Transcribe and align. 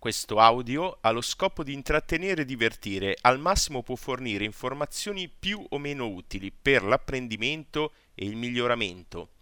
Questo 0.00 0.38
audio 0.38 0.96
ha 1.02 1.10
lo 1.10 1.20
scopo 1.20 1.62
di 1.62 1.74
intrattenere 1.74 2.40
e 2.40 2.44
divertire, 2.46 3.18
al 3.20 3.38
massimo 3.38 3.82
può 3.82 3.96
fornire 3.96 4.46
informazioni 4.46 5.28
più 5.28 5.62
o 5.68 5.76
meno 5.76 6.08
utili 6.08 6.50
per 6.50 6.82
l'apprendimento 6.82 7.92
e 8.14 8.24
il 8.24 8.34
miglioramento. 8.34 9.32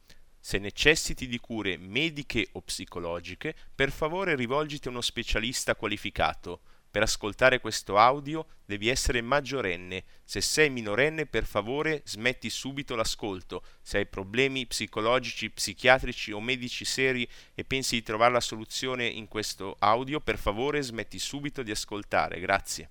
Se 0.41 0.59
necessiti 0.59 1.29
di 1.29 1.39
cure 1.39 1.77
mediche 1.77 2.49
o 2.55 2.61
psicologiche, 2.61 3.55
per 3.73 3.93
favore 3.93 4.35
rivolgiti 4.35 4.89
a 4.89 4.91
uno 4.91 5.01
specialista 5.01 5.77
qualificato. 5.77 6.63
Per 6.91 7.03
ascoltare 7.03 7.61
questo 7.61 7.99
audio 7.99 8.47
devi 8.65 8.89
essere 8.89 9.21
maggiorenne. 9.21 10.05
Se 10.25 10.41
sei 10.41 10.71
minorenne, 10.71 11.27
per 11.27 11.45
favore 11.45 12.03
smetti 12.05 12.49
subito 12.49 12.97
l'ascolto. 12.97 13.63
Se 13.83 13.99
hai 13.99 14.07
problemi 14.07 14.67
psicologici, 14.67 15.51
psichiatrici 15.51 16.33
o 16.33 16.41
medici 16.41 16.85
seri 16.85 17.29
e 17.55 17.65
pensi 17.65 17.97
di 17.97 18.03
trovare 18.03 18.33
la 18.33 18.41
soluzione 18.41 19.07
in 19.07 19.29
questo 19.29 19.77
audio, 19.81 20.21
per 20.21 20.39
favore 20.39 20.81
smetti 20.81 21.19
subito 21.19 21.63
di 21.63 21.71
ascoltare. 21.71 22.41
Grazie. 22.41 22.91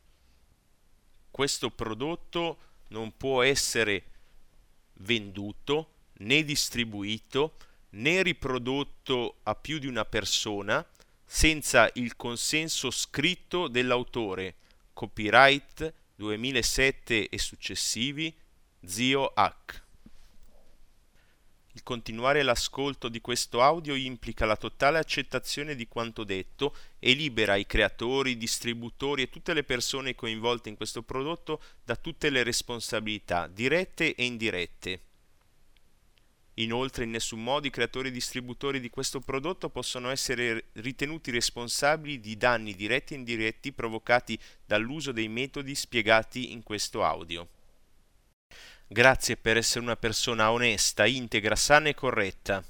Questo 1.32 1.72
prodotto 1.72 2.58
non 2.90 3.16
può 3.18 3.42
essere 3.42 4.04
venduto 5.00 5.94
né 6.20 6.44
distribuito 6.44 7.58
né 7.90 8.22
riprodotto 8.22 9.38
a 9.44 9.56
più 9.56 9.80
di 9.80 9.88
una 9.88 10.06
persona 10.06 10.86
senza 11.30 11.92
il 11.96 12.16
consenso 12.16 12.90
scritto 12.90 13.68
dell'autore. 13.68 14.56
Copyright 14.94 15.94
2007 16.16 17.28
e 17.28 17.38
successivi 17.38 18.34
Zio 18.84 19.34
H. 19.36 19.82
Il 21.74 21.84
continuare 21.84 22.42
l'ascolto 22.42 23.08
di 23.08 23.22
questo 23.22 23.62
audio 23.62 23.94
implica 23.94 24.46
la 24.46 24.56
totale 24.56 24.98
accettazione 24.98 25.76
di 25.76 25.88
quanto 25.88 26.24
detto 26.24 26.76
e 26.98 27.14
libera 27.14 27.56
i 27.56 27.68
creatori, 27.68 28.32
i 28.32 28.38
distributori 28.38 29.22
e 29.22 29.30
tutte 29.30 29.54
le 29.54 29.64
persone 29.64 30.16
coinvolte 30.16 30.70
in 30.70 30.76
questo 30.76 31.04
prodotto 31.04 31.62
da 31.84 31.96
tutte 31.96 32.32
le 32.32 32.42
responsabilità, 32.42 33.46
dirette 33.46 34.16
e 34.16 34.26
indirette. 34.26 35.02
Inoltre 36.60 37.04
in 37.04 37.12
nessun 37.12 37.44
modo 37.44 37.68
i 37.68 37.72
creatori 37.72 38.08
e 38.08 38.12
distributori 38.12 38.80
di 38.80 38.90
questo 38.90 39.20
prodotto 39.20 39.70
possono 39.70 40.10
essere 40.10 40.70
ritenuti 40.74 41.30
responsabili 41.30 42.20
di 42.20 42.36
danni 42.36 42.74
diretti 42.74 43.14
e 43.14 43.18
indiretti 43.18 43.72
provocati 43.72 44.40
dall'uso 44.66 45.12
dei 45.12 45.28
metodi 45.28 45.76
spiegati 45.76 46.52
in 46.52 46.64
questo 46.64 47.04
audio. 47.04 47.48
Grazie 48.88 49.38
per 49.38 49.58
essere 49.58 49.82
una 49.82 49.98
persona 49.98 50.52
onesta, 50.52 51.06
integra, 51.06 51.56
sana 51.56 51.90
e 51.90 51.94
corretta. 51.94 52.66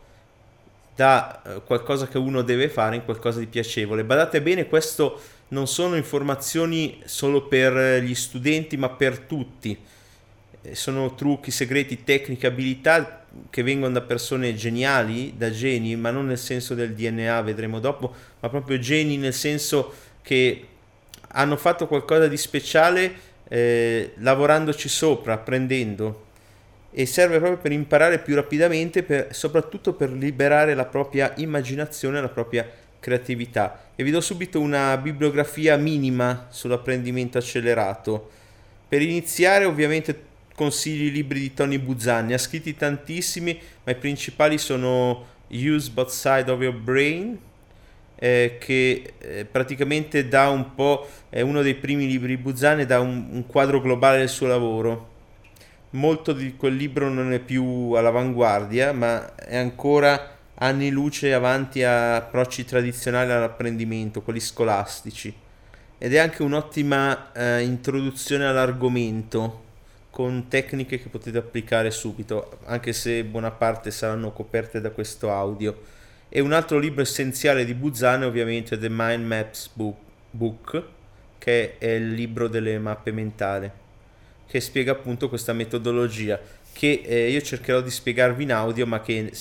da 0.96 1.42
eh, 1.42 1.62
qualcosa 1.64 2.08
che 2.08 2.18
uno 2.18 2.42
deve 2.42 2.70
fare 2.70 2.96
in 2.96 3.06
qualcosa 3.06 3.40
di 3.40 3.46
piacevole. 3.46 4.04
Badate 4.04 4.42
bene, 4.42 4.68
questo 4.68 5.20
non 5.50 5.68
sono 5.68 5.96
informazioni 5.96 7.02
solo 7.06 7.48
per 7.48 8.02
gli 8.04 8.16
studenti, 8.16 8.78
ma 8.78 8.90
per 8.90 9.20
tutti. 9.20 9.78
Eh, 10.62 10.76
sono 10.76 11.14
trucchi, 11.16 11.52
segreti, 11.52 12.04
tecniche, 12.04 12.48
abilità 12.48 13.19
che 13.50 13.64
vengono 13.64 13.94
da 13.94 14.02
persone 14.02 14.56
geniali, 14.56 15.34
da 15.38 15.52
geni, 15.52 15.96
ma 15.96 16.12
non 16.12 16.28
nel 16.28 16.38
senso 16.38 16.76
del 16.76 16.94
DNA, 16.94 17.42
vedremo 17.42 17.80
dopo, 17.80 18.14
ma 18.40 18.50
proprio 18.50 18.80
geni 18.80 19.18
nel 19.18 19.34
senso 19.34 19.94
che 20.22 20.68
hanno 21.30 21.58
fatto 21.58 21.88
qualcosa 21.88 22.28
di 22.28 22.38
speciale 22.38 23.28
eh, 23.48 24.14
lavorandoci 24.18 24.88
sopra, 24.88 25.34
apprendendo 25.34 26.28
e 26.92 27.06
serve 27.06 27.38
proprio 27.38 27.60
per 27.60 27.72
imparare 27.72 28.20
più 28.20 28.36
rapidamente, 28.36 29.04
per, 29.04 29.28
soprattutto 29.32 29.94
per 29.94 30.12
liberare 30.12 30.74
la 30.74 30.86
propria 30.86 31.34
immaginazione, 31.38 32.20
la 32.20 32.30
propria 32.30 32.68
creatività. 33.00 33.92
E 33.96 34.04
vi 34.04 34.12
do 34.12 34.22
subito 34.22 34.60
una 34.60 34.98
bibliografia 34.98 35.78
minima 35.78 36.48
sull'apprendimento 36.50 37.38
accelerato. 37.38 38.32
Per 38.88 39.02
iniziare, 39.02 39.66
ovviamente 39.66 40.28
consigli 40.60 41.06
i 41.06 41.12
libri 41.12 41.40
di 41.40 41.54
Tony 41.54 41.78
Buzzan, 41.78 42.26
ne 42.26 42.34
ha 42.34 42.38
scritti 42.38 42.76
tantissimi, 42.76 43.58
ma 43.86 43.94
i 43.94 43.96
principali 43.96 44.58
sono 44.58 45.26
Use 45.48 45.90
Both 45.90 46.10
Side 46.10 46.52
of 46.52 46.62
Your 46.62 46.76
Brain, 46.76 47.40
eh, 48.16 48.58
che 48.60 49.14
eh, 49.20 49.46
praticamente 49.46 50.28
dà 50.28 50.50
un 50.50 50.76
po', 50.76 51.08
è 51.30 51.40
uno 51.40 51.62
dei 51.62 51.76
primi 51.76 52.08
libri 52.08 52.36
di 52.36 52.42
Buzzan 52.42 52.82
e 52.82 52.86
dà 52.86 53.00
un, 53.00 53.30
un, 53.32 53.46
quadro 53.48 53.80
globale 53.80 54.18
del 54.18 54.28
suo 54.28 54.48
lavoro. 54.48 55.08
Molto 55.92 56.34
di 56.34 56.58
quel 56.58 56.76
libro 56.76 57.08
non 57.08 57.32
è 57.32 57.40
più 57.40 57.94
all'avanguardia, 57.94 58.92
ma 58.92 59.36
è 59.36 59.56
ancora 59.56 60.36
anni 60.56 60.90
luce 60.90 61.34
avanti 61.34 61.84
a 61.84 62.18
approcci 62.18 62.66
tradizionali 62.66 63.32
all'apprendimento, 63.32 64.24
quelli 64.24 64.42
scolastici. 64.42 65.34
Ed 65.98 66.14
è 66.14 66.18
anche 66.18 66.44
un'ottima 66.44 67.32
eh, 67.32 67.62
introduzione 67.62 68.46
all'argomento 68.46 69.68
con 70.20 70.50
tecniche 70.50 71.02
che 71.02 71.08
potete 71.08 71.38
applicare 71.38 71.92
subito, 71.92 72.60
anche 72.66 72.92
se 72.92 73.24
buona 73.24 73.52
parte 73.52 73.90
saranno 73.90 74.34
coperte 74.34 74.82
da 74.82 74.90
questo 74.90 75.32
audio. 75.32 75.82
E 76.28 76.42
un 76.42 76.52
altro 76.52 76.78
libro 76.78 77.04
essenziale 77.04 77.64
di 77.64 77.74
Buzzane 77.74 78.26
ovviamente 78.26 78.76
è 78.76 78.78
The 78.78 78.90
Mind 78.90 79.26
Maps 79.26 79.72
Book, 80.32 80.84
che 81.38 81.78
è 81.78 81.92
il 81.92 82.12
libro 82.12 82.50
delle 82.50 82.78
mappe 82.80 83.14
mentali, 83.14 83.72
che 84.46 84.60
spiega 84.60 84.92
appunto 84.92 85.30
questa 85.30 85.54
metodologia 85.54 86.38
che 86.74 87.02
eh, 87.06 87.30
io 87.30 87.42
cercherò 87.42 87.80
di 87.80 87.90
spiegarvi 87.90 88.44
in 88.44 88.52
audio, 88.52 88.86
ma 88.86 89.00
che 89.00 89.32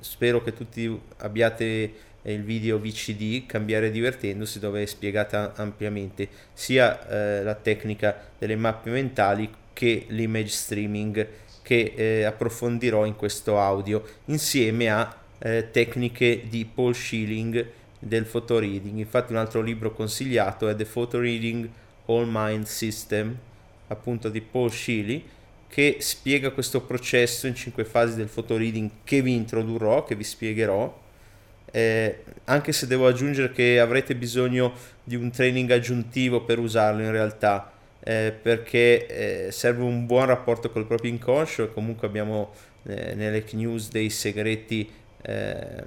spero 0.00 0.42
che 0.42 0.54
tutti 0.54 1.00
abbiate 1.18 1.92
il 2.22 2.42
video 2.42 2.78
VCD 2.78 3.44
Cambiare 3.44 3.90
divertendosi 3.90 4.58
dove 4.58 4.80
è 4.80 4.86
spiegata 4.86 5.52
ampiamente 5.56 6.26
sia 6.54 7.06
eh, 7.06 7.42
la 7.42 7.54
tecnica 7.54 8.18
delle 8.38 8.56
mappe 8.56 8.88
mentali 8.88 9.62
che 9.74 10.06
l'image 10.08 10.48
streaming 10.48 11.28
che 11.60 11.92
eh, 11.96 12.24
approfondirò 12.24 13.04
in 13.04 13.16
questo 13.16 13.58
audio 13.58 14.02
insieme 14.26 14.90
a 14.90 15.14
eh, 15.38 15.68
tecniche 15.70 16.44
di 16.48 16.64
Paul 16.66 16.94
Schilling 16.94 17.66
del 17.98 18.24
photo 18.24 18.58
reading. 18.58 18.98
Infatti 18.98 19.32
un 19.32 19.38
altro 19.38 19.62
libro 19.62 19.92
consigliato 19.92 20.68
è 20.68 20.76
The 20.76 20.84
Photo 20.84 21.18
Reading 21.18 21.68
All 22.06 22.26
Mind 22.30 22.66
System, 22.66 23.36
appunto 23.88 24.28
di 24.28 24.42
Paul 24.42 24.70
Schilling, 24.70 25.22
che 25.68 25.96
spiega 26.00 26.50
questo 26.50 26.82
processo 26.82 27.46
in 27.46 27.54
cinque 27.54 27.84
fasi 27.84 28.14
del 28.14 28.28
photo 28.28 28.56
reading 28.56 28.90
che 29.02 29.22
vi 29.22 29.34
introdurrò, 29.34 30.04
che 30.04 30.14
vi 30.14 30.24
spiegherò. 30.24 31.02
Eh, 31.70 32.22
anche 32.44 32.72
se 32.72 32.86
devo 32.86 33.06
aggiungere 33.06 33.50
che 33.50 33.80
avrete 33.80 34.14
bisogno 34.14 34.74
di 35.02 35.16
un 35.16 35.30
training 35.30 35.70
aggiuntivo 35.70 36.42
per 36.42 36.58
usarlo 36.58 37.02
in 37.02 37.10
realtà 37.10 37.73
eh, 38.06 38.34
perché 38.40 39.46
eh, 39.46 39.50
serve 39.50 39.82
un 39.82 40.04
buon 40.04 40.26
rapporto 40.26 40.70
col 40.70 40.86
proprio 40.86 41.10
inconscio 41.10 41.64
e 41.64 41.72
comunque 41.72 42.06
abbiamo 42.06 42.52
eh, 42.84 43.14
nelle 43.14 43.42
news 43.52 43.88
dei 43.88 44.10
segreti 44.10 44.88
ehm, 45.22 45.84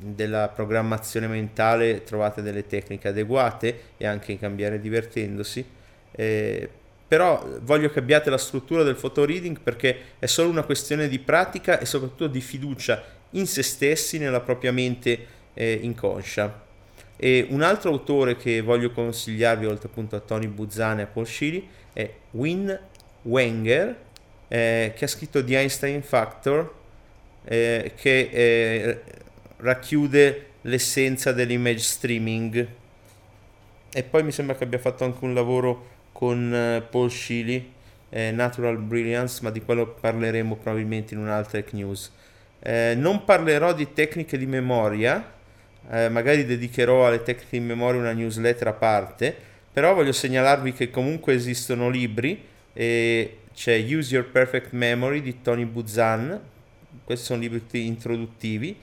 della 0.00 0.48
programmazione 0.48 1.26
mentale 1.26 2.02
trovate 2.04 2.40
delle 2.40 2.66
tecniche 2.66 3.08
adeguate 3.08 3.80
e 3.98 4.06
anche 4.06 4.32
in 4.32 4.38
cambiare 4.38 4.80
divertendosi. 4.80 5.64
Eh, 6.10 6.68
però 7.06 7.46
voglio 7.60 7.90
che 7.90 7.98
abbiate 7.98 8.30
la 8.30 8.38
struttura 8.38 8.82
del 8.82 8.94
photo 8.94 9.26
reading 9.26 9.60
perché 9.60 9.96
è 10.18 10.24
solo 10.24 10.48
una 10.48 10.62
questione 10.62 11.08
di 11.08 11.18
pratica 11.18 11.78
e 11.78 11.84
soprattutto 11.84 12.26
di 12.26 12.40
fiducia 12.40 13.02
in 13.32 13.46
se 13.46 13.62
stessi 13.62 14.16
nella 14.16 14.40
propria 14.40 14.72
mente 14.72 15.26
eh, 15.52 15.78
inconscia 15.82 16.70
E 17.24 17.46
un 17.50 17.62
altro 17.62 17.90
autore 17.92 18.36
che 18.36 18.62
voglio 18.62 18.90
consigliarvi, 18.90 19.64
oltre 19.64 19.86
appunto 19.86 20.16
a 20.16 20.18
Tony 20.18 20.48
Buzzane 20.48 21.02
e 21.02 21.04
a 21.04 21.06
Paul 21.06 21.24
Shili, 21.24 21.68
è 21.92 22.10
Win 22.32 22.76
Wenger, 23.22 23.96
eh, 24.48 24.92
che 24.96 25.04
ha 25.04 25.06
scritto 25.06 25.44
The 25.44 25.56
Einstein 25.56 26.02
Factor, 26.02 26.74
eh, 27.44 27.92
che 27.94 28.28
eh, 28.32 29.00
racchiude 29.58 30.46
l'essenza 30.62 31.30
dell'image 31.30 31.78
streaming. 31.78 32.66
E 33.92 34.02
poi 34.02 34.24
mi 34.24 34.32
sembra 34.32 34.56
che 34.56 34.64
abbia 34.64 34.80
fatto 34.80 35.04
anche 35.04 35.24
un 35.24 35.32
lavoro 35.32 35.90
con 36.10 36.52
eh, 36.52 36.82
Paul 36.82 37.08
Shili, 37.08 37.72
eh, 38.08 38.32
Natural 38.32 38.78
Brilliance, 38.78 39.38
ma 39.44 39.50
di 39.50 39.60
quello 39.60 39.86
parleremo 39.86 40.56
probabilmente 40.56 41.14
in 41.14 41.20
un'altra 41.20 41.60
Tech 41.60 41.72
News. 41.72 42.10
Eh, 42.58 42.94
non 42.96 43.22
parlerò 43.22 43.72
di 43.74 43.92
tecniche 43.92 44.36
di 44.36 44.46
memoria, 44.46 45.38
eh, 45.90 46.08
magari 46.08 46.44
dedicherò 46.44 47.06
alle 47.06 47.22
tecniche 47.22 47.58
di 47.58 47.60
memoria 47.60 48.00
una 48.00 48.12
newsletter 48.12 48.68
a 48.68 48.72
parte, 48.72 49.34
però 49.72 49.94
voglio 49.94 50.12
segnalarvi 50.12 50.72
che 50.72 50.90
comunque 50.90 51.34
esistono 51.34 51.88
libri 51.88 52.42
e 52.72 53.38
c'è 53.54 53.78
Use 53.78 54.14
Your 54.14 54.28
Perfect 54.28 54.72
Memory 54.72 55.20
di 55.20 55.42
Tony 55.42 55.64
Buzan, 55.64 56.40
questi 57.04 57.24
sono 57.24 57.40
libri 57.40 57.86
introduttivi, 57.86 58.76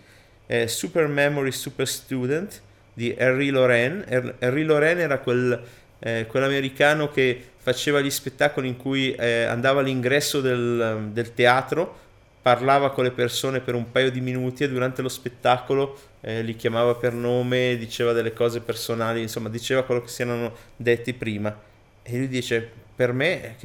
eh, 0.45 0.67
Super 0.67 1.07
Memory 1.07 1.51
Super 1.51 1.87
Student 1.87 2.61
di 2.93 3.13
Henry 3.17 3.49
Loren. 3.49 4.35
Henry 4.39 4.63
Loren 4.63 4.99
era 4.99 5.19
quel, 5.19 5.61
eh, 5.99 6.25
quell'americano 6.27 7.09
che 7.09 7.41
faceva 7.57 8.01
gli 8.01 8.09
spettacoli 8.09 8.67
in 8.67 8.77
cui 8.77 9.13
eh, 9.13 9.43
andava 9.43 9.81
all'ingresso 9.81 10.41
del, 10.41 11.09
del, 11.11 11.33
teatro, 11.33 12.07
parlava 12.49 12.89
con 12.89 13.03
le 13.03 13.11
persone 13.11 13.59
per 13.59 13.75
un 13.75 13.91
paio 13.91 14.09
di 14.09 14.21
minuti 14.21 14.63
e 14.63 14.69
durante 14.69 15.03
lo 15.03 15.07
spettacolo 15.07 15.95
eh, 16.21 16.41
li 16.41 16.55
chiamava 16.55 16.95
per 16.95 17.13
nome, 17.13 17.77
diceva 17.77 18.11
delle 18.11 18.33
cose 18.33 18.59
personali, 18.59 19.21
insomma 19.21 19.49
diceva 19.49 19.83
quello 19.83 20.01
che 20.01 20.07
si 20.07 20.23
erano 20.23 20.55
detti 20.75 21.13
prima. 21.13 21.55
E 22.01 22.17
lui 22.17 22.27
dice, 22.27 22.67
per 22.95 23.13
me 23.13 23.55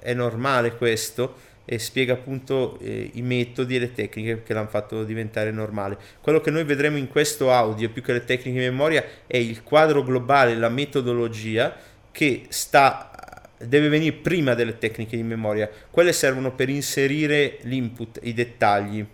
è 0.00 0.12
normale 0.12 0.76
questo 0.76 1.52
e 1.64 1.78
spiega 1.78 2.12
appunto 2.12 2.78
eh, 2.82 3.12
i 3.14 3.22
metodi 3.22 3.76
e 3.76 3.78
le 3.78 3.92
tecniche 3.92 4.42
che 4.42 4.52
l'hanno 4.52 4.68
fatto 4.68 5.04
diventare 5.04 5.50
normale. 5.50 5.96
Quello 6.20 6.42
che 6.42 6.50
noi 6.50 6.64
vedremo 6.64 6.98
in 6.98 7.08
questo 7.08 7.50
audio, 7.50 7.88
più 7.88 8.02
che 8.02 8.12
le 8.12 8.26
tecniche 8.26 8.58
di 8.58 8.66
memoria, 8.66 9.02
è 9.26 9.38
il 9.38 9.62
quadro 9.62 10.02
globale, 10.04 10.54
la 10.54 10.68
metodologia 10.68 11.74
che 12.12 12.44
sta 12.50 13.10
deve 13.58 13.88
venire 13.88 14.16
prima 14.16 14.54
delle 14.54 14.78
tecniche 14.78 15.16
di 15.16 15.22
memoria. 15.22 15.70
Quelle 15.90 16.12
servono 16.12 16.52
per 16.52 16.68
inserire 16.68 17.58
l'input, 17.62 18.18
i 18.22 18.32
dettagli. 18.32 19.06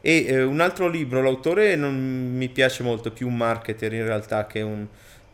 E 0.00 0.24
eh, 0.26 0.42
un 0.42 0.60
altro 0.60 0.88
libro, 0.88 1.22
l'autore 1.22 1.74
non 1.74 1.94
mi 2.36 2.48
piace 2.48 2.82
molto, 2.82 3.10
più 3.10 3.26
un 3.26 3.36
marketer 3.36 3.92
in 3.92 4.04
realtà 4.04 4.46
che 4.46 4.62
un, 4.62 4.86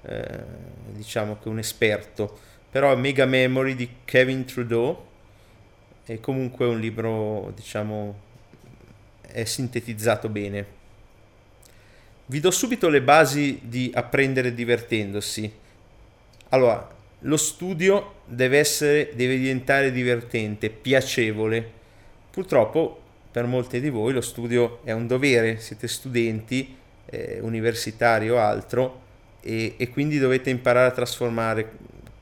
eh, 0.03 0.41
diciamo 0.89 1.39
che 1.39 1.49
un 1.49 1.59
esperto, 1.59 2.39
però 2.71 2.97
Mega 2.97 3.27
Memory 3.27 3.75
di 3.75 3.89
Kevin 4.05 4.45
Trudeau 4.45 5.13
è 6.05 6.19
comunque 6.21 6.67
un 6.67 6.81
libro, 6.81 7.53
diciamo, 7.55 8.21
è 9.23 9.45
sintetizzato 9.45 10.29
bene. 10.29 10.83
Vi 12.27 12.41
do 12.41 12.51
subito 12.51 12.89
le 12.89 13.03
basi 13.03 13.61
di 13.63 13.91
apprendere 13.95 14.55
divertendosi. 14.55 15.53
Allora, 16.49 16.94
lo 17.25 17.37
studio 17.37 18.17
deve, 18.27 18.59
essere, 18.59 19.11
deve 19.15 19.39
diventare 19.39 19.91
divertente, 19.91 20.71
piacevole. 20.71 21.83
Purtroppo 22.31 23.01
per 23.31 23.47
molti 23.47 23.81
di 23.81 23.89
voi 23.89 24.13
lo 24.13 24.21
studio 24.21 24.81
è 24.85 24.93
un 24.93 25.07
dovere, 25.07 25.59
siete 25.59 25.89
studenti 25.89 26.77
eh, 27.07 27.39
universitari 27.41 28.31
o 28.31 28.39
altro 28.39 29.03
e, 29.41 29.75
e, 29.77 29.89
quindi 29.91 30.19
dovete 30.19 30.51
imparare 30.51 30.89
a 30.89 30.93
trasformare 30.93 31.71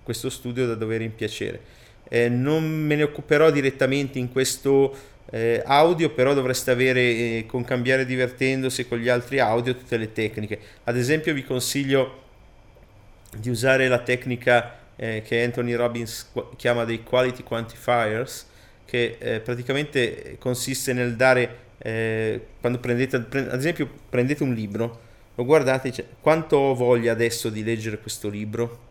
questo 0.03 0.31
studio 0.31 0.67
da 0.67 0.75
dovere 0.75 1.05
in 1.05 1.15
piacere. 1.15 1.61
Eh, 2.09 2.29
non 2.29 2.65
me 2.65 2.95
ne 2.95 3.03
occuperò 3.05 3.51
direttamente 3.51 4.19
in 4.19 4.31
questo 4.31 4.95
eh, 5.31 5.63
audio, 5.65 6.11
però 6.11 6.35
dovreste 6.35 6.71
avere 6.71 7.01
eh, 7.01 7.45
con 7.47 7.65
cambiare 7.65 8.05
divertendosi 8.05 8.87
con 8.87 8.99
gli 8.99 9.09
altri 9.09 9.39
audio 9.39 9.75
tutte 9.75 9.97
le 9.97 10.13
tecniche. 10.13 10.59
Ad 10.85 10.97
esempio 10.97 11.33
vi 11.35 11.45
consiglio 11.45 12.21
di 13.37 13.49
usare 13.49 13.89
la 13.89 13.99
tecnica 13.99 14.81
eh, 15.03 15.21
che 15.27 15.43
Anthony 15.43 15.75
Robbins 15.75 16.31
chiama 16.55 16.85
dei 16.85 17.03
quality 17.03 17.43
quantifiers, 17.43 18.47
che 18.85 19.17
eh, 19.19 19.41
praticamente 19.41 20.37
consiste 20.39 20.93
nel 20.93 21.17
dare, 21.17 21.57
eh, 21.79 22.41
quando 22.61 22.79
prendete, 22.79 23.19
pre- 23.19 23.51
ad 23.51 23.59
esempio 23.59 23.91
prendete 24.09 24.45
un 24.45 24.55
libro, 24.55 25.01
lo 25.35 25.45
guardate 25.45 25.89
e 25.89 26.05
quanto 26.21 26.57
ho 26.57 26.75
voglia 26.77 27.11
adesso 27.11 27.49
di 27.49 27.65
leggere 27.65 27.99
questo 27.99 28.29
libro, 28.29 28.91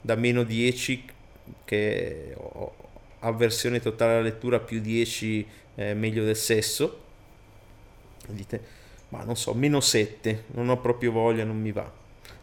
da 0.00 0.14
meno 0.14 0.44
10 0.44 1.04
che 1.64 2.32
ho 2.36 2.72
avversione 3.18 3.80
totale 3.80 4.12
alla 4.12 4.22
lettura, 4.22 4.60
più 4.60 4.80
10 4.80 5.46
eh, 5.74 5.94
meglio 5.94 6.24
del 6.24 6.36
sesso, 6.36 7.00
dite, 8.28 8.62
ma 9.08 9.24
non 9.24 9.34
so, 9.34 9.52
meno 9.54 9.80
7, 9.80 10.44
non 10.52 10.68
ho 10.68 10.78
proprio 10.78 11.10
voglia, 11.10 11.42
non 11.42 11.60
mi 11.60 11.72
va. 11.72 11.90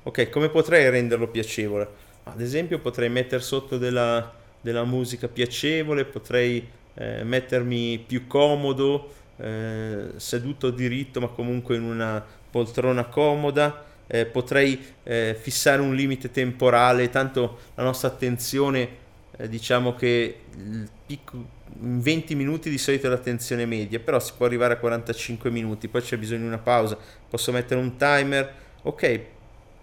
Ok, 0.03 0.29
come 0.29 0.49
potrei 0.49 0.89
renderlo 0.89 1.29
piacevole? 1.29 2.06
Ad 2.31 2.41
esempio 2.41 2.79
potrei 2.79 3.09
mettere 3.09 3.41
sotto 3.41 3.77
della, 3.77 4.33
della 4.61 4.83
musica 4.83 5.27
piacevole, 5.27 6.05
potrei 6.05 6.67
eh, 6.95 7.23
mettermi 7.23 8.03
più 8.05 8.27
comodo, 8.27 9.13
eh, 9.37 10.09
seduto 10.15 10.69
diritto 10.71 11.19
ma 11.19 11.27
comunque 11.27 11.75
in 11.75 11.83
una 11.83 12.23
poltrona 12.49 13.05
comoda, 13.05 13.85
eh, 14.07 14.25
potrei 14.25 14.83
eh, 15.03 15.37
fissare 15.39 15.81
un 15.81 15.95
limite 15.95 16.31
temporale, 16.31 17.09
tanto 17.09 17.59
la 17.75 17.83
nostra 17.83 18.07
attenzione 18.07 19.05
eh, 19.37 19.47
diciamo 19.47 19.95
che 19.95 20.41
picco, 21.05 21.55
in 21.81 22.01
20 22.01 22.35
minuti 22.35 22.69
di 22.69 22.77
solito 22.77 23.07
è 23.07 23.09
l'attenzione 23.09 23.65
media, 23.65 23.99
però 23.99 24.19
si 24.19 24.33
può 24.35 24.45
arrivare 24.45 24.73
a 24.73 24.77
45 24.77 25.49
minuti, 25.51 25.87
poi 25.87 26.01
c'è 26.01 26.17
bisogno 26.17 26.41
di 26.41 26.47
una 26.47 26.57
pausa, 26.57 26.97
posso 27.29 27.51
mettere 27.51 27.79
un 27.79 27.95
timer, 27.97 28.53
ok, 28.81 29.21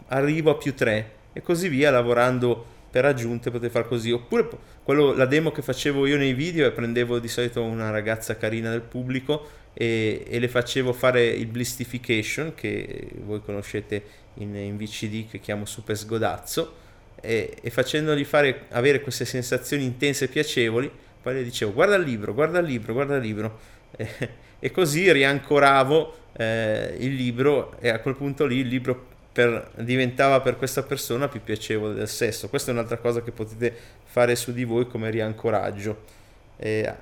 arrivo 0.08 0.50
a 0.50 0.56
più 0.56 0.74
3 0.74 1.22
e 1.34 1.42
così 1.42 1.68
via 1.68 1.90
lavorando 1.90 2.72
per 2.90 3.04
aggiunte 3.04 3.50
potete 3.50 3.70
fare 3.70 3.86
così. 3.86 4.10
Oppure 4.10 4.48
quello, 4.82 5.12
la 5.12 5.26
demo 5.26 5.50
che 5.52 5.60
facevo 5.60 6.06
io 6.06 6.16
nei 6.16 6.32
video 6.32 6.66
è 6.66 6.72
prendevo 6.72 7.18
di 7.18 7.28
solito 7.28 7.62
una 7.62 7.90
ragazza 7.90 8.38
carina 8.38 8.70
del 8.70 8.80
pubblico 8.80 9.46
e, 9.74 10.24
e 10.26 10.38
le 10.38 10.48
facevo 10.48 10.94
fare 10.94 11.26
il 11.26 11.46
blistification 11.46 12.54
che 12.54 13.08
voi 13.24 13.42
conoscete 13.42 14.02
in, 14.34 14.56
in 14.56 14.78
VCD 14.78 15.28
che 15.28 15.40
chiamo 15.40 15.66
super 15.66 15.98
sgodazzo 15.98 16.82
e, 17.20 17.56
e 17.60 17.70
facendogli 17.70 18.24
fare, 18.24 18.66
avere 18.70 19.02
queste 19.02 19.26
sensazioni 19.26 19.84
intense 19.84 20.24
e 20.24 20.28
piacevoli 20.28 20.90
poi 21.24 21.36
le 21.36 21.42
dicevo 21.42 21.72
guarda 21.72 21.96
il 21.96 22.04
libro, 22.04 22.34
guarda 22.34 22.58
il 22.58 22.66
libro, 22.66 22.92
guarda 22.92 23.16
il 23.16 23.22
libro. 23.22 23.58
E, 23.96 24.08
e 24.58 24.72
così 24.72 25.12
riancoravo 25.12 26.16
eh, 26.36 26.96
il 26.98 27.14
libro 27.14 27.76
e 27.78 27.90
a 27.90 28.00
quel 28.00 28.16
punto 28.16 28.44
lì 28.44 28.56
il 28.58 28.66
libro 28.66 29.06
per, 29.34 29.72
diventava 29.78 30.40
per 30.40 30.56
questa 30.56 30.84
persona 30.84 31.26
più 31.26 31.42
piacevole 31.42 31.92
del 31.94 32.08
sesso. 32.08 32.48
Questa 32.48 32.70
è 32.70 32.74
un'altra 32.74 32.98
cosa 32.98 33.20
che 33.20 33.32
potete 33.32 33.74
fare 34.04 34.36
su 34.36 34.52
di 34.52 34.62
voi 34.62 34.86
come 34.86 35.10
riancoraggio. 35.10 36.04
Eh, 36.56 36.94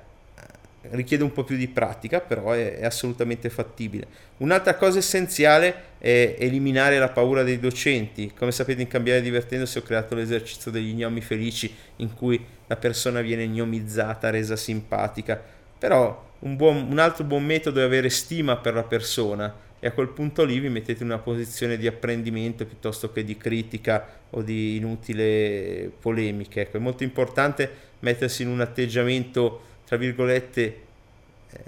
richiede 0.89 1.23
un 1.23 1.31
po' 1.31 1.43
più 1.43 1.57
di 1.57 1.67
pratica, 1.67 2.21
però 2.21 2.53
è, 2.53 2.79
è, 2.79 2.85
assolutamente 2.85 3.51
fattibile. 3.51 4.07
Un'altra 4.37 4.73
cosa 4.77 4.97
essenziale 4.97 5.75
è 5.99 6.35
eliminare 6.39 6.97
la 6.97 7.09
paura 7.09 7.43
dei 7.43 7.59
docenti. 7.59 8.33
Come 8.35 8.51
sapete 8.51 8.81
in 8.81 8.87
Cambiare 8.87 9.21
Divertendosi 9.21 9.77
ho 9.77 9.83
creato 9.83 10.15
l'esercizio 10.15 10.71
degli 10.71 10.91
gnomi 10.91 11.21
felici 11.21 11.71
in 11.97 12.15
cui 12.15 12.43
la 12.65 12.77
persona 12.77 13.21
viene 13.21 13.47
gnomizzata, 13.47 14.31
resa 14.31 14.55
simpatica. 14.55 15.39
Però 15.77 16.31
un, 16.39 16.55
buon, 16.55 16.87
un 16.89 16.97
altro 16.97 17.25
buon 17.25 17.43
metodo 17.43 17.79
è 17.79 17.83
avere 17.83 18.09
stima 18.09 18.57
per 18.57 18.73
la 18.73 18.83
persona 18.83 19.53
e 19.83 19.87
a 19.87 19.91
quel 19.91 20.07
punto 20.07 20.45
lì 20.45 20.59
vi 20.59 20.69
mettete 20.69 21.03
in 21.03 21.09
una 21.09 21.19
posizione 21.19 21.75
di 21.75 21.87
apprendimento 21.87 22.65
piuttosto 22.65 23.11
che 23.11 23.25
di 23.25 23.35
critica 23.35 24.21
o 24.29 24.41
di 24.41 24.77
inutile 24.77 25.91
polemica. 25.99 26.61
Ecco, 26.61 26.77
è 26.77 26.79
molto 26.79 27.03
importante 27.03 27.69
mettersi 27.99 28.43
in 28.43 28.47
un 28.47 28.61
atteggiamento, 28.61 29.61
tra 29.85 29.97
virgolette, 29.97 30.61
eh, 30.61 30.77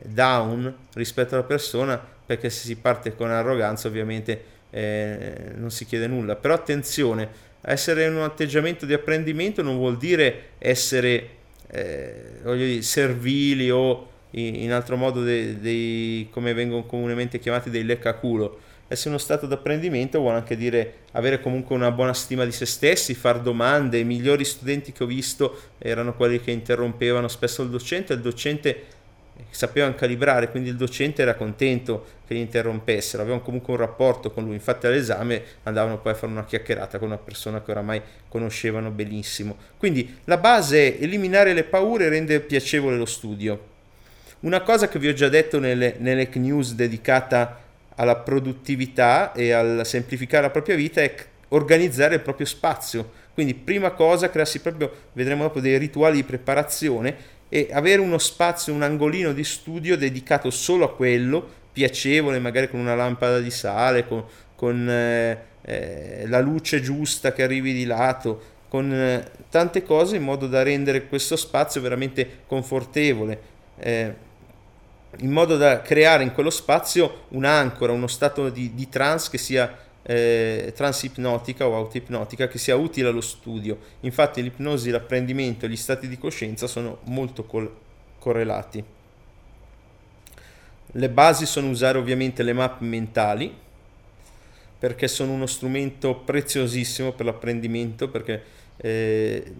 down 0.05 0.73
rispetto 0.93 1.35
alla 1.35 1.43
persona, 1.43 2.01
perché 2.25 2.49
se 2.49 2.67
si 2.67 2.77
parte 2.77 3.13
con 3.13 3.31
arroganza 3.31 3.89
ovviamente 3.89 4.43
eh, 4.69 5.51
non 5.55 5.69
si 5.69 5.83
chiede 5.83 6.07
nulla. 6.07 6.37
Però 6.37 6.53
attenzione, 6.53 7.27
essere 7.59 8.05
in 8.05 8.15
un 8.15 8.21
atteggiamento 8.21 8.85
di 8.85 8.93
apprendimento 8.93 9.61
non 9.61 9.75
vuol 9.75 9.97
dire 9.97 10.51
essere 10.59 11.29
eh, 11.67 12.39
dire, 12.43 12.81
servili 12.81 13.69
o 13.69 14.11
in 14.35 14.71
altro 14.71 14.97
modo 14.97 15.21
dei, 15.21 15.59
dei, 15.59 16.27
come 16.31 16.53
vengono 16.53 16.83
comunemente 16.85 17.39
chiamati 17.39 17.69
dei 17.69 17.83
leccaculo. 17.83 18.59
Essere 18.87 19.09
uno 19.09 19.17
stato 19.17 19.47
d'apprendimento 19.47 20.19
vuole 20.19 20.37
anche 20.37 20.55
dire 20.55 20.93
avere 21.13 21.39
comunque 21.39 21.73
una 21.75 21.89
buona 21.89 22.13
stima 22.13 22.45
di 22.45 22.51
se 22.51 22.65
stessi, 22.65 23.15
fare 23.15 23.41
domande. 23.41 23.97
I 23.97 24.03
migliori 24.03 24.45
studenti 24.45 24.91
che 24.91 25.03
ho 25.03 25.07
visto 25.07 25.59
erano 25.79 26.13
quelli 26.13 26.39
che 26.39 26.51
interrompevano 26.51 27.27
spesso 27.27 27.63
il 27.63 27.69
docente. 27.69 28.13
Il 28.13 28.21
docente 28.21 28.83
sapevano 29.49 29.95
calibrare, 29.95 30.49
quindi 30.49 30.69
il 30.69 30.75
docente 30.75 31.21
era 31.21 31.35
contento 31.35 32.05
che 32.27 32.33
li 32.33 32.41
interrompessero, 32.41 33.21
avevano 33.21 33.43
comunque 33.43 33.73
un 33.73 33.79
rapporto 33.79 34.31
con 34.31 34.45
lui, 34.45 34.53
infatti 34.53 34.87
all'esame 34.87 35.41
andavano 35.63 35.99
poi 35.99 36.13
a 36.13 36.15
fare 36.15 36.31
una 36.31 36.45
chiacchierata 36.45 36.97
con 36.97 37.07
una 37.07 37.17
persona 37.17 37.61
che 37.61 37.71
oramai 37.71 38.01
conoscevano 38.27 38.91
benissimo. 38.91 39.57
Quindi 39.77 40.19
la 40.25 40.37
base 40.37 40.97
è 40.97 41.03
eliminare 41.03 41.53
le 41.53 41.63
paure 41.63 42.05
e 42.05 42.09
rendere 42.09 42.41
piacevole 42.41 42.97
lo 42.97 43.05
studio. 43.05 43.73
Una 44.41 44.61
cosa 44.61 44.87
che 44.87 44.99
vi 44.99 45.07
ho 45.07 45.13
già 45.13 45.29
detto 45.29 45.59
nelle, 45.59 45.95
nelle 45.99 46.29
news 46.33 46.73
dedicata 46.73 47.61
alla 47.95 48.17
produttività 48.17 49.31
e 49.31 49.51
al 49.51 49.81
semplificare 49.85 50.43
la 50.43 50.49
propria 50.49 50.75
vita 50.75 51.01
è 51.01 51.15
organizzare 51.49 52.15
il 52.15 52.21
proprio 52.21 52.45
spazio. 52.45 53.11
Quindi 53.33 53.53
prima 53.53 53.91
cosa, 53.91 54.29
crearsi 54.29 54.61
proprio, 54.61 54.91
vedremo 55.13 55.43
dopo, 55.43 55.59
dei 55.59 55.77
rituali 55.77 56.17
di 56.17 56.23
preparazione 56.23 57.33
e 57.49 57.69
avere 57.71 58.01
uno 58.01 58.17
spazio, 58.17 58.73
un 58.73 58.81
angolino 58.81 59.33
di 59.33 59.43
studio 59.43 59.97
dedicato 59.97 60.49
solo 60.49 60.85
a 60.85 60.95
quello, 60.95 61.47
piacevole, 61.71 62.39
magari 62.39 62.69
con 62.69 62.79
una 62.79 62.95
lampada 62.95 63.39
di 63.39 63.51
sale, 63.51 64.07
con, 64.07 64.23
con 64.55 64.89
eh, 64.89 65.37
eh, 65.61 66.25
la 66.27 66.39
luce 66.39 66.81
giusta 66.81 67.33
che 67.33 67.43
arrivi 67.43 67.73
di 67.73 67.85
lato, 67.85 68.53
con 68.69 68.91
eh, 68.93 69.29
tante 69.49 69.83
cose 69.83 70.15
in 70.15 70.23
modo 70.23 70.47
da 70.47 70.63
rendere 70.63 71.07
questo 71.07 71.35
spazio 71.35 71.81
veramente 71.81 72.39
confortevole, 72.47 73.53
eh, 73.77 74.13
in 75.19 75.31
modo 75.31 75.57
da 75.57 75.81
creare 75.81 76.23
in 76.23 76.33
quello 76.33 76.49
spazio 76.49 77.25
un'ancora, 77.29 77.91
uno 77.91 78.07
stato 78.07 78.49
di, 78.49 78.73
di 78.73 78.89
trance 78.89 79.29
che 79.29 79.37
sia 79.37 79.77
eh, 80.07 80.71
transipnotica 80.75 81.67
o 81.67 81.75
autoipnotica 81.75 82.47
che 82.47 82.57
sia 82.57 82.75
utile 82.75 83.09
allo 83.09 83.21
studio. 83.21 83.77
Infatti 84.01 84.41
l'ipnosi, 84.41 84.89
l'apprendimento 84.89 85.65
e 85.65 85.69
gli 85.69 85.75
stati 85.75 86.07
di 86.07 86.17
coscienza 86.17 86.67
sono 86.67 86.99
molto 87.05 87.45
col- 87.45 87.73
correlati. 88.19 88.83
Le 90.97 91.09
basi 91.09 91.45
sono 91.45 91.69
usare 91.69 91.97
ovviamente 91.97 92.43
le 92.43 92.53
mappe 92.53 92.85
mentali 92.85 93.63
perché 94.77 95.07
sono 95.07 95.31
uno 95.31 95.47
strumento 95.47 96.15
preziosissimo 96.15 97.11
per 97.13 97.25
l'apprendimento 97.25 98.07
perché 98.09 98.43
eh, 98.77 99.53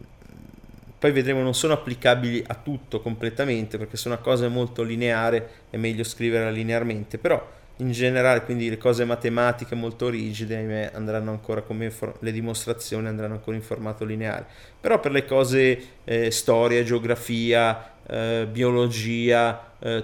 poi 0.98 1.12
vedremo 1.12 1.42
non 1.42 1.54
sono 1.54 1.74
applicabili 1.74 2.44
a 2.48 2.56
tutto 2.56 3.02
completamente 3.02 3.78
perché 3.78 3.98
se 3.98 4.08
una 4.08 4.18
cosa 4.18 4.46
è 4.46 4.50
molto 4.50 4.84
lineare 4.84 5.50
è 5.70 5.78
meglio 5.78 6.04
scriverla 6.04 6.50
linearmente 6.50 7.18
però 7.18 7.54
in 7.78 7.92
generale, 7.92 8.44
quindi 8.44 8.70
le 8.70 8.78
cose 8.78 9.04
matematiche 9.04 9.76
molto 9.76 10.08
rigide, 10.08 10.56
ahimè, 10.56 10.92
andranno 10.94 11.32
ancora 11.32 11.62
come 11.62 11.90
for- 11.92 12.16
le 12.20 12.32
dimostrazioni 12.32 13.08
andranno 13.08 13.34
ancora 13.34 13.58
in 13.58 13.62
formato 13.62 14.06
lineare. 14.06 14.46
Però 14.80 15.00
per 15.00 15.12
le 15.12 15.26
cose 15.26 15.82
eh, 16.06 16.32
storia, 16.32 16.84
geografia, 16.84 17.92
eh, 18.08 18.48
biologia, 18.50 19.74
eh, 19.80 20.04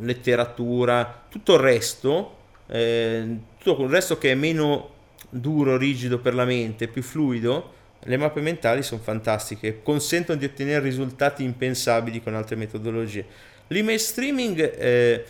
letteratura, 0.00 1.24
tutto 1.30 1.54
il 1.54 1.60
resto, 1.60 2.36
eh, 2.66 3.36
tutto 3.58 3.82
il 3.84 3.90
resto 3.90 4.18
che 4.18 4.32
è 4.32 4.34
meno 4.34 4.90
duro, 5.30 5.78
rigido 5.78 6.18
per 6.18 6.34
la 6.34 6.44
mente, 6.44 6.88
più 6.88 7.02
fluido, 7.02 7.72
le 8.06 8.16
mappe 8.16 8.40
mentali 8.40 8.82
sono 8.82 9.00
fantastiche, 9.00 9.82
consentono 9.82 10.38
di 10.38 10.44
ottenere 10.44 10.80
risultati 10.80 11.42
impensabili 11.42 12.22
con 12.22 12.34
altre 12.34 12.56
metodologie. 12.56 13.24
L'email 13.68 13.98
streaming 13.98 14.76
eh, 14.78 15.24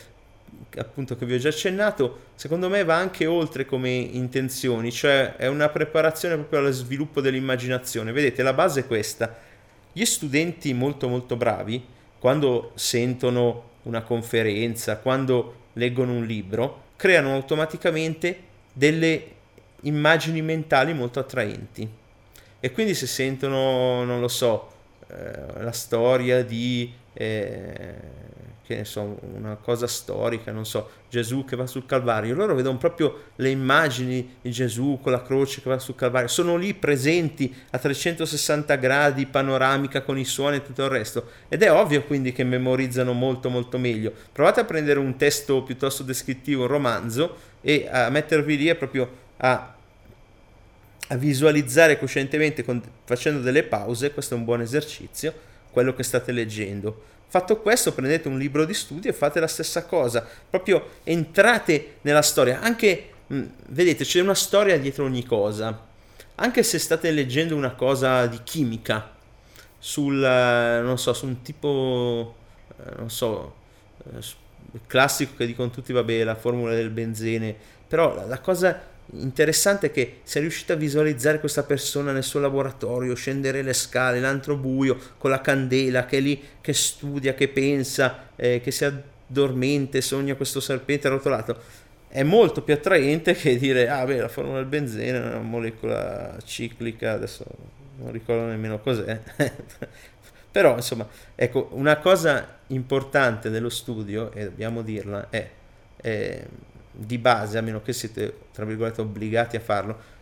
appunto 0.77 1.15
che 1.15 1.25
vi 1.25 1.33
ho 1.33 1.37
già 1.37 1.49
accennato, 1.49 2.25
secondo 2.35 2.69
me 2.69 2.83
va 2.83 2.95
anche 2.95 3.25
oltre 3.25 3.65
come 3.65 3.89
intenzioni, 3.89 4.91
cioè 4.91 5.35
è 5.35 5.47
una 5.47 5.69
preparazione 5.69 6.35
proprio 6.35 6.59
allo 6.59 6.71
sviluppo 6.71 7.19
dell'immaginazione. 7.21 8.11
Vedete, 8.11 8.43
la 8.43 8.53
base 8.53 8.81
è 8.81 8.87
questa. 8.87 9.35
Gli 9.91 10.05
studenti 10.05 10.73
molto 10.73 11.07
molto 11.07 11.35
bravi, 11.35 11.83
quando 12.19 12.71
sentono 12.75 13.69
una 13.83 14.01
conferenza, 14.01 14.97
quando 14.97 15.65
leggono 15.73 16.13
un 16.13 16.25
libro, 16.25 16.83
creano 16.95 17.33
automaticamente 17.33 18.39
delle 18.73 19.35
immagini 19.81 20.41
mentali 20.41 20.93
molto 20.93 21.19
attraenti. 21.19 22.05
E 22.59 22.71
quindi 22.71 22.93
se 22.93 23.07
sentono, 23.07 24.03
non 24.03 24.19
lo 24.19 24.27
so, 24.27 24.71
eh, 25.07 25.61
la 25.63 25.71
storia 25.71 26.43
di... 26.43 26.91
Eh, 27.13 28.25
che 28.67 28.75
ne 28.75 28.83
so, 28.83 29.17
una 29.33 29.55
cosa 29.55 29.87
storica, 29.87 30.51
non 30.51 30.65
so, 30.65 30.89
Gesù 31.09 31.45
che 31.45 31.55
va 31.55 31.65
sul 31.65 31.85
Calvario, 31.85 32.35
loro 32.35 32.53
vedono 32.53 32.77
proprio 32.77 33.27
le 33.37 33.49
immagini 33.49 34.35
di 34.41 34.51
Gesù 34.51 34.99
con 35.01 35.13
la 35.13 35.21
croce 35.21 35.61
che 35.61 35.69
va 35.69 35.79
sul 35.79 35.95
Calvario, 35.95 36.27
sono 36.27 36.57
lì 36.57 36.73
presenti 36.73 37.55
a 37.69 37.77
360 37.77 38.75
gradi, 38.75 39.25
panoramica 39.25 40.01
con 40.01 40.17
i 40.17 40.25
suoni 40.25 40.57
e 40.57 40.65
tutto 40.65 40.83
il 40.83 40.89
resto, 40.89 41.29
ed 41.47 41.63
è 41.63 41.71
ovvio 41.71 42.03
quindi 42.03 42.33
che 42.33 42.43
memorizzano 42.43 43.13
molto 43.13 43.49
molto 43.49 43.77
meglio. 43.77 44.11
Provate 44.33 44.59
a 44.59 44.65
prendere 44.65 44.99
un 44.99 45.15
testo 45.15 45.63
piuttosto 45.63 46.03
descrittivo, 46.03 46.63
un 46.63 46.67
romanzo, 46.67 47.37
e 47.61 47.87
a 47.89 48.09
mettervi 48.09 48.57
lì 48.57 48.67
e 48.67 48.75
proprio 48.75 49.09
a 49.37 49.76
a 51.07 51.15
visualizzare 51.15 51.97
coscientemente 51.97 52.63
con, 52.63 52.81
facendo 53.05 53.39
delle 53.39 53.63
pause, 53.63 54.11
questo 54.11 54.35
è 54.35 54.37
un 54.37 54.43
buon 54.43 54.61
esercizio, 54.61 55.33
quello 55.71 55.93
che 55.93 56.03
state 56.03 56.31
leggendo. 56.31 57.03
Fatto 57.27 57.59
questo, 57.59 57.93
prendete 57.93 58.27
un 58.27 58.37
libro 58.37 58.65
di 58.65 58.73
studio 58.73 59.09
e 59.09 59.13
fate 59.13 59.39
la 59.39 59.47
stessa 59.47 59.85
cosa, 59.85 60.25
proprio 60.49 60.91
entrate 61.03 61.95
nella 62.01 62.21
storia, 62.21 62.61
anche, 62.61 63.09
mh, 63.27 63.43
vedete, 63.67 64.03
c'è 64.03 64.21
una 64.21 64.35
storia 64.35 64.79
dietro 64.79 65.05
ogni 65.05 65.25
cosa, 65.25 65.85
anche 66.35 66.63
se 66.63 66.79
state 66.79 67.11
leggendo 67.11 67.55
una 67.55 67.71
cosa 67.71 68.25
di 68.27 68.39
chimica, 68.43 69.13
sul, 69.77 70.23
eh, 70.23 70.81
non 70.81 70.97
so, 70.97 71.13
su 71.13 71.25
un 71.25 71.41
tipo, 71.41 72.35
eh, 72.79 72.95
non 72.97 73.09
so, 73.09 73.55
eh, 74.13 74.23
classico 74.87 75.35
che 75.35 75.45
dicono 75.45 75.69
tutti, 75.69 75.93
vabbè, 75.93 76.23
la 76.23 76.35
formula 76.35 76.73
del 76.73 76.89
benzene, 76.89 77.55
però 77.87 78.25
la 78.27 78.39
cosa 78.39 78.95
interessante 79.13 79.91
che 79.91 80.19
sei 80.23 80.41
riuscito 80.41 80.73
a 80.73 80.75
visualizzare 80.75 81.39
questa 81.39 81.63
persona 81.63 82.11
nel 82.11 82.23
suo 82.23 82.39
laboratorio, 82.39 83.15
scendere 83.15 83.61
le 83.61 83.73
scale, 83.73 84.19
l'antro 84.19 84.55
buio, 84.57 84.97
con 85.17 85.29
la 85.29 85.41
candela, 85.41 86.05
che 86.05 86.17
è 86.17 86.19
lì, 86.19 86.41
che 86.59 86.73
studia, 86.73 87.33
che 87.33 87.47
pensa, 87.47 88.29
eh, 88.35 88.59
che 88.61 88.71
si 88.71 88.85
addormente, 88.85 90.01
sogna 90.01 90.35
questo 90.35 90.59
serpente 90.59 91.07
arrotolato. 91.07 91.85
È 92.09 92.23
molto 92.23 92.61
più 92.63 92.73
attraente 92.73 93.33
che 93.33 93.57
dire, 93.57 93.89
ah 93.89 94.05
beh, 94.05 94.17
la 94.17 94.27
formula 94.27 94.57
del 94.57 94.67
benzene 94.67 95.17
è 95.17 95.25
una 95.25 95.39
molecola 95.39 96.37
ciclica, 96.43 97.13
adesso 97.13 97.45
non 97.97 98.11
ricordo 98.11 98.45
nemmeno 98.45 98.79
cos'è. 98.79 99.19
Però, 100.51 100.75
insomma, 100.75 101.07
ecco, 101.35 101.69
una 101.73 101.97
cosa 101.97 102.59
importante 102.67 103.49
dello 103.49 103.69
studio, 103.69 104.31
e 104.33 104.45
dobbiamo 104.45 104.81
dirla, 104.81 105.29
è... 105.29 105.49
è 105.97 106.45
di 106.97 107.17
base, 107.17 107.57
a 107.57 107.61
meno 107.61 107.81
che 107.81 107.93
siete, 107.93 108.33
tra 108.51 108.65
virgolette, 108.65 109.01
obbligati 109.01 109.55
a 109.55 109.59
farlo, 109.59 110.15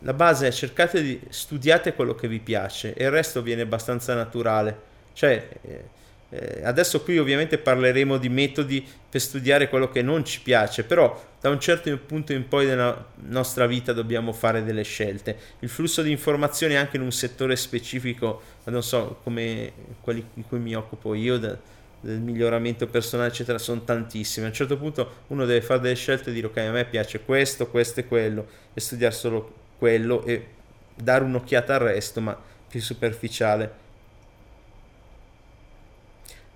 la 0.00 0.12
base 0.12 0.46
è 0.46 0.52
cercate 0.52 1.02
di 1.02 1.20
studiate 1.28 1.94
quello 1.94 2.14
che 2.14 2.28
vi 2.28 2.38
piace 2.38 2.94
e 2.94 3.04
il 3.04 3.10
resto 3.10 3.42
viene 3.42 3.62
abbastanza 3.62 4.14
naturale. 4.14 4.88
Cioè, 5.12 5.48
eh, 5.62 5.84
eh, 6.30 6.60
adesso 6.64 7.02
qui 7.02 7.18
ovviamente 7.18 7.58
parleremo 7.58 8.16
di 8.16 8.28
metodi 8.28 8.86
per 9.08 9.20
studiare 9.20 9.68
quello 9.68 9.90
che 9.90 10.00
non 10.00 10.24
ci 10.24 10.40
piace, 10.40 10.84
però 10.84 11.28
da 11.40 11.48
un 11.48 11.58
certo 11.58 11.94
punto 11.98 12.32
in 12.32 12.46
poi 12.46 12.66
della 12.66 13.04
nostra 13.26 13.66
vita 13.66 13.92
dobbiamo 13.92 14.32
fare 14.32 14.62
delle 14.62 14.82
scelte. 14.82 15.36
Il 15.58 15.68
flusso 15.68 16.02
di 16.02 16.10
informazioni 16.10 16.76
anche 16.76 16.96
in 16.96 17.02
un 17.02 17.12
settore 17.12 17.56
specifico, 17.56 18.42
non 18.64 18.82
so, 18.82 19.18
come 19.24 19.72
quelli 20.00 20.24
di 20.32 20.44
cui 20.46 20.60
mi 20.60 20.74
occupo 20.74 21.14
io, 21.14 21.36
da, 21.38 21.58
del 22.00 22.20
miglioramento 22.20 22.86
personale, 22.86 23.28
eccetera, 23.28 23.58
sono 23.58 23.82
tantissime. 23.82 24.46
A 24.46 24.48
un 24.48 24.54
certo 24.54 24.76
punto 24.78 25.24
uno 25.28 25.44
deve 25.44 25.60
fare 25.60 25.80
delle 25.80 25.94
scelte 25.94 26.30
e 26.30 26.32
dire 26.32 26.46
ok, 26.46 26.56
a 26.58 26.70
me 26.70 26.84
piace 26.84 27.20
questo, 27.20 27.68
questo 27.68 28.00
e 28.00 28.06
quello, 28.06 28.46
e 28.72 28.80
studiare 28.80 29.14
solo 29.14 29.52
quello 29.78 30.24
e 30.24 30.46
dare 30.94 31.24
un'occhiata 31.24 31.74
al 31.74 31.80
resto, 31.80 32.20
ma 32.20 32.38
più 32.68 32.80
superficiale. 32.80 33.88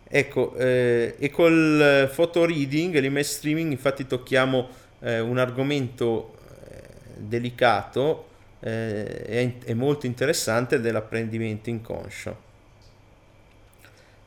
Ecco, 0.07 0.55
eh, 0.57 1.17
e 1.19 1.31
col 1.31 2.11
photo 2.15 2.45
reading, 2.45 2.99
l'email 2.99 3.25
streaming, 3.25 3.73
infatti 3.73 4.07
tocchiamo 4.07 4.69
eh, 5.01 5.19
un 5.19 5.39
argomento 5.39 6.37
eh, 6.71 6.83
delicato 7.17 8.29
e 8.61 9.59
eh, 9.63 9.75
molto 9.75 10.07
interessante 10.07 10.81
dell'apprendimento 10.81 11.69
inconscio. 11.69 12.44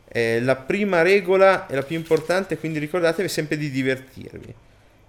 Eh, 0.10 0.40
la 0.42 0.56
prima 0.56 1.02
regola 1.02 1.68
e 1.68 1.76
la 1.76 1.84
più 1.84 1.98
importante, 1.98 2.58
quindi 2.58 2.80
ricordatevi 2.80 3.28
sempre 3.28 3.58
di 3.58 3.70
divertirvi. 3.70 4.54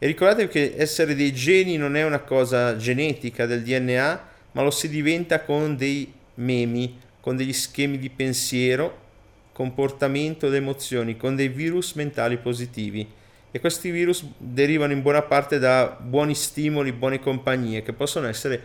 E 0.01 0.07
ricordatevi 0.07 0.49
che 0.49 0.75
essere 0.77 1.15
dei 1.15 1.33
geni 1.33 1.77
non 1.77 1.97
è 1.97 2.05
una 2.05 2.21
cosa 2.21 2.77
genetica 2.77 3.47
del 3.47 3.63
DNA, 3.63 4.27
ma 4.53 4.63
lo 4.63 4.71
si 4.71 4.89
diventa 4.89 5.43
con 5.43 5.77
dei 5.77 6.13
memi, 6.35 6.99
con 7.21 7.37
degli 7.37 7.53
schemi 7.53 7.99
di 7.99 8.11
pensiero, 8.11 9.07
comportamento 9.53 10.47
ed 10.47 10.55
emozioni, 10.55 11.17
con 11.17 11.35
dei 11.35 11.49
virus 11.49 11.95
mentali 11.95 12.37
positivi. 12.39 13.07
E 13.51 13.61
questi 13.61 13.91
virus 13.91 14.25
derivano 14.37 14.93
in 14.93 15.03
buona 15.03 15.23
parte 15.23 15.59
da 15.59 15.97
buoni 16.01 16.35
stimoli, 16.35 16.93
buone 16.93 17.19
compagnie, 17.19 17.83
che 17.83 17.93
possono 17.93 18.29
essere, 18.29 18.63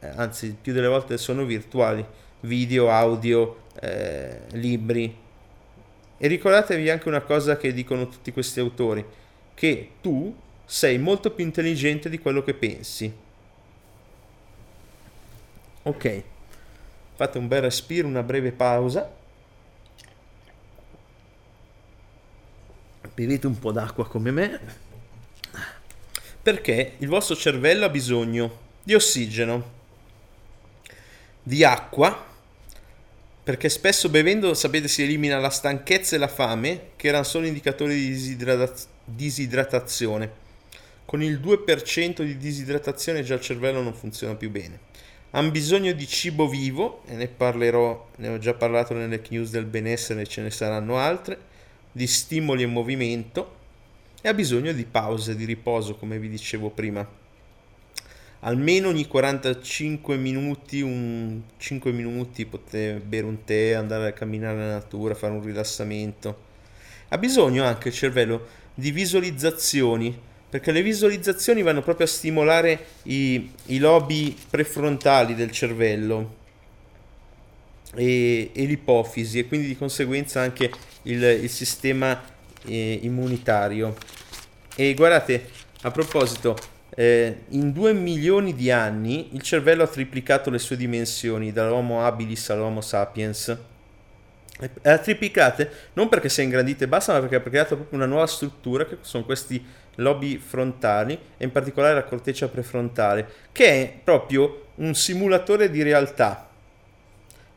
eh, 0.00 0.08
anzi 0.16 0.56
più 0.60 0.72
delle 0.72 0.88
volte 0.88 1.18
sono 1.18 1.44
virtuali, 1.44 2.04
video, 2.40 2.90
audio, 2.90 3.62
eh, 3.80 4.40
libri, 4.52 5.22
E 6.24 6.26
ricordatevi 6.26 6.88
anche 6.88 7.06
una 7.06 7.20
cosa 7.20 7.58
che 7.58 7.74
dicono 7.74 8.08
tutti 8.08 8.32
questi 8.32 8.58
autori, 8.58 9.04
che 9.52 9.90
tu 10.00 10.34
sei 10.64 10.96
molto 10.96 11.30
più 11.30 11.44
intelligente 11.44 12.08
di 12.08 12.18
quello 12.18 12.42
che 12.42 12.54
pensi. 12.54 13.14
Ok, 15.82 16.22
fate 17.14 17.36
un 17.36 17.46
bel 17.46 17.60
respiro, 17.60 18.08
una 18.08 18.22
breve 18.22 18.52
pausa. 18.52 19.14
Bevete 23.12 23.46
un 23.46 23.58
po' 23.58 23.72
d'acqua 23.72 24.06
come 24.06 24.30
me. 24.30 24.60
Perché 26.40 26.94
il 26.96 27.08
vostro 27.08 27.36
cervello 27.36 27.84
ha 27.84 27.90
bisogno 27.90 28.60
di 28.82 28.94
ossigeno, 28.94 29.72
di 31.42 31.62
acqua 31.64 32.32
perché 33.44 33.68
spesso 33.68 34.08
bevendo, 34.08 34.54
sapete, 34.54 34.88
si 34.88 35.02
elimina 35.02 35.38
la 35.38 35.50
stanchezza 35.50 36.16
e 36.16 36.18
la 36.18 36.28
fame, 36.28 36.88
che 36.96 37.08
erano 37.08 37.24
solo 37.24 37.46
indicatori 37.46 37.94
di 37.94 38.08
disidratazione 38.08 38.92
disidratazione. 39.04 40.42
Con 41.04 41.22
il 41.22 41.38
2% 41.38 42.22
di 42.22 42.36
disidratazione 42.36 43.22
già 43.22 43.34
il 43.34 43.40
cervello 43.40 43.82
non 43.82 43.94
funziona 43.94 44.34
più 44.34 44.50
bene. 44.50 44.92
Hanno 45.30 45.50
bisogno 45.50 45.92
di 45.92 46.06
cibo 46.06 46.48
vivo, 46.48 47.02
e 47.06 47.14
ne 47.14 47.28
parlerò, 47.28 48.10
ne 48.16 48.28
ho 48.28 48.38
già 48.38 48.54
parlato 48.54 48.94
nelle 48.94 49.22
news 49.28 49.50
del 49.50 49.66
benessere, 49.66 50.22
e 50.22 50.26
ce 50.26 50.42
ne 50.42 50.50
saranno 50.50 50.96
altre, 50.96 51.38
di 51.92 52.06
stimoli 52.06 52.62
e 52.62 52.66
movimento, 52.66 53.62
e 54.22 54.28
ha 54.28 54.34
bisogno 54.34 54.72
di 54.72 54.84
pause, 54.84 55.36
di 55.36 55.44
riposo, 55.44 55.96
come 55.96 56.18
vi 56.18 56.28
dicevo 56.28 56.70
prima. 56.70 57.06
Almeno 58.46 58.88
ogni 58.88 59.06
45 59.06 60.18
minuti, 60.18 60.82
un 60.82 61.40
5 61.56 61.92
minuti 61.92 62.44
potete 62.44 63.00
bere 63.00 63.24
un 63.24 63.42
tè, 63.42 63.70
andare 63.70 64.08
a 64.08 64.12
camminare 64.12 64.58
nella 64.58 64.72
natura, 64.74 65.14
fare 65.14 65.32
un 65.32 65.42
rilassamento. 65.42 66.52
Ha 67.08 67.16
bisogno 67.16 67.64
anche 67.64 67.88
il 67.88 67.94
cervello 67.94 68.46
di 68.74 68.90
visualizzazioni, 68.90 70.14
perché 70.50 70.72
le 70.72 70.82
visualizzazioni 70.82 71.62
vanno 71.62 71.80
proprio 71.80 72.04
a 72.04 72.08
stimolare 72.08 72.84
i, 73.04 73.50
i 73.66 73.78
lobi 73.78 74.36
prefrontali 74.50 75.34
del 75.34 75.50
cervello 75.50 76.34
e, 77.94 78.50
e, 78.52 78.64
l'ipofisi 78.66 79.38
e 79.38 79.46
quindi 79.48 79.68
di 79.68 79.76
conseguenza 79.76 80.42
anche 80.42 80.70
il, 81.04 81.22
il 81.22 81.50
sistema 81.50 82.22
eh, 82.66 82.98
immunitario. 83.00 83.96
E 84.76 84.92
guardate, 84.92 85.48
a 85.80 85.90
proposito, 85.90 86.72
eh, 86.96 87.44
in 87.48 87.72
due 87.72 87.92
milioni 87.92 88.54
di 88.54 88.70
anni 88.70 89.34
il 89.34 89.42
cervello 89.42 89.82
ha 89.82 89.88
triplicato 89.88 90.50
le 90.50 90.58
sue 90.58 90.76
dimensioni, 90.76 91.52
dall'Homo 91.52 92.04
habilis 92.04 92.50
all'Homo 92.50 92.80
sapiens. 92.80 93.56
Ha 94.82 94.98
triplicate 94.98 95.68
non 95.94 96.08
perché 96.08 96.28
si 96.28 96.40
è 96.40 96.44
ingrandita 96.44 96.84
e 96.84 96.88
basta, 96.88 97.12
ma 97.12 97.18
perché 97.18 97.36
ha 97.36 97.40
creato 97.40 97.74
proprio 97.74 97.98
una 97.98 98.06
nuova 98.06 98.26
struttura 98.28 98.86
che 98.86 98.98
sono 99.00 99.24
questi 99.24 99.62
lobi 99.96 100.38
frontali 100.38 101.18
e 101.36 101.44
in 101.44 101.50
particolare 101.50 101.94
la 101.94 102.04
corteccia 102.04 102.48
prefrontale, 102.48 103.26
che 103.50 103.66
è 103.66 103.92
proprio 104.02 104.66
un 104.76 104.94
simulatore 104.94 105.70
di 105.70 105.82
realtà, 105.82 106.48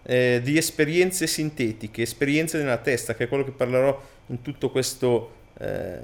eh, 0.01 0.41
di 0.43 0.57
esperienze 0.57 1.27
sintetiche, 1.27 2.01
esperienze 2.01 2.57
nella 2.57 2.77
testa, 2.77 3.13
che 3.13 3.25
è 3.25 3.27
quello 3.27 3.43
che 3.43 3.51
parlerò 3.51 4.01
in 4.27 4.41
tutto 4.41 4.71
questo 4.71 5.33
eh, 5.59 5.99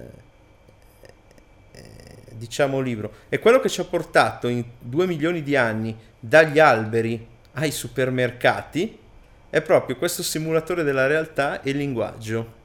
diciamo 2.45 2.79
libro. 2.79 3.11
È 3.29 3.39
quello 3.39 3.59
che 3.59 3.69
ci 3.69 3.81
ha 3.81 3.85
portato 3.85 4.47
in 4.47 4.63
due 4.79 5.07
milioni 5.07 5.43
di 5.43 5.55
anni 5.55 5.95
dagli 6.19 6.59
alberi 6.59 7.27
ai 7.53 7.71
supermercati 7.71 8.99
è 9.49 9.61
proprio 9.61 9.95
questo 9.97 10.23
simulatore 10.23 10.83
della 10.83 11.05
realtà 11.05 11.61
e 11.61 11.69
il 11.69 11.77
linguaggio. 11.77 12.61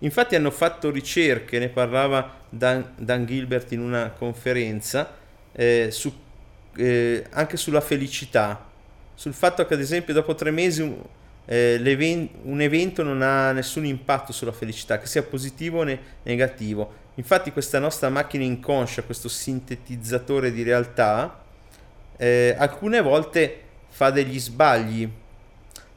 Infatti 0.00 0.34
hanno 0.34 0.50
fatto 0.50 0.90
ricerche, 0.90 1.58
ne 1.58 1.68
parlava 1.68 2.38
Dan, 2.50 2.92
Dan 2.96 3.24
Gilbert 3.24 3.72
in 3.72 3.80
una 3.80 4.10
conferenza, 4.10 5.16
eh, 5.52 5.88
su, 5.90 6.12
eh, 6.76 7.24
anche 7.30 7.56
sulla 7.56 7.80
felicità, 7.80 8.68
sul 9.14 9.32
fatto 9.32 9.64
che 9.64 9.72
ad 9.72 9.80
esempio 9.80 10.12
dopo 10.12 10.34
tre 10.34 10.50
mesi 10.50 10.82
un, 10.82 11.02
eh, 11.46 12.20
un 12.42 12.60
evento 12.60 13.02
non 13.02 13.22
ha 13.22 13.52
nessun 13.52 13.86
impatto 13.86 14.32
sulla 14.32 14.52
felicità, 14.52 14.98
che 14.98 15.06
sia 15.06 15.22
positivo 15.22 15.80
o 15.80 15.82
ne- 15.82 15.98
negativo. 16.24 16.99
Infatti 17.20 17.52
questa 17.52 17.78
nostra 17.78 18.08
macchina 18.08 18.44
inconscia, 18.44 19.02
questo 19.02 19.28
sintetizzatore 19.28 20.50
di 20.50 20.62
realtà, 20.62 21.44
eh, 22.16 22.54
alcune 22.56 23.02
volte 23.02 23.60
fa 23.90 24.10
degli 24.10 24.40
sbagli. 24.40 25.06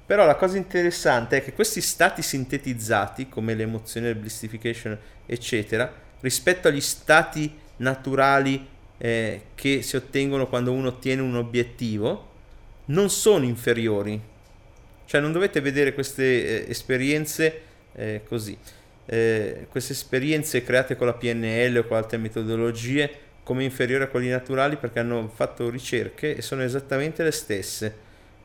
Però 0.05 0.25
la 0.25 0.36
cosa 0.36 0.57
interessante 0.57 1.38
è 1.38 1.43
che 1.43 1.53
questi 1.53 1.79
stati 1.79 2.21
sintetizzati, 2.21 3.29
come 3.29 3.53
l'emozione, 3.53 4.09
il 4.09 4.15
blissification, 4.15 4.99
eccetera, 5.25 5.89
rispetto 6.19 6.67
agli 6.67 6.81
stati 6.81 7.57
naturali 7.77 8.67
eh, 8.97 9.43
che 9.55 9.81
si 9.81 9.95
ottengono 9.95 10.47
quando 10.47 10.73
uno 10.73 10.89
ottiene 10.89 11.21
un 11.21 11.38
obiettivo, 11.38 12.31
non 12.88 13.09
sono 13.09 13.45
inferiori. 13.45 14.19
Cioè 15.05 15.21
non 15.21 15.31
dovete 15.31 15.62
vedere 15.62 15.93
queste 15.93 16.65
eh, 16.65 16.69
esperienze 16.69 17.62
eh, 17.93 18.23
così. 18.27 18.57
Eh, 19.05 19.67
queste 19.69 19.93
esperienze 19.93 20.63
create 20.63 20.95
con 20.95 21.07
la 21.07 21.13
PNL 21.13 21.77
o 21.77 21.85
con 21.85 21.97
altre 21.97 22.17
metodologie 22.17 23.11
come 23.43 23.65
inferiore 23.65 24.05
a 24.05 24.07
quelli 24.07 24.29
naturali 24.29 24.77
perché 24.77 24.99
hanno 24.99 25.29
fatto 25.33 25.69
ricerche 25.69 26.35
e 26.35 26.41
sono 26.41 26.63
esattamente 26.63 27.23
le 27.23 27.31
stesse. 27.31 27.95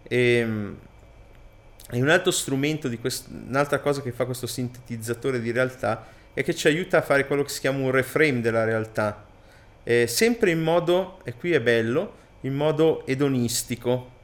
E, 0.02 0.18
ehm, 0.18 0.76
e 1.90 2.02
un 2.02 2.08
altro 2.08 2.30
strumento, 2.30 2.88
di 2.88 2.98
quest- 2.98 3.28
un'altra 3.30 3.78
cosa 3.78 4.02
che 4.02 4.12
fa 4.12 4.26
questo 4.26 4.46
sintetizzatore 4.46 5.40
di 5.40 5.50
realtà 5.52 6.06
è 6.34 6.42
che 6.42 6.54
ci 6.54 6.66
aiuta 6.66 6.98
a 6.98 7.02
fare 7.02 7.26
quello 7.26 7.42
che 7.42 7.48
si 7.48 7.60
chiama 7.60 7.78
un 7.78 7.90
reframe 7.90 8.40
della 8.40 8.64
realtà, 8.64 9.26
eh, 9.84 10.06
sempre 10.06 10.50
in 10.50 10.60
modo, 10.60 11.20
e 11.24 11.32
qui 11.32 11.52
è 11.52 11.60
bello, 11.60 12.14
in 12.42 12.54
modo 12.54 13.06
edonistico, 13.06 14.16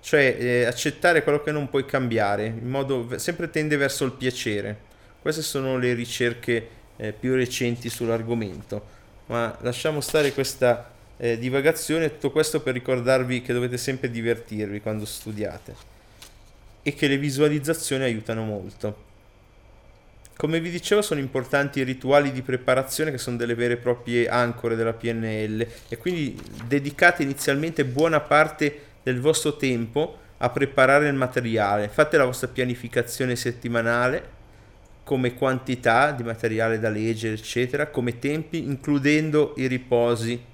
cioè 0.00 0.36
eh, 0.38 0.64
accettare 0.64 1.22
quello 1.22 1.42
che 1.42 1.50
non 1.50 1.68
puoi 1.68 1.84
cambiare, 1.84 2.54
modo 2.62 3.18
sempre 3.18 3.50
tende 3.50 3.76
verso 3.76 4.04
il 4.04 4.12
piacere. 4.12 4.90
Queste 5.22 5.40
sono 5.40 5.78
le 5.78 5.94
ricerche 5.94 6.68
eh, 6.96 7.12
più 7.12 7.34
recenti 7.34 7.88
sull'argomento 7.88 9.00
ma 9.26 9.56
lasciamo 9.60 10.00
stare 10.00 10.32
questa 10.32 10.90
eh, 11.16 11.38
divagazione, 11.38 12.10
tutto 12.10 12.30
questo 12.30 12.60
per 12.60 12.74
ricordarvi 12.74 13.40
che 13.40 13.52
dovete 13.52 13.78
sempre 13.78 14.10
divertirvi 14.10 14.80
quando 14.80 15.04
studiate 15.04 15.90
e 16.82 16.94
che 16.94 17.06
le 17.06 17.16
visualizzazioni 17.16 18.04
aiutano 18.04 18.44
molto. 18.44 19.10
Come 20.36 20.60
vi 20.60 20.70
dicevo 20.70 21.02
sono 21.02 21.20
importanti 21.20 21.78
i 21.80 21.84
rituali 21.84 22.32
di 22.32 22.42
preparazione 22.42 23.10
che 23.10 23.18
sono 23.18 23.36
delle 23.36 23.54
vere 23.54 23.74
e 23.74 23.76
proprie 23.76 24.28
ancore 24.28 24.74
della 24.74 24.92
PNL 24.92 25.66
e 25.88 25.96
quindi 25.96 26.38
dedicate 26.66 27.22
inizialmente 27.22 27.84
buona 27.84 28.20
parte 28.20 28.90
del 29.02 29.20
vostro 29.20 29.56
tempo 29.56 30.18
a 30.38 30.50
preparare 30.50 31.06
il 31.06 31.14
materiale. 31.14 31.88
Fate 31.88 32.16
la 32.16 32.24
vostra 32.24 32.48
pianificazione 32.48 33.36
settimanale 33.36 34.40
come 35.04 35.34
quantità 35.34 36.12
di 36.12 36.22
materiale 36.22 36.78
da 36.78 36.88
leggere, 36.88 37.34
eccetera, 37.34 37.88
come 37.88 38.18
tempi, 38.18 38.64
includendo 38.64 39.54
i 39.56 39.66
riposi. 39.66 40.50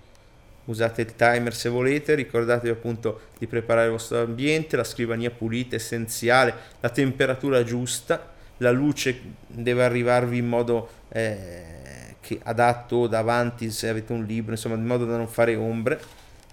Usate 0.65 1.01
il 1.03 1.17
timer 1.17 1.55
se 1.55 1.69
volete, 1.69 2.15
ricordatevi 2.15 2.69
appunto 2.69 3.21
di 3.39 3.47
preparare 3.47 3.87
il 3.87 3.93
vostro 3.93 4.21
ambiente, 4.21 4.77
la 4.77 4.85
scrivania 4.85 5.31
pulita, 5.31 5.77
essenziale, 5.77 6.55
la 6.81 6.91
temperatura 6.91 7.65
giusta, 7.65 8.35
la 8.59 8.71
luce 8.71 9.19
deve 9.47 9.85
arrivarvi 9.85 10.39
in 10.39 10.47
modo 10.47 10.89
eh, 11.09 12.17
che 12.21 12.39
adatto 12.43 13.07
davanti 13.07 13.71
se 13.71 13.89
avete 13.89 14.13
un 14.13 14.25
libro, 14.25 14.53
insomma, 14.53 14.75
in 14.75 14.85
modo 14.85 15.07
da 15.07 15.17
non 15.17 15.29
fare 15.29 15.55
ombre, 15.57 15.99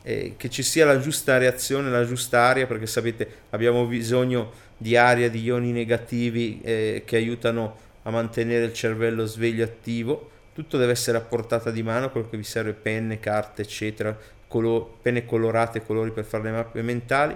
eh, 0.03 0.35
che 0.37 0.49
ci 0.49 0.63
sia 0.63 0.85
la 0.85 0.99
giusta 0.99 1.37
reazione, 1.37 1.89
la 1.89 2.05
giusta 2.05 2.41
aria, 2.41 2.67
perché 2.67 2.87
sapete 2.87 3.27
abbiamo 3.49 3.85
bisogno 3.85 4.51
di 4.77 4.95
aria, 4.95 5.29
di 5.29 5.41
ioni 5.41 5.71
negativi 5.71 6.61
eh, 6.63 7.03
che 7.05 7.15
aiutano 7.17 7.83
a 8.07 8.11
mantenere 8.11 8.65
il 8.65 8.73
cervello 8.73 9.25
sveglio 9.25 9.63
e 9.63 9.67
attivo. 9.67 10.29
Tutto 10.53 10.77
deve 10.77 10.91
essere 10.91 11.17
a 11.17 11.21
portata 11.21 11.71
di 11.71 11.83
mano, 11.83 12.09
quello 12.09 12.29
che 12.29 12.37
vi 12.37 12.43
serve 12.43 12.73
penne, 12.73 13.19
carte, 13.19 13.63
eccetera, 13.63 14.17
colo- 14.47 14.97
penne 15.01 15.25
colorate, 15.25 15.83
colori 15.83 16.11
per 16.11 16.23
fare 16.23 16.43
le 16.43 16.51
mappe 16.51 16.81
mentali, 16.81 17.35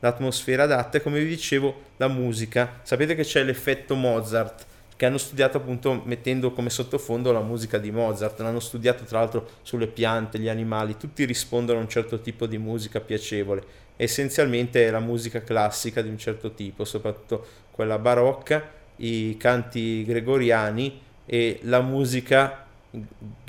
l'atmosfera 0.00 0.64
adatta 0.64 0.98
e 0.98 1.02
come 1.02 1.20
vi 1.20 1.28
dicevo 1.28 1.82
la 1.98 2.08
musica. 2.08 2.80
Sapete 2.82 3.14
che 3.14 3.22
c'è 3.22 3.44
l'effetto 3.44 3.94
Mozart 3.94 4.66
che 4.96 5.06
hanno 5.06 5.18
studiato 5.18 5.58
appunto 5.58 6.02
mettendo 6.06 6.50
come 6.50 6.70
sottofondo 6.70 7.30
la 7.30 7.40
musica 7.40 7.78
di 7.78 7.92
Mozart, 7.92 8.40
l'hanno 8.40 8.58
studiato 8.58 9.04
tra 9.04 9.20
l'altro 9.20 9.48
sulle 9.62 9.86
piante, 9.86 10.40
gli 10.40 10.48
animali, 10.48 10.96
tutti 10.96 11.24
rispondono 11.24 11.78
a 11.78 11.82
un 11.82 11.88
certo 11.88 12.20
tipo 12.20 12.46
di 12.46 12.58
musica 12.58 12.98
piacevole. 12.98 13.62
Essenzialmente 13.94 14.84
è 14.84 14.90
la 14.90 14.98
musica 14.98 15.40
classica 15.42 16.02
di 16.02 16.08
un 16.08 16.18
certo 16.18 16.52
tipo, 16.52 16.84
soprattutto 16.84 17.46
quella 17.70 17.98
barocca 17.98 18.77
i 18.98 19.36
canti 19.38 20.04
gregoriani 20.04 21.00
e 21.26 21.60
la 21.62 21.80
musica 21.80 22.66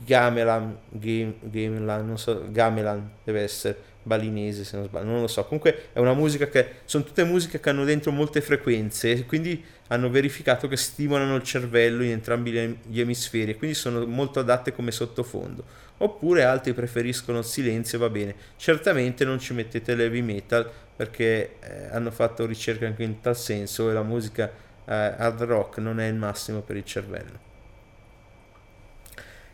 gamelan, 0.03 0.77
gamelan, 0.91 2.05
non 2.05 2.17
so, 2.17 2.45
gamelan 2.49 3.09
deve 3.23 3.41
essere 3.41 3.87
balinese 4.03 4.63
se 4.63 4.75
non 4.75 4.85
sbaglio, 4.85 5.05
non 5.05 5.21
lo 5.21 5.27
so. 5.27 5.43
Comunque 5.43 5.89
è 5.93 5.99
una 5.99 6.13
musica 6.13 6.47
che 6.47 6.67
sono 6.85 7.03
tutte 7.03 7.23
musiche 7.23 7.59
che 7.59 7.69
hanno 7.69 7.83
dentro 7.83 8.11
molte 8.11 8.41
frequenze 8.41 9.25
quindi 9.25 9.63
hanno 9.87 10.09
verificato 10.09 10.67
che 10.67 10.77
stimolano 10.77 11.35
il 11.35 11.43
cervello 11.43 12.03
in 12.03 12.11
entrambi 12.11 12.79
gli 12.87 12.99
emisferi 12.99 13.51
e 13.51 13.55
quindi 13.55 13.75
sono 13.75 14.05
molto 14.05 14.39
adatte 14.39 14.73
come 14.73 14.91
sottofondo. 14.91 15.63
Oppure 15.97 16.43
altri 16.43 16.73
preferiscono 16.73 17.39
il 17.39 17.43
silenzio, 17.43 17.99
va 17.99 18.09
bene. 18.09 18.35
Certamente 18.55 19.25
non 19.25 19.39
ci 19.39 19.53
mettete 19.53 19.95
l'heavy 19.95 20.21
metal 20.21 20.69
perché 20.95 21.55
eh, 21.59 21.87
hanno 21.91 22.11
fatto 22.11 22.45
ricerche 22.45 22.85
anche 22.85 23.03
in 23.03 23.19
tal 23.19 23.35
senso 23.35 23.89
e 23.89 23.93
la 23.93 24.03
musica 24.03 24.51
hard 24.93 25.41
rock 25.43 25.77
non 25.77 25.99
è 25.99 26.07
il 26.07 26.15
massimo 26.15 26.61
per 26.61 26.75
il 26.75 26.85
cervello. 26.85 27.47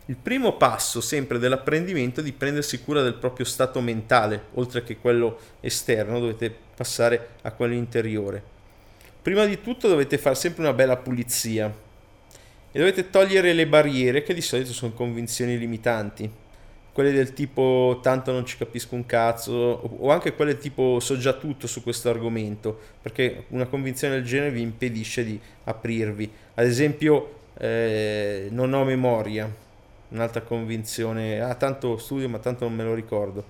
Il 0.08 0.16
primo 0.16 0.56
passo 0.56 1.00
sempre 1.00 1.38
dell'apprendimento 1.38 2.20
è 2.20 2.22
di 2.22 2.32
prendersi 2.32 2.80
cura 2.80 3.02
del 3.02 3.14
proprio 3.14 3.44
stato 3.44 3.80
mentale, 3.80 4.46
oltre 4.54 4.84
che 4.84 4.98
quello 4.98 5.38
esterno, 5.60 6.20
dovete 6.20 6.54
passare 6.76 7.30
a 7.42 7.50
quello 7.50 7.74
interiore. 7.74 8.40
Prima 9.20 9.44
di 9.44 9.60
tutto 9.60 9.88
dovete 9.88 10.16
fare 10.18 10.36
sempre 10.36 10.62
una 10.62 10.72
bella 10.72 10.96
pulizia 10.96 11.66
e 12.70 12.78
dovete 12.78 13.10
togliere 13.10 13.52
le 13.52 13.66
barriere 13.66 14.22
che 14.22 14.32
di 14.32 14.40
solito 14.40 14.72
sono 14.72 14.92
convinzioni 14.92 15.58
limitanti, 15.58 16.30
quelle 16.96 17.12
del 17.12 17.34
tipo 17.34 18.00
tanto 18.02 18.32
non 18.32 18.46
ci 18.46 18.56
capisco 18.56 18.94
un 18.94 19.04
cazzo 19.04 19.52
o 19.52 20.10
anche 20.10 20.32
quelle 20.32 20.56
tipo 20.56 20.98
so 20.98 21.18
già 21.18 21.34
tutto 21.34 21.66
su 21.66 21.82
questo 21.82 22.08
argomento, 22.08 22.80
perché 23.02 23.44
una 23.48 23.66
convinzione 23.66 24.14
del 24.14 24.24
genere 24.24 24.50
vi 24.50 24.62
impedisce 24.62 25.22
di 25.22 25.38
aprirvi. 25.64 26.32
Ad 26.54 26.64
esempio 26.64 27.40
eh, 27.58 28.48
non 28.50 28.72
ho 28.72 28.82
memoria, 28.84 29.46
un'altra 30.08 30.40
convinzione, 30.40 31.38
ah 31.38 31.54
tanto 31.54 31.98
studio 31.98 32.30
ma 32.30 32.38
tanto 32.38 32.64
non 32.64 32.74
me 32.74 32.84
lo 32.84 32.94
ricordo. 32.94 33.44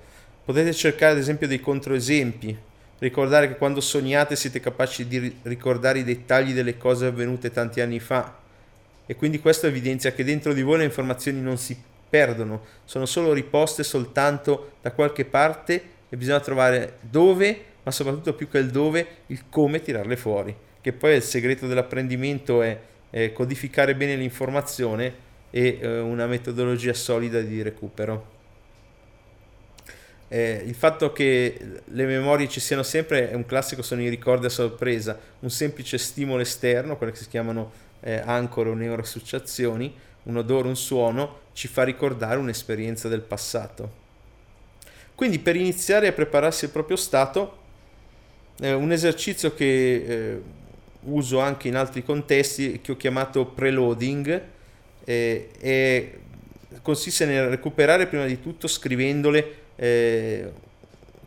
Potete 0.45 0.73
cercare 0.73 1.13
ad 1.13 1.19
esempio 1.19 1.47
dei 1.47 1.61
controesempi, 1.61 2.59
ricordare 2.99 3.47
che 3.47 3.55
quando 3.55 3.81
sognate 3.81 4.35
siete 4.35 4.59
capaci 4.59 5.07
di 5.07 5.37
ricordare 5.43 6.01
i 6.01 6.05
dettagli 6.05 6.53
delle 6.53 6.77
cose 6.77 7.07
avvenute 7.07 7.53
tanti 7.53 7.81
anni 7.81 8.01
fa 8.01 8.39
e 9.07 9.15
quindi 9.15 9.39
questo 9.39 9.69
evidenzia 9.69 10.11
che 10.11 10.25
dentro 10.25 10.53
di 10.53 10.63
voi 10.63 10.79
le 10.79 10.85
informazioni 10.85 11.41
non 11.41 11.57
si 11.57 11.81
perdono, 12.09 12.65
sono 12.85 13.07
solo 13.07 13.33
riposte 13.33 13.83
soltanto 13.83 14.73
da 14.81 14.93
qualche 14.93 15.25
parte 15.25 15.83
e 16.09 16.17
bisogna 16.17 16.41
trovare 16.41 16.99
dove, 17.01 17.65
ma 17.83 17.91
soprattutto 17.91 18.35
più 18.35 18.49
che 18.49 18.59
il 18.59 18.71
dove, 18.71 19.07
il 19.27 19.45
come 19.49 19.81
tirarle 19.81 20.17
fuori, 20.17 20.57
che 20.81 20.93
poi 20.93 21.17
il 21.17 21.23
segreto 21.23 21.67
dell'apprendimento 21.67 22.63
è, 22.63 22.79
è 23.11 23.33
codificare 23.33 23.95
bene 23.95 24.17
l'informazione 24.17 25.25
e 25.51 25.79
eh, 25.81 25.99
una 25.99 26.27
metodologia 26.27 26.95
solida 26.95 27.41
di 27.41 27.63
recupero. 27.63 28.35
Eh, 30.29 30.63
il 30.67 30.75
fatto 30.75 31.13
che 31.13 31.57
le 31.85 32.05
memorie 32.05 32.49
ci 32.49 32.59
siano 32.59 32.83
sempre 32.83 33.31
è 33.31 33.35
un 33.35 33.47
classico, 33.47 33.83
sono 33.83 34.03
i 34.03 34.09
ricordi 34.09 34.47
a 34.47 34.51
sorpresa, 34.51 35.19
un 35.41 35.51
semplice 35.51 35.99
stimolo 35.99 36.41
esterno, 36.41 36.97
quelle 36.97 37.13
che 37.13 37.19
si 37.19 37.29
chiamano 37.29 37.71
eh, 38.01 38.21
ancore 38.25 38.71
o 38.71 38.75
neuroassociazioni, 38.75 39.95
un 40.27 40.37
odore, 40.37 40.69
un 40.69 40.77
suono, 40.77 41.41
ci 41.53 41.69
fa 41.69 41.83
ricordare 41.83 42.39
un'esperienza 42.39 43.09
del 43.09 43.23
passato. 43.23 44.05
Quindi 45.15 45.39
per 45.39 45.57
iniziare 45.57 46.09
a 46.09 46.13
prepararsi 46.13 46.67
al 46.67 46.71
proprio 46.71 46.97
stato, 46.97 47.65
eh, 48.61 48.73
un 48.73 48.93
esercizio 48.93 49.55
che 49.55 49.95
eh, 49.95 50.43
uso 51.05 51.41
anche 51.41 51.69
in 51.69 51.77
altri 51.77 52.05
contesti, 52.05 52.81
che 52.81 52.93
ho 52.93 52.97
chiamato 52.97 53.47
preloading, 53.47 54.43
eh, 55.05 56.19
consiste 56.83 57.25
nel 57.27 57.49
recuperare 57.49 58.07
prima 58.07 58.27
di 58.27 58.41
tutto 58.41 58.67
scrivendole 58.67 59.55
eh, 59.77 60.53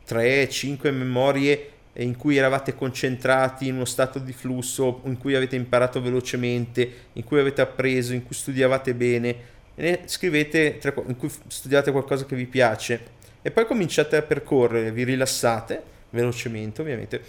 3-5 0.07 0.93
memorie 0.93 1.71
in 2.03 2.15
cui 2.15 2.37
eravate 2.37 2.75
concentrati 2.75 3.67
in 3.67 3.75
uno 3.75 3.85
stato 3.85 4.19
di 4.19 4.31
flusso, 4.31 5.01
in 5.05 5.17
cui 5.17 5.35
avete 5.35 5.55
imparato 5.55 6.01
velocemente, 6.01 6.91
in 7.13 7.23
cui 7.23 7.39
avete 7.39 7.61
appreso, 7.61 8.13
in 8.13 8.23
cui 8.23 8.35
studiavate 8.35 8.93
bene, 8.93 9.35
ne 9.75 10.01
scrivete 10.05 10.79
in 11.07 11.17
cui 11.17 11.29
studiate 11.47 11.91
qualcosa 11.91 12.25
che 12.25 12.35
vi 12.35 12.45
piace. 12.45 13.17
E 13.41 13.51
poi 13.51 13.65
cominciate 13.65 14.17
a 14.17 14.21
percorrere, 14.21 14.91
vi 14.91 15.03
rilassate 15.03 15.81
velocemente 16.11 16.81
ovviamente. 16.81 17.21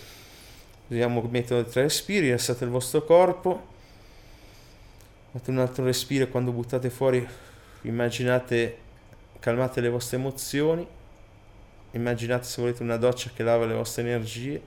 Usiamo 0.88 1.20
il 1.22 1.28
metodo 1.30 1.68
tre 1.68 1.82
respiri, 1.82 2.26
rilassate 2.26 2.64
il 2.64 2.70
vostro 2.70 3.04
corpo. 3.04 3.68
Fate 5.32 5.50
un 5.50 5.58
altro 5.58 5.84
respiro 5.84 6.26
quando 6.26 6.50
buttate 6.50 6.90
fuori 6.90 7.26
immaginate 7.82 8.76
calmate 9.38 9.80
le 9.80 9.88
vostre 9.88 10.16
emozioni 10.18 10.86
immaginate 11.92 12.44
se 12.44 12.60
volete 12.60 12.82
una 12.82 12.96
doccia 12.96 13.30
che 13.34 13.42
lava 13.42 13.66
le 13.66 13.74
vostre 13.74 14.02
energie. 14.02 14.62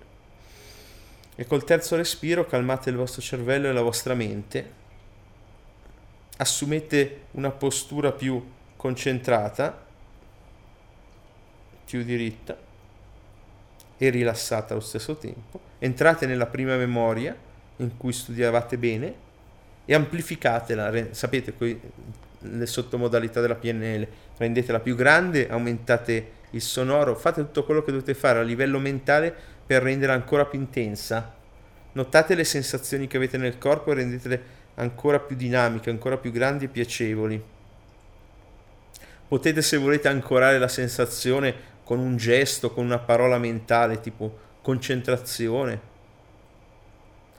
E 1.35 1.45
col 1.45 1.63
terzo 1.63 1.95
respiro 1.95 2.45
calmate 2.45 2.89
il 2.89 2.95
vostro 2.95 3.21
cervello 3.21 3.67
e 3.67 3.71
la 3.71 3.81
vostra 3.81 4.13
mente. 4.13 4.81
Assumete 6.37 7.21
una 7.31 7.51
postura 7.51 8.11
più 8.11 8.43
concentrata 8.75 9.85
più 11.85 12.03
diritta 12.03 12.57
e 13.97 14.09
rilassata 14.09 14.73
allo 14.73 14.81
stesso 14.81 15.15
tempo. 15.15 15.59
Entrate 15.79 16.25
nella 16.25 16.47
prima 16.47 16.75
memoria 16.75 17.35
in 17.77 17.97
cui 17.97 18.11
studiavate 18.11 18.77
bene 18.77 19.13
e 19.85 19.93
amplificatela, 19.93 20.91
sapete 21.11 21.53
le 22.39 22.65
sottomodalità 22.65 23.41
della 23.41 23.55
PNL, 23.55 24.07
rendetela 24.37 24.79
più 24.79 24.95
grande, 24.95 25.49
aumentate 25.49 26.41
il 26.53 26.61
sonoro, 26.61 27.15
fate 27.15 27.41
tutto 27.41 27.63
quello 27.63 27.83
che 27.83 27.91
dovete 27.91 28.15
fare 28.15 28.39
a 28.39 28.43
livello 28.43 28.79
mentale 28.79 29.33
per 29.65 29.83
renderla 29.83 30.15
ancora 30.15 30.45
più 30.45 30.59
intensa. 30.59 31.33
Notate 31.93 32.33
le 32.33 32.43
sensazioni 32.43 33.05
che 33.07 33.17
avete 33.17 33.37
nel 33.37 33.57
corpo 33.57 33.91
e 33.91 33.95
rendetele 33.95 34.43
ancora 34.75 35.19
più 35.19 35.35
dinamiche, 35.35 35.89
ancora 35.89 36.17
più 36.17 36.31
grandi 36.31 36.65
e 36.65 36.69
piacevoli. 36.69 37.43
Potete 39.27 39.61
se 39.61 39.77
volete 39.77 40.07
ancorare 40.07 40.59
la 40.59 40.67
sensazione 40.67 41.71
con 41.83 41.99
un 41.99 42.17
gesto, 42.17 42.71
con 42.71 42.85
una 42.85 42.99
parola 42.99 43.37
mentale 43.37 43.99
tipo 43.99 44.39
concentrazione, 44.61 45.91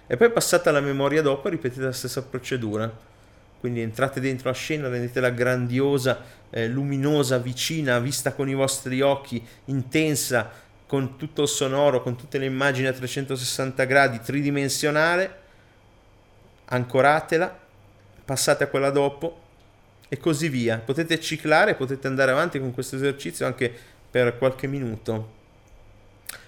e 0.06 0.16
poi 0.18 0.30
passata 0.30 0.70
la 0.70 0.80
memoria 0.80 1.22
dopo 1.22 1.48
ripetete 1.48 1.80
la 1.80 1.92
stessa 1.92 2.22
procedura. 2.22 3.12
Quindi 3.58 3.80
entrate 3.80 4.20
dentro 4.20 4.50
la 4.50 4.54
scena, 4.54 4.88
rendetela 4.88 5.30
grandiosa, 5.30 6.20
eh, 6.56 6.68
luminosa, 6.68 7.38
vicina, 7.38 7.98
vista 7.98 8.32
con 8.32 8.48
i 8.48 8.54
vostri 8.54 9.00
occhi, 9.00 9.44
intensa, 9.64 10.48
con 10.86 11.16
tutto 11.16 11.42
il 11.42 11.48
sonoro, 11.48 12.00
con 12.00 12.14
tutte 12.14 12.38
le 12.38 12.46
immagini 12.46 12.86
a 12.86 12.92
360 12.92 13.84
gradi, 13.84 14.20
tridimensionale. 14.20 15.42
Ancoratela, 16.66 17.58
passate 18.24 18.64
a 18.64 18.66
quella 18.68 18.90
dopo 18.90 19.40
e 20.08 20.16
così 20.18 20.48
via. 20.48 20.78
Potete 20.78 21.18
ciclare, 21.18 21.74
potete 21.74 22.06
andare 22.06 22.30
avanti 22.30 22.60
con 22.60 22.72
questo 22.72 22.94
esercizio 22.94 23.46
anche 23.46 23.74
per 24.08 24.38
qualche 24.38 24.68
minuto. 24.68 25.32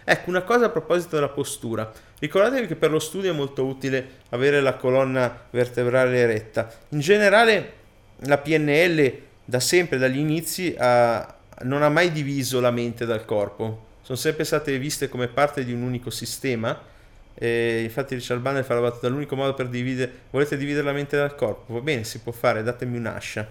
Ecco, 0.05 0.31
una 0.31 0.43
cosa 0.43 0.67
a 0.67 0.71
proposito 0.71 1.17
della 1.17 1.31
postura. 1.31 1.93
Ricordatevi 2.21 2.69
che 2.69 2.77
per 2.77 2.93
lo 2.93 3.01
studio 3.01 3.33
è 3.33 3.35
molto 3.35 3.67
utile 3.67 4.21
avere 4.29 4.61
la 4.61 4.75
colonna 4.75 5.47
vertebrale 5.51 6.17
eretta. 6.19 6.73
In 6.91 7.01
generale 7.01 7.73
la 8.21 8.39
PNL 8.39 9.25
da 9.47 9.61
sempre, 9.61 9.97
dagli 9.97 10.19
inizi, 10.19 10.75
ha, 10.77 11.35
non 11.63 11.83
ha 11.83 11.89
mai 11.89 12.13
diviso 12.13 12.61
la 12.61 12.71
mente 12.71 13.07
dal 13.07 13.25
corpo. 13.25 13.85
Sono 14.03 14.19
sempre 14.19 14.45
state 14.45 14.77
viste 14.79 15.09
come 15.09 15.29
parte 15.29 15.65
di 15.65 15.73
un 15.73 15.83
unico 15.83 16.11
sistema. 16.11 16.79
E 17.39 17.83
infatti 17.83 18.15
Richard 18.15 18.41
Banner 18.41 18.65
fa 18.65 18.75
la 18.75 18.81
battuta, 18.81 19.09
l'unico 19.09 19.37
modo 19.37 19.55
per 19.55 19.69
dividere, 19.69 20.11
volete 20.31 20.57
dividere 20.57 20.85
la 20.85 20.93
mente 20.93 21.17
dal 21.17 21.35
corpo? 21.35 21.75
Va 21.75 21.81
bene, 21.81 22.05
si 22.05 22.19
può 22.21 22.33
fare, 22.33 22.63
datemi 22.63 22.97
un'ascia. 22.97 23.49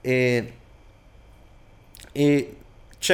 E, 0.00 0.52
e 2.12 2.56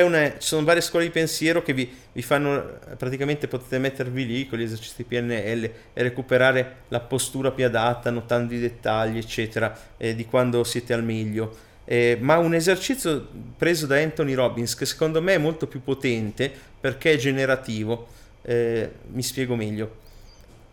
una, 0.03 0.33
ci 0.33 0.47
sono 0.47 0.65
varie 0.65 0.83
scuole 0.83 1.07
di 1.07 1.11
pensiero 1.11 1.63
che 1.63 1.73
vi, 1.73 1.91
vi, 2.13 2.23
fanno 2.23 2.79
praticamente 2.99 3.49
potete 3.49 3.79
mettervi 3.79 4.27
lì 4.27 4.47
con 4.47 4.59
gli 4.59 4.63
esercizi 4.63 5.05
PNL 5.05 5.65
e 5.95 6.03
recuperare 6.03 6.77
la 6.89 7.01
postura 7.01 7.51
più 7.53 7.65
adatta, 7.65 8.11
notando 8.11 8.53
i 8.53 8.59
dettagli, 8.59 9.17
eccetera, 9.17 9.75
eh, 9.97 10.15
di 10.15 10.27
quando 10.27 10.63
siete 10.65 10.93
al 10.93 11.03
meglio. 11.03 11.67
Eh, 11.91 12.19
ma 12.21 12.37
un 12.37 12.53
esercizio 12.53 13.27
preso 13.57 13.87
da 13.87 13.97
Anthony 13.97 14.35
Robbins 14.35 14.75
che 14.75 14.85
secondo 14.85 15.23
me 15.23 15.33
è 15.33 15.39
molto 15.39 15.67
più 15.67 15.83
potente 15.83 16.53
perché 16.79 17.13
è 17.13 17.17
generativo. 17.17 18.09
Eh, 18.43 18.91
mi 19.11 19.23
spiego 19.23 19.57
meglio. 19.57 19.97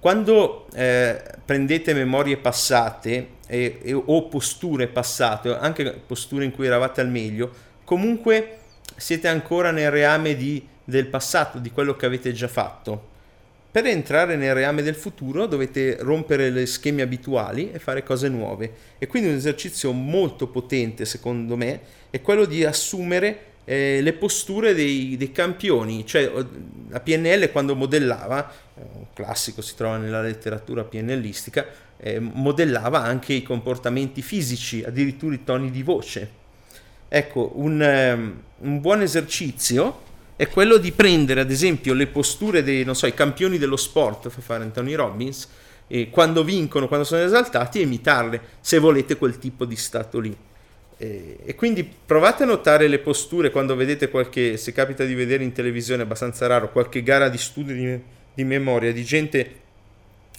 Quando 0.01 0.67
eh, 0.73 1.21
prendete 1.45 1.93
memorie 1.93 2.35
passate 2.35 3.27
e, 3.47 3.79
e, 3.81 3.93
o 3.93 4.27
posture 4.27 4.87
passate, 4.87 5.55
anche 5.55 5.89
posture 6.05 6.43
in 6.43 6.51
cui 6.51 6.65
eravate 6.65 6.99
al 6.99 7.09
meglio, 7.09 7.49
comunque 7.85 8.57
siete 8.97 9.29
ancora 9.29 9.71
nel 9.71 9.91
reame 9.91 10.35
di, 10.35 10.67
del 10.83 11.07
passato, 11.07 11.59
di 11.59 11.71
quello 11.71 11.95
che 11.95 12.05
avete 12.05 12.33
già 12.33 12.49
fatto. 12.49 13.13
Per 13.75 13.85
entrare 13.87 14.37
nel 14.37 14.53
reame 14.53 14.81
del 14.83 14.95
futuro 14.95 15.47
dovete 15.47 15.97
rompere 15.99 16.49
le 16.49 16.65
schemi 16.65 17.01
abituali 17.01 17.73
e 17.73 17.79
fare 17.79 18.03
cose 18.03 18.29
nuove. 18.29 18.71
E 18.97 19.05
quindi 19.05 19.27
un 19.27 19.35
esercizio 19.35 19.91
molto 19.91 20.47
potente, 20.47 21.03
secondo 21.03 21.57
me, 21.57 21.81
è 22.09 22.21
quello 22.21 22.45
di 22.45 22.63
assumere 22.63 23.37
eh, 23.65 23.99
le 24.01 24.13
posture 24.13 24.73
dei, 24.73 25.17
dei, 25.17 25.33
campioni, 25.33 26.05
cioè 26.05 26.31
la 26.87 27.01
PNL 27.01 27.51
quando 27.51 27.75
modellava, 27.75 28.49
eh, 28.49 28.81
un 28.93 29.07
classico 29.13 29.61
si 29.61 29.75
trova 29.75 29.97
nella 29.97 30.21
letteratura 30.21 30.85
PNListica, 30.85 31.65
eh, 31.97 32.17
modellava 32.21 33.01
anche 33.01 33.33
i 33.33 33.43
comportamenti 33.43 34.21
fisici, 34.21 34.85
addirittura 34.85 35.35
i 35.35 35.43
toni 35.43 35.69
di 35.69 35.83
voce. 35.83 36.29
Ecco, 37.09 37.51
un, 37.55 37.81
um, 37.81 38.41
un 38.59 38.79
buon 38.79 39.01
esercizio 39.01 40.03
è 40.35 40.49
quello 40.49 40.77
di 40.77 40.91
prendere 40.91 41.41
ad 41.41 41.51
esempio 41.51 41.93
le 41.93 42.07
posture 42.07 42.61
dei 42.63 42.85
so, 42.93 43.11
campioni 43.13 43.57
dello 43.57 43.77
sport, 43.77 44.29
fa 44.29 44.41
fare 44.41 44.63
Anthony 44.63 44.93
Robbins, 44.93 45.47
e 45.87 46.09
quando 46.09 46.43
vincono, 46.43 46.87
quando 46.87 47.05
sono 47.05 47.23
esaltati, 47.23 47.81
imitarle, 47.81 48.41
se 48.59 48.79
volete 48.79 49.17
quel 49.17 49.37
tipo 49.37 49.65
di 49.65 49.75
stato 49.75 50.19
lì. 50.19 50.35
E, 50.97 51.37
e, 51.43 51.55
quindi 51.55 51.83
provate 51.83 52.43
a 52.43 52.45
notare 52.45 52.87
le 52.87 52.99
posture 52.99 53.51
quando 53.51 53.75
vedete 53.75 54.09
qualche, 54.09 54.57
se 54.57 54.71
capita 54.71 55.03
di 55.03 55.13
vedere 55.13 55.43
in 55.43 55.51
televisione, 55.51 56.03
abbastanza 56.03 56.47
raro, 56.47 56.71
qualche 56.71 57.03
gara 57.03 57.29
di 57.29 57.37
studio 57.37 57.75
di, 57.75 57.99
di 58.33 58.43
memoria 58.43 58.91
di 58.91 59.03
gente 59.03 59.63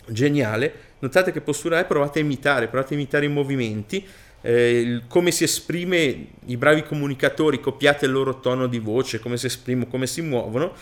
geniale, 0.08 0.72
notate 1.00 1.32
che 1.32 1.40
postura 1.40 1.78
è, 1.78 1.84
provate 1.84 2.18
a 2.18 2.22
imitare, 2.22 2.68
provate 2.68 2.94
a 2.94 2.96
imitare 2.96 3.26
i 3.26 3.30
movimenti, 3.30 4.04
eh, 4.46 5.00
come 5.08 5.32
si 5.32 5.42
esprime 5.42 6.26
i 6.46 6.56
bravi 6.56 6.84
comunicatori, 6.84 7.58
copiate 7.58 8.06
il 8.06 8.12
loro 8.12 8.38
tono 8.38 8.68
di 8.68 8.78
voce, 8.78 9.18
come 9.18 9.36
si 9.36 9.46
esprimono, 9.46 9.90
come 9.90 10.06
si 10.06 10.20
muovono 10.20 10.72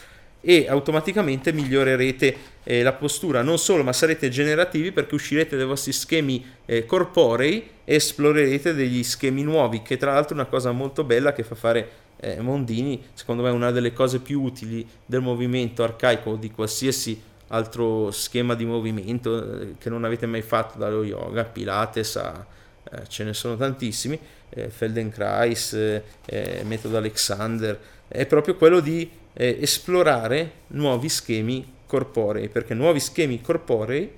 e 0.42 0.66
automaticamente 0.68 1.50
migliorerete 1.50 2.36
eh, 2.62 2.82
la 2.82 2.92
postura, 2.92 3.40
non 3.40 3.58
solo, 3.58 3.82
ma 3.82 3.94
sarete 3.94 4.28
generativi 4.28 4.92
perché 4.92 5.14
uscirete 5.14 5.56
dai 5.56 5.64
vostri 5.64 5.92
schemi 5.92 6.44
eh, 6.66 6.84
corporei 6.84 7.66
e 7.84 7.94
esplorerete 7.94 8.74
degli 8.74 9.02
schemi 9.02 9.42
nuovi, 9.42 9.80
che 9.80 9.96
tra 9.96 10.12
l'altro 10.12 10.36
è 10.36 10.40
una 10.40 10.48
cosa 10.48 10.70
molto 10.70 11.02
bella 11.02 11.32
che 11.32 11.42
fa 11.42 11.54
fare 11.54 11.88
eh, 12.20 12.42
Mondini, 12.42 13.02
secondo 13.14 13.42
me 13.42 13.48
è 13.48 13.52
una 13.52 13.70
delle 13.70 13.94
cose 13.94 14.20
più 14.20 14.42
utili 14.42 14.86
del 15.06 15.22
movimento 15.22 15.82
arcaico 15.82 16.32
o 16.32 16.36
di 16.36 16.50
qualsiasi 16.50 17.18
altro 17.48 18.10
schema 18.10 18.54
di 18.54 18.66
movimento 18.66 19.60
eh, 19.60 19.74
che 19.78 19.88
non 19.88 20.04
avete 20.04 20.26
mai 20.26 20.42
fatto 20.42 20.76
dallo 20.76 21.02
yoga, 21.02 21.44
Pilates 21.44 22.16
a, 22.16 22.46
eh, 22.90 23.08
ce 23.08 23.24
ne 23.24 23.32
sono 23.32 23.56
tantissimi, 23.56 24.18
eh, 24.50 24.68
Feldenkrais, 24.68 25.72
eh, 25.72 26.62
metodo 26.64 26.96
Alexander, 26.96 27.78
è 28.08 28.26
proprio 28.26 28.56
quello 28.56 28.80
di 28.80 29.10
eh, 29.32 29.58
esplorare 29.60 30.52
nuovi 30.68 31.08
schemi 31.08 31.72
corporei, 31.86 32.48
perché 32.48 32.74
nuovi 32.74 33.00
schemi 33.00 33.40
corporei 33.40 34.10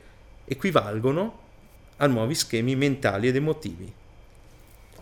equivalgono 0.45 1.45
a 1.97 2.07
nuovi 2.07 2.35
schemi 2.35 2.77
mentali 2.77 3.29
ed 3.29 3.37
emotivi. 3.37 3.93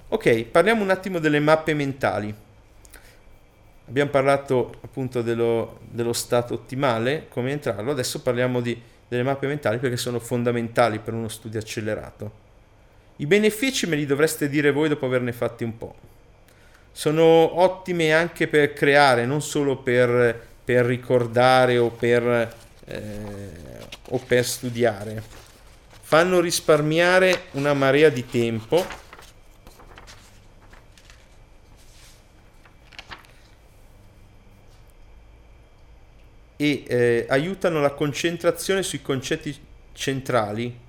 Ok, 0.08 0.44
parliamo 0.44 0.82
un 0.82 0.90
attimo 0.90 1.18
delle 1.18 1.40
mappe 1.40 1.74
mentali. 1.74 2.34
Abbiamo 3.86 4.10
parlato 4.10 4.76
appunto 4.82 5.20
dello, 5.22 5.80
dello 5.90 6.12
stato 6.12 6.54
ottimale, 6.54 7.26
come 7.28 7.50
entrarlo, 7.50 7.90
adesso 7.90 8.22
parliamo 8.22 8.60
di, 8.60 8.80
delle 9.08 9.22
mappe 9.22 9.46
mentali 9.46 9.78
perché 9.78 9.96
sono 9.96 10.20
fondamentali 10.20 11.00
per 11.00 11.14
uno 11.14 11.28
studio 11.28 11.58
accelerato. 11.58 12.43
I 13.16 13.26
benefici 13.26 13.86
me 13.86 13.96
li 13.96 14.06
dovreste 14.06 14.48
dire 14.48 14.72
voi 14.72 14.88
dopo 14.88 15.06
averne 15.06 15.32
fatti 15.32 15.64
un 15.64 15.76
po' 15.78 16.12
sono 16.96 17.60
ottime 17.60 18.12
anche 18.12 18.46
per 18.46 18.72
creare, 18.72 19.26
non 19.26 19.42
solo 19.42 19.78
per, 19.78 20.46
per 20.64 20.86
ricordare 20.86 21.76
o 21.76 21.90
per, 21.90 22.56
eh, 22.84 23.50
o 24.10 24.18
per 24.18 24.46
studiare. 24.46 25.20
Fanno 26.02 26.38
risparmiare 26.38 27.46
una 27.52 27.74
marea 27.74 28.10
di 28.10 28.24
tempo. 28.24 29.02
E 36.56 36.84
eh, 36.86 37.26
aiutano 37.28 37.80
la 37.80 37.90
concentrazione 37.90 38.84
sui 38.84 39.02
concetti 39.02 39.58
centrali 39.92 40.82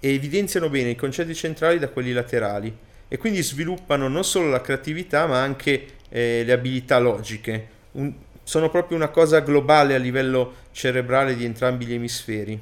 e 0.00 0.14
evidenziano 0.14 0.68
bene 0.68 0.90
i 0.90 0.96
concetti 0.96 1.34
centrali 1.34 1.78
da 1.78 1.88
quelli 1.88 2.12
laterali 2.12 2.76
e 3.08 3.16
quindi 3.16 3.42
sviluppano 3.42 4.08
non 4.08 4.24
solo 4.24 4.48
la 4.48 4.60
creatività 4.60 5.26
ma 5.26 5.40
anche 5.40 5.86
eh, 6.08 6.42
le 6.44 6.52
abilità 6.52 6.98
logiche. 6.98 7.76
Un, 7.92 8.12
sono 8.42 8.70
proprio 8.70 8.96
una 8.96 9.08
cosa 9.08 9.40
globale 9.40 9.94
a 9.94 9.98
livello 9.98 10.54
cerebrale 10.72 11.36
di 11.36 11.44
entrambi 11.44 11.84
gli 11.84 11.92
emisferi. 11.92 12.58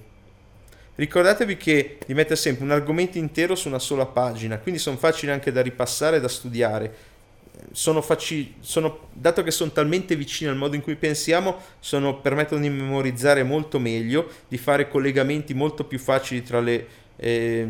Ricordatevi 0.96 1.56
che 1.56 1.98
di 2.04 2.14
mettere 2.14 2.36
sempre 2.36 2.64
un 2.64 2.70
argomento 2.70 3.18
intero 3.18 3.54
su 3.54 3.68
una 3.68 3.78
sola 3.78 4.06
pagina, 4.06 4.58
quindi 4.58 4.80
sono 4.80 4.96
facili 4.96 5.30
anche 5.30 5.52
da 5.52 5.60
ripassare 5.60 6.16
e 6.16 6.20
da 6.20 6.26
studiare. 6.26 6.94
Sono 7.70 8.02
facili, 8.02 8.54
sono, 8.60 9.08
dato 9.12 9.42
che 9.42 9.50
sono 9.50 9.70
talmente 9.70 10.16
vicini 10.16 10.50
al 10.50 10.56
modo 10.56 10.74
in 10.74 10.82
cui 10.82 10.96
pensiamo, 10.96 11.56
sono, 11.78 12.18
permettono 12.20 12.62
di 12.62 12.68
memorizzare 12.68 13.42
molto 13.42 13.78
meglio, 13.78 14.28
di 14.48 14.58
fare 14.58 14.88
collegamenti 14.88 15.54
molto 15.54 15.84
più 15.84 15.98
facili 15.98 16.42
tra 16.42 16.60
le, 16.60 16.86
eh, 17.16 17.66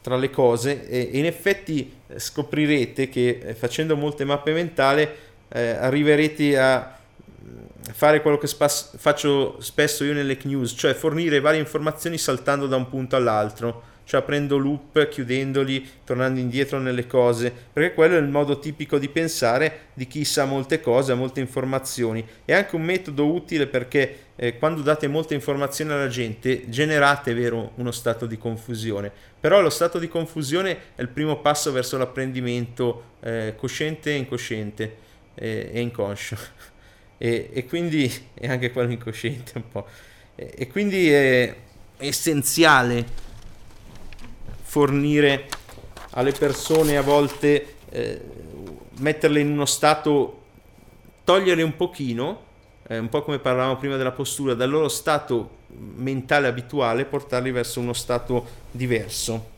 tra 0.00 0.16
le 0.16 0.30
cose 0.30 0.88
e 0.88 1.10
in 1.12 1.26
effetti 1.26 1.92
eh, 2.08 2.18
scoprirete 2.18 3.08
che 3.08 3.40
eh, 3.42 3.54
facendo 3.54 3.96
molte 3.96 4.24
mappe 4.24 4.52
mentali 4.52 5.08
eh, 5.48 5.68
arriverete 5.70 6.58
a 6.58 6.98
mm, 7.44 7.58
fare 7.92 8.20
quello 8.20 8.38
che 8.38 8.46
spas- 8.46 8.96
faccio 8.96 9.60
spesso 9.60 10.04
io 10.04 10.12
nelle 10.12 10.38
news, 10.42 10.74
cioè 10.76 10.94
fornire 10.94 11.40
varie 11.40 11.60
informazioni 11.60 12.18
saltando 12.18 12.66
da 12.66 12.76
un 12.76 12.88
punto 12.88 13.16
all'altro 13.16 13.90
cioè 14.12 14.20
aprendo 14.20 14.58
loop, 14.58 15.08
chiudendoli, 15.08 15.88
tornando 16.04 16.38
indietro 16.38 16.78
nelle 16.78 17.06
cose, 17.06 17.50
perché 17.72 17.94
quello 17.94 18.16
è 18.16 18.18
il 18.18 18.28
modo 18.28 18.58
tipico 18.58 18.98
di 18.98 19.08
pensare 19.08 19.86
di 19.94 20.06
chi 20.06 20.26
sa 20.26 20.44
molte 20.44 20.82
cose, 20.82 21.12
ha 21.12 21.14
molte 21.14 21.40
informazioni. 21.40 22.22
È 22.44 22.52
anche 22.52 22.76
un 22.76 22.82
metodo 22.82 23.32
utile 23.32 23.66
perché 23.66 24.16
eh, 24.36 24.58
quando 24.58 24.82
date 24.82 25.08
molte 25.08 25.32
informazioni 25.32 25.92
alla 25.92 26.08
gente 26.08 26.68
generate, 26.68 27.32
vero, 27.32 27.72
uno 27.76 27.90
stato 27.90 28.26
di 28.26 28.36
confusione. 28.36 29.10
Però 29.40 29.62
lo 29.62 29.70
stato 29.70 29.98
di 29.98 30.08
confusione 30.08 30.76
è 30.94 31.00
il 31.00 31.08
primo 31.08 31.40
passo 31.40 31.72
verso 31.72 31.96
l'apprendimento 31.96 33.14
eh, 33.20 33.54
cosciente 33.56 34.10
e 34.10 34.16
incosciente 34.16 34.96
eh, 35.36 35.70
e 35.72 35.80
inconscio. 35.80 36.36
e, 37.16 37.48
e, 37.50 37.64
quindi 37.64 38.12
è 38.34 38.46
anche 38.46 38.72
quello 38.72 38.92
incosciente 38.92 39.52
un 39.54 39.70
po'. 39.70 39.86
E, 40.34 40.52
e 40.54 40.66
quindi 40.66 41.10
è 41.10 41.56
essenziale 41.96 43.30
fornire 44.72 45.48
alle 46.12 46.32
persone 46.32 46.96
a 46.96 47.02
volte, 47.02 47.74
eh, 47.90 48.20
metterle 49.00 49.40
in 49.40 49.50
uno 49.50 49.66
stato, 49.66 50.44
toglierle 51.24 51.62
un 51.62 51.76
pochino, 51.76 52.40
eh, 52.86 52.96
un 52.96 53.10
po' 53.10 53.20
come 53.20 53.38
parlavamo 53.38 53.76
prima 53.76 53.98
della 53.98 54.12
postura, 54.12 54.54
dal 54.54 54.70
loro 54.70 54.88
stato 54.88 55.58
mentale 55.66 56.46
abituale, 56.46 57.04
portarli 57.04 57.50
verso 57.50 57.80
uno 57.80 57.92
stato 57.92 58.46
diverso. 58.70 59.50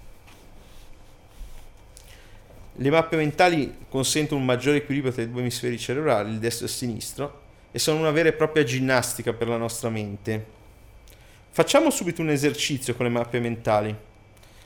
Le 2.73 2.91
mappe 2.91 3.15
mentali 3.15 3.73
consentono 3.89 4.41
un 4.41 4.47
maggiore 4.47 4.79
equilibrio 4.79 5.13
tra 5.13 5.23
i 5.23 5.31
due 5.31 5.43
emisferi 5.43 5.79
cerebrali, 5.79 6.33
il 6.33 6.41
destro 6.41 6.67
e 6.67 6.69
il 6.69 6.75
sinistro, 6.75 7.43
e 7.71 7.79
sono 7.79 8.01
una 8.01 8.11
vera 8.11 8.31
e 8.31 8.33
propria 8.33 8.65
ginnastica 8.65 9.33
per 9.33 9.47
la 9.47 9.59
nostra 9.59 9.91
mente. 9.91 10.45
Facciamo 11.51 11.91
subito 11.91 12.21
un 12.21 12.31
esercizio 12.31 12.97
con 12.97 13.07
le 13.07 13.13
mappe 13.13 13.39
mentali. 13.39 14.13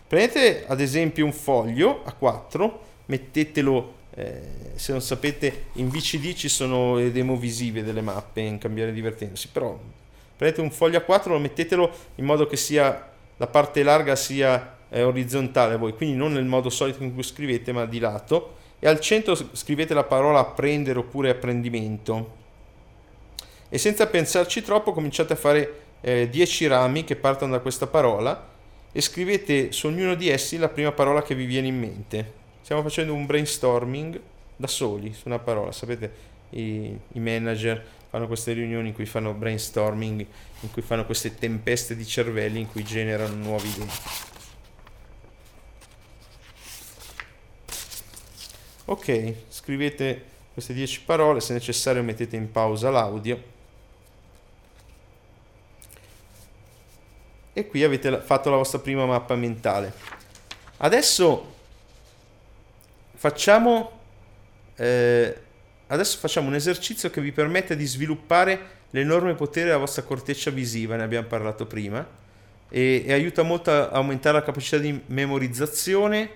Prendete 0.09 0.65
ad 0.67 0.81
esempio 0.81 1.27
un 1.27 1.35
foglio 1.35 2.01
a 2.03 2.15
4, 2.15 2.81
mettetelo, 3.07 3.95
eh, 4.15 4.41
se 4.75 4.93
non 4.93 5.03
sapete, 5.03 5.67
in 5.75 5.91
VCD 5.91 6.33
ci 6.33 6.49
sono 6.49 6.97
le 6.97 7.13
demo 7.13 7.37
visive 7.37 7.85
delle 7.85 8.01
mappe 8.01 8.41
in 8.41 8.57
cambiare 8.57 8.95
divertendosi, 8.95 9.49
però 9.53 9.79
prendete 10.35 10.63
un 10.63 10.71
foglio 10.71 10.97
a 10.97 11.03
4, 11.03 11.35
lo 11.35 11.39
mettetelo 11.39 11.91
in 12.15 12.25
modo 12.25 12.47
che 12.47 12.57
sia 12.57 13.07
la 13.37 13.47
parte 13.49 13.83
larga 13.83 14.17
sia 14.17 14.79
eh, 14.89 15.03
orizzontale 15.03 15.77
voi, 15.77 15.93
quindi 15.93 16.17
non 16.17 16.33
nel 16.33 16.47
modo 16.47 16.71
solito 16.71 17.03
in 17.03 17.13
cui 17.13 17.23
scrivete, 17.23 17.73
ma 17.73 17.85
di 17.85 17.99
lato, 17.99 18.57
e 18.79 18.89
al 18.89 19.01
centro 19.01 19.37
scrivete 19.53 19.93
la 19.93 20.05
parola 20.05 20.39
apprendere 20.39 21.01
oppure 21.01 21.29
apprendimento. 21.29 22.37
E 23.69 23.77
senza 23.77 24.07
pensarci 24.07 24.63
troppo 24.63 24.93
cominciate 24.93 25.35
a 25.35 25.37
fare 25.37 25.81
10 26.01 26.65
eh, 26.65 26.69
rami 26.69 27.05
che 27.05 27.17
partono 27.17 27.53
da 27.53 27.59
questa 27.59 27.87
parola 27.87 28.57
e 28.93 29.01
scrivete 29.01 29.73
su 29.73 29.87
ognuno 29.87 30.15
di 30.15 30.29
essi 30.29 30.57
la 30.57 30.69
prima 30.69 30.93
parola 30.93 31.23
che 31.23 31.35
vi 31.35 31.45
viene 31.45 31.67
in 31.69 31.79
mente. 31.79 32.33
Stiamo 32.63 32.83
facendo 32.83 33.15
un 33.15 33.27
brainstorming 33.27 34.21
da 34.57 34.67
soli 34.67 35.13
su 35.13 35.29
una 35.29 35.39
parola. 35.39 35.73
Sapete, 35.73 36.13
i, 36.51 36.97
i 37.13 37.21
manager 37.21 37.85
fanno 38.09 38.27
queste 38.27 38.53
riunioni 38.53 38.89
in 38.89 38.95
cui 38.95 39.07
fanno 39.07 39.33
brainstorming, 39.35 40.27
in 40.61 40.71
cui 40.71 40.83
fanno 40.83 41.05
queste 41.05 41.35
tempeste 41.35 41.95
di 41.95 42.07
cervelli 42.07 42.61
in 42.61 42.71
cui 42.71 42.83
generano 42.83 43.35
nuove 43.35 43.69
idee. 43.69 43.87
Ok, 48.87 49.35
scrivete 49.49 50.25
queste 50.55 50.73
10 50.73 51.03
parole, 51.03 51.41
se 51.41 51.53
necessario 51.53 52.03
mettete 52.03 52.37
in 52.37 52.51
pausa 52.51 52.89
l'audio 52.91 53.57
e 57.59 57.67
qui 57.67 57.83
avete 57.83 58.21
fatto 58.21 58.51
la 58.51 58.57
vostra 58.57 58.79
prima 58.79 59.05
mappa 59.05 59.35
mentale. 59.35 59.93
Adesso 60.77 61.55
facciamo 63.15 64.01
eh, 64.77 65.37
adesso 65.89 66.19
facciamo 66.19 66.47
un 66.47 66.55
esercizio 66.55 67.11
che 67.11 67.21
vi 67.21 67.33
permette 67.33 67.75
di 67.75 67.85
sviluppare 67.85 68.77
l'enorme 68.91 69.35
potere 69.35 69.67
della 69.67 69.79
vostra 69.79 70.03
corteccia 70.03 70.51
visiva, 70.51 70.95
ne 70.95 71.03
abbiamo 71.03 71.27
parlato 71.27 71.67
prima, 71.67 72.07
e, 72.69 73.03
e 73.05 73.13
aiuta 73.13 73.43
molto 73.43 73.73
a 73.73 73.89
aumentare 73.89 74.39
la 74.39 74.45
capacità 74.45 74.79
di 74.79 75.01
memorizzazione 75.07 76.31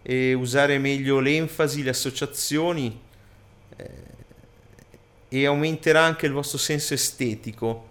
e 0.00 0.32
usare 0.32 0.78
meglio 0.78 1.20
l'enfasi, 1.20 1.82
le 1.82 1.90
associazioni 1.90 2.98
eh, 3.76 3.90
e 5.28 5.46
aumenterà 5.46 6.02
anche 6.02 6.26
il 6.26 6.32
vostro 6.32 6.58
senso 6.58 6.94
estetico 6.94 7.90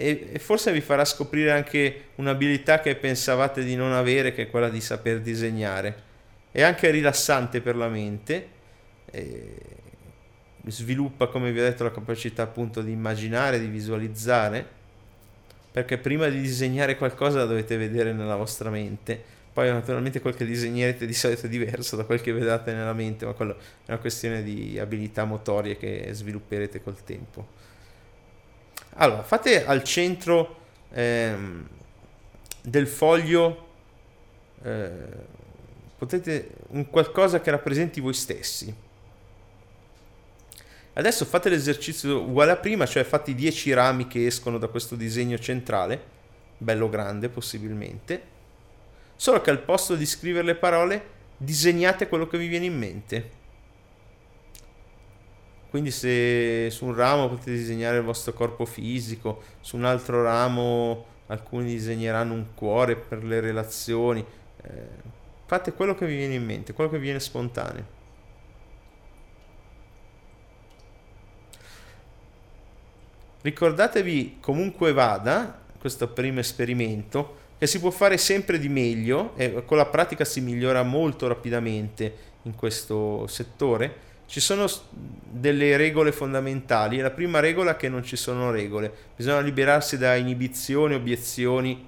e, 0.00 0.28
e, 0.32 0.38
forse 0.38 0.70
vi 0.70 0.80
farà 0.80 1.04
scoprire 1.04 1.50
anche 1.50 2.10
un'abilità 2.14 2.80
che 2.80 2.94
pensavate 2.94 3.64
di 3.64 3.74
non 3.74 3.92
avere, 3.92 4.32
che 4.32 4.42
è 4.42 4.48
quella 4.48 4.68
di 4.68 4.80
saper 4.80 5.20
disegnare. 5.20 6.06
È 6.52 6.62
anche 6.62 6.88
rilassante 6.90 7.60
per 7.60 7.74
la 7.74 7.88
mente. 7.88 8.48
Sviluppa, 10.66 11.26
come 11.26 11.50
vi 11.50 11.58
ho 11.58 11.64
detto, 11.64 11.82
la 11.82 11.90
capacità 11.90 12.44
appunto 12.44 12.80
di 12.80 12.92
immaginare, 12.92 13.58
di 13.58 13.66
visualizzare, 13.66 14.64
perché 15.72 15.98
prima 15.98 16.28
di 16.28 16.40
disegnare 16.40 16.96
qualcosa 16.96 17.44
dovete 17.44 17.76
vedere 17.76 18.12
nella 18.12 18.36
vostra 18.36 18.70
mente. 18.70 19.20
Poi 19.52 19.68
naturalmente 19.68 20.20
quel 20.20 20.36
che 20.36 20.44
disegnerete 20.44 21.06
di 21.06 21.14
solito 21.14 21.46
è 21.46 21.48
diverso 21.48 21.96
da 21.96 22.04
quel 22.04 22.20
che 22.20 22.30
vedete 22.30 22.72
nella 22.72 22.92
mente, 22.92 23.24
ma 23.24 23.32
quello 23.32 23.56
è 23.84 23.90
una 23.90 23.98
questione 23.98 24.44
di 24.44 24.78
abilità 24.78 25.24
motorie 25.24 25.76
che 25.76 26.10
svilupperete 26.12 26.80
col 26.80 27.02
tempo. 27.02 27.66
Allora, 29.00 29.22
fate 29.22 29.64
al 29.64 29.82
centro 29.82 30.56
ehm, 30.90 31.68
del 32.62 32.86
foglio 32.86 33.66
eh, 34.62 34.90
potete 35.96 36.50
un 36.68 36.88
qualcosa 36.90 37.40
che 37.40 37.50
rappresenti 37.50 38.00
voi 38.00 38.14
stessi 38.14 38.86
Adesso 40.98 41.24
fate 41.26 41.48
l'esercizio 41.48 42.22
uguale 42.22 42.50
a 42.50 42.56
prima, 42.56 42.84
cioè 42.84 43.04
fate 43.04 43.30
i 43.30 43.36
10 43.36 43.72
rami 43.72 44.08
che 44.08 44.26
escono 44.26 44.58
da 44.58 44.66
questo 44.66 44.96
disegno 44.96 45.38
centrale, 45.38 46.02
bello 46.58 46.88
grande 46.88 47.28
possibilmente, 47.28 48.20
solo 49.14 49.40
che 49.40 49.50
al 49.50 49.60
posto 49.60 49.94
di 49.94 50.04
scrivere 50.04 50.44
le 50.44 50.56
parole 50.56 51.16
disegnate 51.36 52.08
quello 52.08 52.26
che 52.26 52.36
vi 52.36 52.48
viene 52.48 52.64
in 52.64 52.76
mente. 52.76 53.30
Quindi 55.70 55.90
se 55.90 56.70
su 56.70 56.86
un 56.86 56.94
ramo 56.94 57.28
potete 57.28 57.52
disegnare 57.52 57.98
il 57.98 58.02
vostro 58.02 58.32
corpo 58.32 58.64
fisico, 58.64 59.42
su 59.60 59.76
un 59.76 59.84
altro 59.84 60.22
ramo 60.22 61.04
alcuni 61.26 61.66
disegneranno 61.66 62.32
un 62.32 62.46
cuore 62.54 62.96
per 62.96 63.22
le 63.22 63.40
relazioni, 63.40 64.24
eh, 64.62 64.86
fate 65.44 65.72
quello 65.74 65.94
che 65.94 66.06
vi 66.06 66.16
viene 66.16 66.34
in 66.34 66.44
mente, 66.44 66.72
quello 66.72 66.90
che 66.90 66.96
vi 66.96 67.04
viene 67.04 67.20
spontaneo. 67.20 67.96
Ricordatevi 73.40 74.38
comunque 74.40 74.92
vada, 74.92 75.60
questo 75.78 76.08
primo 76.08 76.40
esperimento, 76.40 77.46
che 77.58 77.66
si 77.66 77.78
può 77.80 77.90
fare 77.90 78.16
sempre 78.16 78.58
di 78.58 78.68
meglio 78.68 79.34
e 79.36 79.64
con 79.64 79.76
la 79.76 79.86
pratica 79.86 80.24
si 80.24 80.40
migliora 80.40 80.82
molto 80.82 81.26
rapidamente 81.26 82.14
in 82.42 82.54
questo 82.54 83.26
settore. 83.26 84.06
Ci 84.28 84.40
sono 84.40 84.66
delle 84.90 85.78
regole 85.78 86.12
fondamentali. 86.12 86.98
La 86.98 87.10
prima 87.10 87.40
regola 87.40 87.70
è 87.72 87.76
che 87.76 87.88
non 87.88 88.02
ci 88.02 88.14
sono 88.14 88.50
regole, 88.50 88.92
bisogna 89.16 89.40
liberarsi 89.40 89.96
da 89.96 90.16
inibizioni, 90.16 90.94
obiezioni. 90.94 91.86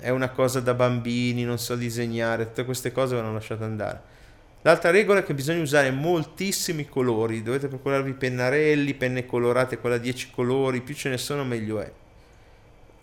È 0.00 0.08
una 0.08 0.30
cosa 0.30 0.60
da 0.60 0.72
bambini, 0.72 1.44
non 1.44 1.58
so 1.58 1.76
disegnare, 1.76 2.46
tutte 2.46 2.64
queste 2.64 2.92
cose 2.92 3.14
vanno 3.14 3.34
lasciate 3.34 3.64
andare. 3.64 4.00
L'altra 4.62 4.90
regola 4.90 5.20
è 5.20 5.22
che 5.22 5.34
bisogna 5.34 5.60
usare 5.60 5.90
moltissimi 5.90 6.88
colori, 6.88 7.42
dovete 7.42 7.68
procurarvi 7.68 8.14
pennarelli, 8.14 8.94
penne 8.94 9.26
colorate, 9.26 9.76
quella 9.76 9.98
10 9.98 10.30
colori, 10.30 10.80
più 10.80 10.94
ce 10.94 11.10
ne 11.10 11.18
sono 11.18 11.44
meglio 11.44 11.78
è. 11.78 11.92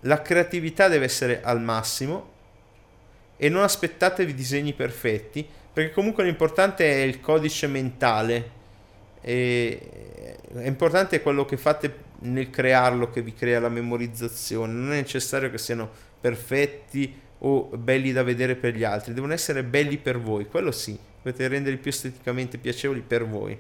La 0.02 0.24
creatività 0.24 0.88
deve 0.88 1.06
essere 1.06 1.44
al 1.44 1.62
massimo 1.62 2.32
e 3.38 3.50
non 3.50 3.62
aspettatevi 3.62 4.34
disegni 4.34 4.74
perfetti, 4.74 5.48
perché 5.74 5.92
comunque 5.92 6.24
l'importante 6.24 6.86
è 6.86 7.04
il 7.04 7.20
codice 7.20 7.68
mentale. 7.68 8.62
E 9.22 10.38
è 10.54 10.68
importante 10.68 11.22
quello 11.22 11.46
che 11.46 11.58
fate 11.58 12.12
nel 12.20 12.50
crearlo 12.50 13.10
che 13.10 13.22
vi 13.22 13.34
crea 13.34 13.60
la 13.60 13.70
memorizzazione, 13.70 14.72
non 14.72 14.92
è 14.92 14.96
necessario 14.96 15.50
che 15.50 15.58
siano 15.58 15.90
perfetti 16.22 17.20
o 17.40 17.70
belli 17.76 18.12
da 18.14 18.24
vedere 18.24 18.56
per 18.56 18.76
gli 18.76 18.84
altri, 18.84 19.14
devono 19.14 19.34
essere 19.34 19.64
belli 19.64 19.98
per 19.98 20.20
voi, 20.20 20.48
quello 20.48 20.72
sì 20.72 20.98
dovete 21.24 21.48
renderli 21.48 21.78
più 21.78 21.90
esteticamente 21.90 22.58
piacevoli 22.58 23.02
per 23.02 23.26
voi. 23.26 23.58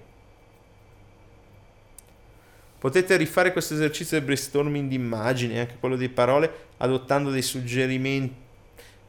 Potete 2.77 3.15
rifare 3.15 3.53
questo 3.53 3.75
esercizio 3.75 4.17
del 4.17 4.25
brainstorming 4.25 4.89
di 4.89 4.95
immagini, 4.95 5.57
anche 5.57 5.77
quello 5.79 5.95
di 5.95 6.09
parole, 6.09 6.51
adottando 6.77 7.29
dei 7.29 7.41
suggerimenti, 7.41 8.35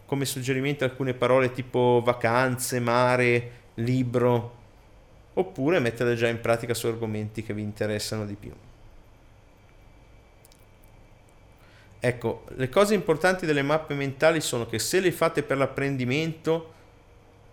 come 0.06 0.24
suggerimenti 0.24 0.84
alcune 0.84 1.14
parole 1.14 1.52
tipo 1.52 2.02
vacanze, 2.04 2.80
mare, 2.80 3.50
libro, 3.74 4.62
oppure 5.34 5.80
metterle 5.80 6.14
già 6.14 6.28
in 6.28 6.40
pratica 6.40 6.74
su 6.74 6.86
argomenti 6.86 7.42
che 7.42 7.54
vi 7.54 7.62
interessano 7.62 8.24
di 8.26 8.34
più. 8.34 8.52
Ecco, 11.98 12.44
le 12.56 12.68
cose 12.68 12.94
importanti 12.94 13.46
delle 13.46 13.62
mappe 13.62 13.94
mentali 13.94 14.42
sono 14.42 14.66
che 14.66 14.78
se 14.78 15.00
le 15.00 15.10
fate 15.10 15.42
per 15.42 15.56
l'apprendimento, 15.56 16.72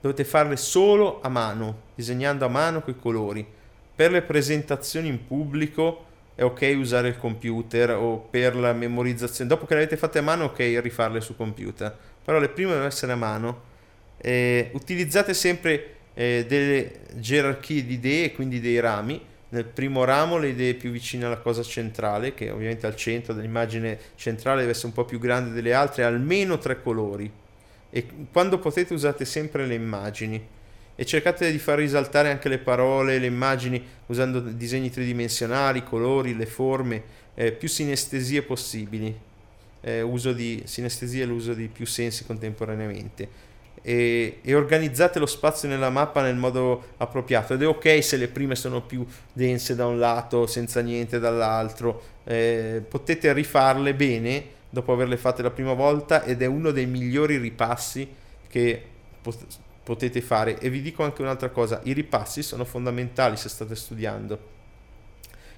dovete 0.01 0.25
farle 0.25 0.57
solo 0.57 1.21
a 1.21 1.29
mano, 1.29 1.83
disegnando 1.95 2.43
a 2.43 2.49
mano 2.49 2.81
coi 2.81 2.99
colori. 2.99 3.47
Per 3.95 4.11
le 4.11 4.21
presentazioni 4.23 5.07
in 5.07 5.25
pubblico 5.25 6.05
è 6.35 6.43
ok 6.43 6.73
usare 6.75 7.07
il 7.07 7.17
computer 7.17 7.91
o 7.91 8.17
per 8.17 8.55
la 8.55 8.73
memorizzazione. 8.73 9.49
Dopo 9.49 9.65
che 9.65 9.75
le 9.75 9.81
avete 9.81 9.95
fatte 9.95 10.19
a 10.19 10.23
mano, 10.23 10.45
ok 10.45 10.79
rifarle 10.81 11.21
su 11.21 11.35
computer. 11.35 11.95
Però 12.23 12.39
le 12.39 12.49
prime 12.49 12.69
devono 12.69 12.87
essere 12.87 13.11
a 13.11 13.15
mano. 13.15 13.69
Eh, 14.17 14.69
utilizzate 14.73 15.33
sempre 15.33 15.95
eh, 16.13 16.45
delle 16.47 16.99
gerarchie 17.15 17.85
di 17.85 17.93
idee, 17.93 18.31
quindi 18.31 18.59
dei 18.59 18.79
rami. 18.79 19.29
Nel 19.49 19.65
primo 19.65 20.03
ramo 20.05 20.37
le 20.37 20.49
idee 20.49 20.75
più 20.75 20.91
vicine 20.91 21.25
alla 21.25 21.37
cosa 21.37 21.61
centrale, 21.63 22.33
che 22.33 22.49
ovviamente 22.51 22.85
al 22.85 22.95
centro 22.95 23.33
dell'immagine 23.33 23.99
centrale 24.15 24.61
deve 24.61 24.71
essere 24.71 24.87
un 24.87 24.93
po' 24.93 25.05
più 25.05 25.19
grande 25.19 25.51
delle 25.51 25.73
altre, 25.73 26.03
almeno 26.03 26.57
tre 26.57 26.81
colori 26.81 27.39
e 27.91 28.07
quando 28.31 28.57
potete 28.57 28.93
usate 28.93 29.25
sempre 29.25 29.67
le 29.67 29.75
immagini 29.75 30.41
e 30.95 31.05
cercate 31.05 31.51
di 31.51 31.59
far 31.59 31.77
risaltare 31.77 32.31
anche 32.31 32.47
le 32.47 32.57
parole, 32.57 33.19
le 33.19 33.25
immagini 33.25 33.83
usando 34.07 34.39
disegni 34.39 34.89
tridimensionali, 34.89 35.83
colori, 35.83 36.35
le 36.35 36.45
forme, 36.45 37.03
eh, 37.33 37.51
più 37.51 37.67
sinestesie 37.67 38.43
possibili. 38.43 39.13
Eh, 39.81 40.01
uso 40.01 40.31
di 40.31 40.61
sinestesia 40.65 41.23
e 41.23 41.25
l'uso 41.25 41.53
di 41.53 41.67
più 41.67 41.85
sensi 41.85 42.25
contemporaneamente. 42.25 43.49
E, 43.81 44.39
e, 44.43 44.53
organizzate 44.53 45.17
lo 45.17 45.25
spazio 45.25 45.67
nella 45.67 45.89
mappa 45.89 46.21
nel 46.21 46.35
modo 46.35 46.89
appropriato 46.97 47.55
ed 47.55 47.63
è 47.63 47.67
ok 47.67 48.03
se 48.03 48.15
le 48.17 48.27
prime 48.27 48.53
sono 48.53 48.83
più 48.83 49.03
dense 49.33 49.73
da 49.73 49.87
un 49.87 49.97
lato 49.97 50.45
senza 50.45 50.81
niente 50.81 51.17
dall'altro 51.17 52.03
eh, 52.25 52.83
potete 52.87 53.33
rifarle 53.33 53.95
bene 53.95 54.45
dopo 54.69 54.93
averle 54.93 55.17
fatte 55.17 55.41
la 55.41 55.49
prima 55.49 55.73
volta 55.73 56.23
ed 56.23 56.43
è 56.43 56.45
uno 56.45 56.69
dei 56.69 56.85
migliori 56.85 57.37
ripassi 57.37 58.07
che 58.47 58.83
pot- 59.21 59.59
potete 59.83 60.21
fare. 60.21 60.59
E 60.59 60.69
vi 60.69 60.81
dico 60.81 61.03
anche 61.03 61.21
un'altra 61.21 61.49
cosa, 61.49 61.81
i 61.83 61.93
ripassi 61.93 62.43
sono 62.43 62.65
fondamentali 62.65 63.35
se 63.35 63.49
state 63.49 63.75
studiando. 63.75 64.49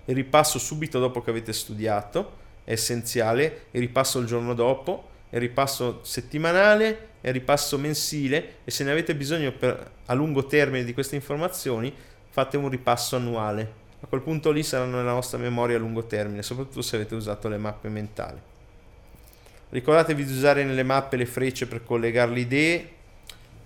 Il 0.05 0.15
ripasso 0.15 0.59
subito 0.59 0.99
dopo 0.99 1.21
che 1.21 1.29
avete 1.29 1.53
studiato 1.53 2.41
essenziale, 2.63 3.65
il 3.71 3.81
ripasso 3.81 4.19
il 4.19 4.25
giorno 4.25 4.53
dopo, 4.53 5.09
il 5.29 5.39
ripasso 5.39 5.99
settimanale, 6.03 7.09
il 7.21 7.33
ripasso 7.33 7.77
mensile 7.77 8.55
e 8.63 8.71
se 8.71 8.83
ne 8.83 8.91
avete 8.91 9.15
bisogno 9.15 9.51
per, 9.51 9.91
a 10.05 10.13
lungo 10.13 10.45
termine 10.45 10.83
di 10.83 10.93
queste 10.93 11.15
informazioni 11.15 11.93
fate 12.29 12.57
un 12.57 12.69
ripasso 12.69 13.15
annuale. 13.15 13.81
A 14.01 14.07
quel 14.07 14.21
punto 14.21 14.51
lì 14.51 14.63
saranno 14.63 14.97
nella 14.97 15.13
vostra 15.13 15.37
memoria 15.37 15.77
a 15.77 15.79
lungo 15.79 16.05
termine, 16.05 16.43
soprattutto 16.43 16.81
se 16.81 16.97
avete 16.97 17.15
usato 17.15 17.47
le 17.47 17.57
mappe 17.57 17.87
mentali. 17.87 18.39
Ricordatevi 19.69 20.25
di 20.25 20.31
usare 20.31 20.63
nelle 20.63 20.83
mappe 20.83 21.15
le 21.15 21.25
frecce 21.25 21.67
per 21.67 21.83
collegare 21.83 22.31
le 22.31 22.39
idee, 22.39 22.89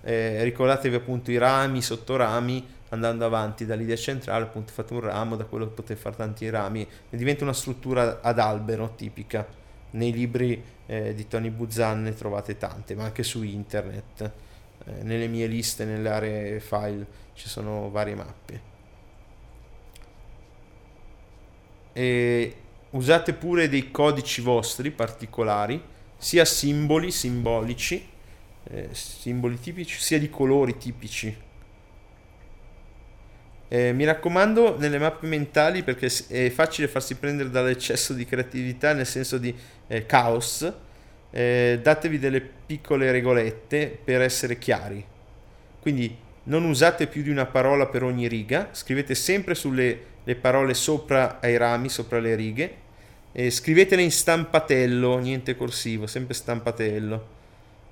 eh, 0.02 0.42
ricordatevi 0.44 0.94
appunto 0.94 1.30
i 1.30 1.38
rami, 1.38 1.78
i 1.78 1.82
sottorami, 1.82 2.66
andando 2.90 3.24
avanti 3.24 3.66
dall'idea 3.66 3.96
centrale, 3.96 4.44
appunto 4.44 4.72
fate 4.72 4.94
un 4.94 5.00
ramo, 5.00 5.36
da 5.36 5.44
quello 5.44 5.68
potete 5.68 5.98
fare 5.98 6.16
tanti 6.16 6.48
rami, 6.48 6.86
e 7.10 7.16
diventa 7.16 7.44
una 7.44 7.52
struttura 7.52 8.20
ad 8.22 8.38
albero 8.38 8.94
tipica. 8.94 9.46
Nei 9.90 10.12
libri 10.12 10.62
eh, 10.86 11.14
di 11.14 11.26
Tony 11.26 11.50
Buzzan 11.50 12.02
ne 12.02 12.14
trovate 12.14 12.56
tante, 12.58 12.94
ma 12.94 13.04
anche 13.04 13.22
su 13.22 13.42
internet. 13.42 14.32
Eh, 14.84 15.02
nelle 15.02 15.26
mie 15.26 15.46
liste, 15.46 15.84
nelle 15.84 16.08
aree 16.08 16.60
file, 16.60 17.06
ci 17.34 17.48
sono 17.48 17.90
varie 17.90 18.14
mappe. 18.14 18.60
E 21.92 22.56
usate 22.90 23.32
pure 23.32 23.68
dei 23.68 23.90
codici 23.90 24.40
vostri 24.40 24.90
particolari 24.90 25.82
sia 26.16 26.44
simboli 26.44 27.10
simbolici, 27.10 28.06
eh, 28.64 28.88
simboli 28.92 29.58
tipici, 29.58 29.98
sia 30.00 30.18
di 30.18 30.28
colori 30.30 30.76
tipici. 30.76 31.46
Eh, 33.70 33.92
mi 33.92 34.04
raccomando 34.04 34.78
nelle 34.78 34.98
mappe 34.98 35.26
mentali 35.26 35.82
perché 35.82 36.10
è 36.28 36.48
facile 36.48 36.88
farsi 36.88 37.16
prendere 37.16 37.50
dall'eccesso 37.50 38.14
di 38.14 38.24
creatività 38.24 38.94
nel 38.94 39.06
senso 39.06 39.36
di 39.36 39.54
eh, 39.86 40.06
caos. 40.06 40.72
Eh, 41.30 41.78
datevi 41.82 42.18
delle 42.18 42.40
piccole 42.40 43.12
regolette 43.12 43.98
per 44.02 44.22
essere 44.22 44.58
chiari. 44.58 45.04
Quindi 45.80 46.16
non 46.44 46.64
usate 46.64 47.06
più 47.06 47.22
di 47.22 47.28
una 47.28 47.44
parola 47.44 47.86
per 47.86 48.02
ogni 48.02 48.26
riga, 48.26 48.70
scrivete 48.72 49.14
sempre 49.14 49.54
sulle 49.54 49.98
parole 50.40 50.72
sopra 50.72 51.38
ai 51.40 51.58
rami, 51.58 51.90
sopra 51.90 52.18
le 52.18 52.34
righe, 52.34 52.74
e 53.32 53.50
scrivetele 53.50 54.00
in 54.00 54.10
stampatello, 54.10 55.18
niente 55.18 55.56
corsivo, 55.56 56.06
sempre 56.06 56.32
stampatello. 56.32 57.36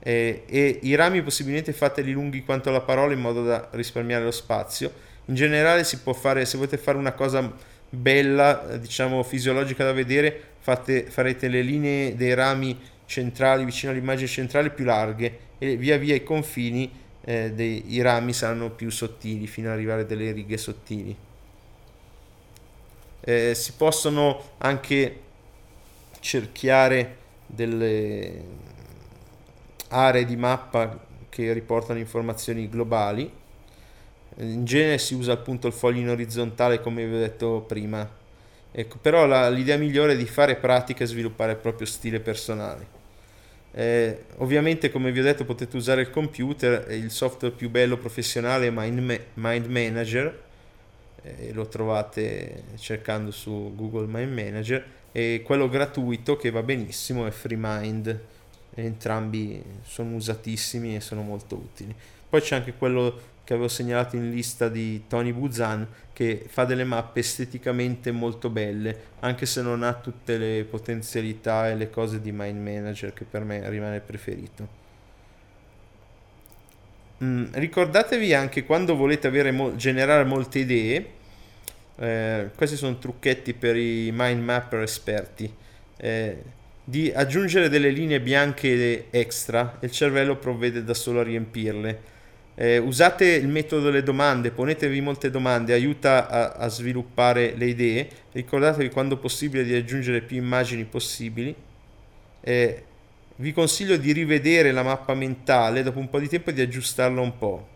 E, 0.01 0.45
e 0.47 0.79
i 0.83 0.95
rami 0.95 1.23
possibilmente 1.23 1.73
fateli 1.75 2.13
lunghi 2.13 2.45
quanto 2.45 2.71
la 2.71 2.81
parola 2.81 3.13
in 3.13 3.21
modo 3.21 3.45
da 3.45 3.69
risparmiare 3.73 4.25
lo 4.25 4.31
spazio 4.31 4.93
in 5.27 5.35
generale 5.35 5.85
si 5.85 6.01
può 6.01 6.13
fare, 6.13 6.45
se 6.45 6.57
volete 6.57 6.77
fare 6.77 6.97
una 6.99 7.13
cosa 7.13 7.53
bella, 7.89 8.77
diciamo 8.79 9.23
fisiologica 9.23 9.85
da 9.85 9.93
vedere, 9.93 10.55
fate, 10.59 11.05
farete 11.05 11.49
le 11.49 11.63
linee 11.63 12.15
dei 12.15 12.35
rami 12.35 12.79
centrali 13.07 13.65
vicino 13.65 13.93
all'immagine 13.93 14.29
centrale 14.29 14.71
più 14.71 14.85
larghe 14.85 15.39
e 15.59 15.77
via 15.77 15.97
via 15.97 16.15
i 16.15 16.23
confini 16.23 16.91
eh, 17.25 17.53
dei 17.53 18.01
rami 18.03 18.33
saranno 18.33 18.71
più 18.71 18.91
sottili 18.91 19.47
fino 19.47 19.69
ad 19.69 19.75
arrivare 19.75 20.03
a 20.03 20.05
delle 20.05 20.33
righe 20.33 20.57
sottili. 20.57 21.17
Eh, 23.21 23.55
si 23.55 23.73
possono 23.73 24.51
anche 24.59 25.21
cerchiare 26.21 27.17
delle 27.47 28.45
aree 29.89 30.25
di 30.25 30.37
mappa 30.37 31.05
che 31.29 31.53
riportano 31.53 31.99
informazioni 31.99 32.69
globali 32.69 33.45
in 34.39 34.65
genere 34.65 34.99
si 34.99 35.15
usa 35.15 35.33
appunto 35.33 35.67
il 35.67 35.73
foglio 35.73 36.01
in 36.01 36.11
orizzontale 36.11 36.81
come 36.81 37.07
vi 37.07 37.15
ho 37.15 37.19
detto 37.19 37.65
prima. 37.67 38.09
Ecco, 38.71 38.99
però 39.01 39.27
la, 39.27 39.49
l'idea 39.49 39.79
migliore 39.79 40.13
è 40.13 40.17
di 40.17 40.27
fare 40.27 40.57
pratica 40.57 41.05
e 41.05 41.07
sviluppare 41.07 41.53
il 41.53 41.59
proprio 41.59 41.87
stile 41.87 42.21
personale. 42.21 42.95
Eh, 43.73 44.25
ovviamente 44.37 44.91
come 44.91 45.13
vi 45.13 45.21
ho 45.21 45.23
detto 45.23 45.45
potete 45.45 45.77
usare 45.77 46.01
il 46.01 46.09
computer 46.09 46.91
il 46.93 47.11
software 47.11 47.55
più 47.55 47.69
bello 47.69 47.99
professionale 47.99 48.69
è 48.69 48.71
Mind, 48.71 49.21
Mind 49.35 49.67
Manager. 49.67 50.43
Eh, 51.23 51.53
lo 51.53 51.67
trovate 51.69 52.65
cercando 52.77 53.31
su 53.31 53.73
Google 53.75 54.07
Mind 54.07 54.33
Manager. 54.33 54.85
E 55.13 55.41
quello 55.43 55.71
gratuito 55.71 56.37
che 56.37 56.51
va 56.51 56.63
benissimo 56.63 57.27
è 57.27 57.31
FreeMind. 57.31 58.21
Entrambi 58.75 59.63
sono 59.83 60.15
usatissimi 60.17 60.97
e 60.97 61.01
sono 61.01 61.23
molto 61.23 61.55
utili. 61.55 61.95
Poi 62.29 62.41
c'è 62.43 62.57
anche 62.57 62.75
quello 62.75 63.35
che 63.47 63.53
avevo 63.53 63.69
segnalato 63.69 64.17
in 64.17 64.29
lista 64.29 64.69
di 64.69 65.05
Tony 65.07 65.33
Buzan 65.33 65.87
che 66.13 66.47
fa 66.49 66.65
delle 66.65 66.83
mappe 66.83 67.21
esteticamente 67.21 68.11
molto 68.11 68.51
belle 68.51 69.15
anche 69.21 69.47
se 69.47 69.63
non 69.63 69.85
ha 69.85 69.93
tutte 69.93 70.37
le 70.37 70.67
potenzialità 70.69 71.71
e 71.71 71.77
le 71.77 71.89
cose 71.89 72.21
di 72.21 72.33
Mind 72.33 72.61
Manager 72.61 73.13
che 73.13 73.25
per 73.25 73.45
me 73.45 73.69
rimane 73.71 74.01
preferito. 74.01 74.85
Mm, 77.23 77.45
ricordatevi 77.53 78.35
anche 78.35 78.65
quando 78.65 78.97
volete 78.97 79.53
mo- 79.53 79.77
generare 79.77 80.25
molte 80.25 80.59
idee 80.59 81.11
eh, 81.99 82.51
questi 82.57 82.75
sono 82.75 82.99
trucchetti 82.99 83.55
per 83.55 83.77
i 83.77 84.11
mind 84.13 84.43
mapper 84.43 84.81
esperti 84.81 85.51
eh, 85.99 86.43
di 86.83 87.13
aggiungere 87.15 87.69
delle 87.69 87.91
linee 87.91 88.21
bianche 88.21 89.07
extra 89.11 89.77
e 89.79 89.87
il 89.87 89.93
cervello 89.93 90.37
provvede 90.37 90.83
da 90.83 90.95
solo 90.95 91.21
a 91.21 91.23
riempirle 91.23 92.15
eh, 92.59 92.79
usate 92.79 93.27
il 93.27 93.49
metodo 93.49 93.85
delle 93.85 94.03
domande, 94.03 94.51
ponetevi 94.51 95.01
molte 95.03 95.31
domande, 95.31 95.75
aiuta 95.75 96.27
a, 96.27 96.53
a, 96.53 96.69
sviluppare 96.69 97.55
le 97.55 97.67
idee. 97.67 98.09
Ricordatevi 98.33 98.89
quando 98.89 99.19
possibile 99.19 99.63
di 99.63 99.75
aggiungere 99.75 100.23
più 100.23 100.39
immagini 100.39 100.85
possibili. 100.85 101.55
Eh, 102.41 102.85
vi 103.37 103.53
consiglio 103.53 103.99
di 103.99 104.13
rivedere 104.13 104.73
la 104.73 104.83
mappa 104.83 105.13
mentale 105.13 105.83
dopo 105.83 105.99
un 105.99 106.09
po' 106.09 106.19
di 106.19 106.29
tempo 106.29 106.49
e 106.49 106.55
di 106.55 106.63
aggiustarla 106.63 107.21
un 107.21 107.37
po'. 107.37 107.69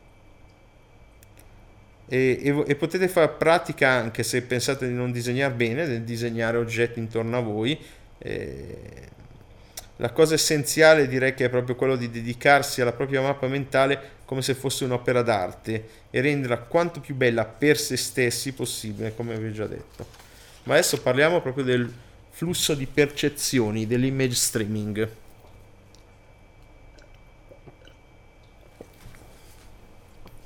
E, 2.09 2.41
e, 2.43 2.64
e 2.66 2.74
potete 2.74 3.07
fare 3.09 3.28
pratica 3.28 3.91
anche 3.91 4.22
se 4.22 4.41
pensate 4.43 4.89
di 4.89 4.95
non 4.95 5.12
disegnare 5.12 5.53
bene, 5.53 5.87
del 5.87 6.05
disegnare 6.05 6.57
oggetti 6.57 6.99
intorno 6.99 7.37
a 7.37 7.41
voi. 7.41 7.78
Eh, 8.16 9.09
la 10.01 10.11
cosa 10.12 10.33
essenziale 10.33 11.07
direi 11.07 11.35
che 11.35 11.45
è 11.45 11.51
proprio 11.51 11.76
quello 11.76 11.95
di 11.95 12.09
dedicarsi 12.09 12.81
alla 12.81 12.93
propria 12.93 13.20
mappa 13.20 13.47
mentale 13.47 14.18
come 14.31 14.43
se 14.43 14.55
fosse 14.55 14.85
un'opera 14.85 15.22
d'arte 15.22 15.89
e 16.09 16.20
renderla 16.20 16.59
quanto 16.59 17.01
più 17.01 17.16
bella 17.16 17.45
per 17.45 17.76
se 17.76 17.97
stessi 17.97 18.53
possibile, 18.53 19.12
come 19.16 19.37
vi 19.37 19.49
ho 19.49 19.51
già 19.51 19.66
detto. 19.66 20.07
Ma 20.62 20.74
adesso 20.74 21.01
parliamo 21.01 21.41
proprio 21.41 21.64
del 21.64 21.93
flusso 22.31 22.74
di 22.74 22.87
percezioni, 22.87 23.89
dell'image 23.89 24.37
streaming. 24.37 25.09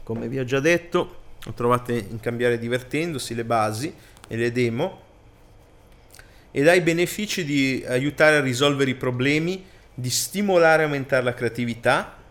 Come 0.02 0.28
vi 0.28 0.38
ho 0.38 0.44
già 0.44 0.60
detto, 0.60 1.16
trovate 1.54 1.92
in 1.92 2.20
Cambiare 2.20 2.58
Divertendosi 2.58 3.34
le 3.34 3.44
basi 3.44 3.94
e 4.26 4.36
le 4.36 4.50
demo 4.50 5.02
ed 6.52 6.68
ha 6.68 6.72
i 6.72 6.80
benefici 6.80 7.44
di 7.44 7.84
aiutare 7.86 8.36
a 8.36 8.40
risolvere 8.40 8.92
i 8.92 8.94
problemi, 8.94 9.62
di 9.92 10.08
stimolare 10.08 10.80
e 10.80 10.84
aumentare 10.86 11.22
la 11.22 11.34
creatività 11.34 12.22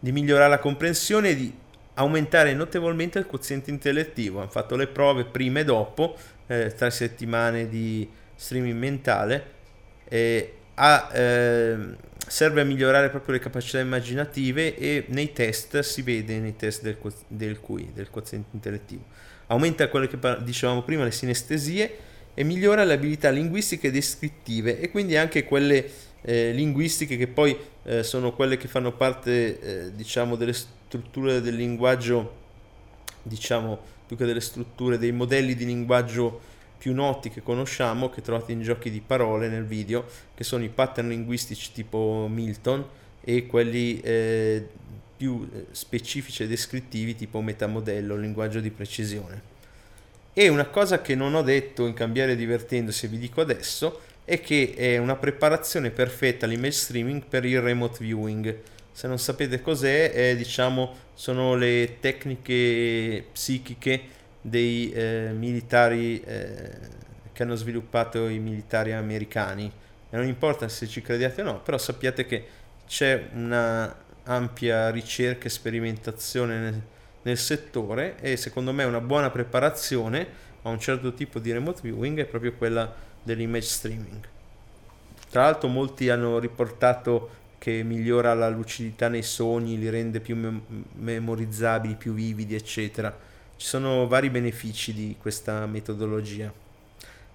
di 0.00 0.12
migliorare 0.12 0.48
la 0.48 0.58
comprensione 0.58 1.30
e 1.30 1.36
di 1.36 1.54
aumentare 1.94 2.54
notevolmente 2.54 3.18
il 3.18 3.26
quoziente 3.26 3.70
intellettivo. 3.70 4.40
Hanno 4.40 4.50
fatto 4.50 4.74
le 4.74 4.86
prove 4.86 5.24
prima 5.24 5.60
e 5.60 5.64
dopo, 5.64 6.16
eh, 6.46 6.74
tre 6.74 6.90
settimane 6.90 7.68
di 7.68 8.08
streaming 8.34 8.76
mentale, 8.76 9.58
e 10.08 10.54
ha, 10.74 11.10
eh, 11.12 11.76
serve 12.26 12.62
a 12.62 12.64
migliorare 12.64 13.10
proprio 13.10 13.34
le 13.34 13.40
capacità 13.40 13.78
immaginative 13.78 14.76
e 14.76 15.04
nei 15.08 15.32
test 15.32 15.80
si 15.80 16.02
vede 16.02 16.38
nei 16.38 16.56
test 16.56 16.82
del, 16.82 16.96
del 17.28 17.60
QI, 17.60 17.92
del 17.94 18.08
quoziente 18.10 18.48
intellettivo. 18.52 19.04
Aumenta 19.48 19.88
quelle 19.88 20.08
che 20.08 20.18
dicevamo 20.42 20.82
prima, 20.82 21.04
le 21.04 21.10
sinestesie 21.10 21.96
e 22.34 22.44
migliora 22.44 22.84
le 22.84 22.94
abilità 22.94 23.30
linguistiche 23.30 23.90
descrittive 23.90 24.80
e 24.80 24.90
quindi 24.90 25.16
anche 25.16 25.44
quelle 25.44 25.84
eh, 26.22 26.52
linguistiche 26.52 27.16
che 27.16 27.26
poi 27.26 27.56
eh, 27.84 28.02
sono 28.02 28.32
quelle 28.32 28.56
che 28.56 28.68
fanno 28.68 28.92
parte 28.92 29.60
eh, 29.60 29.94
diciamo 29.94 30.36
delle 30.36 30.52
strutture 30.52 31.40
del 31.40 31.54
linguaggio 31.54 32.38
diciamo 33.22 33.78
più 34.06 34.16
che 34.16 34.26
delle 34.26 34.40
strutture 34.40 34.98
dei 34.98 35.12
modelli 35.12 35.54
di 35.54 35.64
linguaggio 35.64 36.48
più 36.76 36.94
noti 36.94 37.28
che 37.28 37.42
conosciamo 37.42 38.10
che 38.10 38.22
trovate 38.22 38.52
in 38.52 38.62
giochi 38.62 38.90
di 38.90 39.00
parole 39.00 39.48
nel 39.48 39.64
video 39.64 40.06
che 40.34 40.44
sono 40.44 40.64
i 40.64 40.68
pattern 40.68 41.08
linguistici 41.08 41.72
tipo 41.72 42.26
Milton 42.30 42.84
e 43.22 43.46
quelli 43.46 44.00
eh, 44.00 44.66
più 45.16 45.46
eh, 45.52 45.66
specifici 45.72 46.44
e 46.44 46.48
descrittivi 46.48 47.14
tipo 47.14 47.42
metamodello 47.42 48.16
linguaggio 48.16 48.60
di 48.60 48.70
precisione. 48.70 49.48
E 50.32 50.48
una 50.48 50.64
cosa 50.66 51.02
che 51.02 51.14
non 51.14 51.34
ho 51.34 51.42
detto 51.42 51.86
in 51.86 51.92
cambiare 51.92 52.36
divertendosi 52.36 53.06
vi 53.06 53.18
dico 53.18 53.42
adesso 53.42 54.00
e 54.30 54.40
che 54.40 54.74
è 54.76 54.96
una 54.96 55.16
preparazione 55.16 55.90
perfetta 55.90 56.46
all'image 56.46 56.70
streaming 56.70 57.24
per 57.24 57.44
il 57.44 57.60
remote 57.60 57.96
viewing. 57.98 58.60
Se 58.92 59.08
non 59.08 59.18
sapete 59.18 59.60
cos'è, 59.60 60.12
è, 60.12 60.36
diciamo, 60.36 60.94
sono 61.14 61.56
le 61.56 61.96
tecniche 61.98 63.24
psichiche 63.32 64.02
dei 64.40 64.92
eh, 64.92 65.30
militari 65.34 66.20
eh, 66.20 66.70
che 67.32 67.42
hanno 67.42 67.56
sviluppato 67.56 68.28
i 68.28 68.38
militari 68.38 68.92
americani. 68.92 69.64
E 70.08 70.16
non 70.16 70.28
importa 70.28 70.68
se 70.68 70.86
ci 70.86 71.02
crediate 71.02 71.40
o 71.40 71.44
no, 71.44 71.60
però 71.62 71.76
sappiate 71.76 72.24
che 72.24 72.44
c'è 72.86 73.30
una 73.32 73.92
ampia 74.22 74.90
ricerca 74.90 75.46
e 75.46 75.50
sperimentazione 75.50 76.58
nel, 76.60 76.80
nel 77.22 77.36
settore 77.36 78.14
e 78.20 78.36
secondo 78.36 78.72
me 78.72 78.84
una 78.84 79.00
buona 79.00 79.28
preparazione 79.30 80.48
a 80.62 80.68
un 80.68 80.78
certo 80.78 81.14
tipo 81.14 81.40
di 81.40 81.50
remote 81.50 81.80
viewing 81.82 82.20
è 82.20 82.26
proprio 82.26 82.52
quella 82.52 83.08
dell'image 83.22 83.66
streaming. 83.66 84.28
Tra 85.30 85.42
l'altro 85.42 85.68
molti 85.68 86.08
hanno 86.08 86.38
riportato 86.38 87.38
che 87.58 87.82
migliora 87.82 88.32
la 88.32 88.48
lucidità 88.48 89.08
nei 89.08 89.22
sogni, 89.22 89.78
li 89.78 89.90
rende 89.90 90.20
più 90.20 90.34
mem- 90.34 90.62
memorizzabili, 90.94 91.94
più 91.94 92.14
vividi, 92.14 92.54
eccetera. 92.54 93.14
Ci 93.56 93.66
sono 93.66 94.06
vari 94.06 94.30
benefici 94.30 94.94
di 94.94 95.16
questa 95.20 95.66
metodologia. 95.66 96.50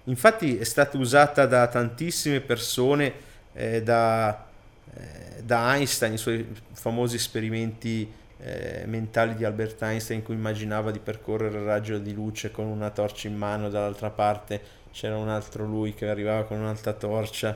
Infatti 0.04 0.58
è 0.58 0.64
stata 0.64 0.98
usata 0.98 1.46
da 1.46 1.68
tantissime 1.68 2.40
persone, 2.40 3.12
eh, 3.52 3.82
da, 3.82 4.46
eh, 4.94 5.42
da, 5.44 5.74
Einstein, 5.74 6.14
i 6.14 6.18
suoi 6.18 6.46
famosi 6.72 7.16
esperimenti 7.16 8.12
eh, 8.38 8.82
mentali 8.86 9.34
di 9.36 9.44
Albert 9.44 9.80
Einstein 9.82 10.18
in 10.18 10.24
cui 10.24 10.34
immaginava 10.34 10.90
di 10.90 10.98
percorrere 10.98 11.58
il 11.58 11.64
raggio 11.64 11.98
di 11.98 12.12
luce 12.12 12.50
con 12.50 12.66
una 12.66 12.90
torcia 12.90 13.28
in 13.28 13.36
mano 13.36 13.68
dall'altra 13.70 14.10
parte 14.10 14.60
c'era 14.96 15.18
un 15.18 15.28
altro 15.28 15.66
lui 15.66 15.92
che 15.92 16.08
arrivava 16.08 16.44
con 16.44 16.58
un'altra 16.58 16.94
torcia. 16.94 17.54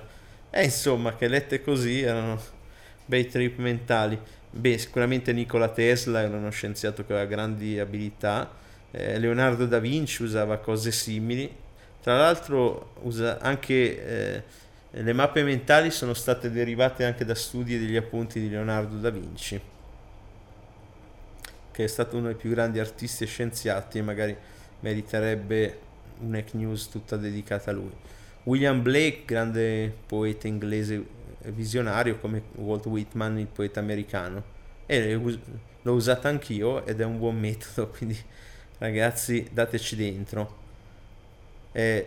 E 0.50 0.64
insomma 0.64 1.16
che 1.16 1.26
lette 1.26 1.62
così 1.62 2.02
erano 2.02 2.38
bei 3.06 3.26
trip 3.26 3.56
mentali. 3.56 4.20
Beh 4.50 4.76
sicuramente 4.76 5.32
Nikola 5.32 5.68
Tesla 5.68 6.20
era 6.20 6.36
uno 6.36 6.50
scienziato 6.50 7.06
che 7.06 7.14
aveva 7.14 7.26
grandi 7.26 7.78
abilità. 7.78 8.50
Eh, 8.90 9.18
Leonardo 9.18 9.64
da 9.64 9.78
Vinci 9.78 10.22
usava 10.22 10.58
cose 10.58 10.92
simili. 10.92 11.50
Tra 12.02 12.18
l'altro 12.18 12.92
usa 13.04 13.38
anche 13.40 13.74
eh, 13.74 14.42
le 14.90 15.12
mappe 15.14 15.42
mentali 15.42 15.90
sono 15.90 16.12
state 16.12 16.50
derivate 16.50 17.06
anche 17.06 17.24
da 17.24 17.34
studi 17.34 17.78
degli 17.78 17.96
appunti 17.96 18.38
di 18.38 18.50
Leonardo 18.50 18.96
da 18.96 19.08
Vinci, 19.08 19.58
che 21.70 21.84
è 21.84 21.86
stato 21.86 22.18
uno 22.18 22.26
dei 22.26 22.36
più 22.36 22.50
grandi 22.50 22.80
artisti 22.80 23.24
e 23.24 23.26
scienziati 23.26 23.96
e 23.98 24.02
magari 24.02 24.36
meriterebbe 24.80 25.88
un 26.22 26.34
Hack 26.34 26.54
News 26.54 26.88
tutta 26.88 27.16
dedicata 27.16 27.70
a 27.70 27.74
lui. 27.74 27.92
William 28.44 28.82
Blake, 28.82 29.22
grande 29.24 29.94
poeta 30.06 30.46
inglese 30.46 31.18
visionario 31.46 32.18
come 32.18 32.42
Walt 32.54 32.86
Whitman, 32.86 33.38
il 33.38 33.46
poeta 33.46 33.80
americano. 33.80 34.58
E 34.86 35.14
l'ho 35.82 35.92
usata 35.92 36.28
anch'io 36.28 36.84
ed 36.86 37.00
è 37.00 37.04
un 37.04 37.18
buon 37.18 37.38
metodo, 37.38 37.88
quindi 37.96 38.18
ragazzi 38.78 39.48
dateci 39.52 39.96
dentro. 39.96 40.58
Eh, 41.72 42.06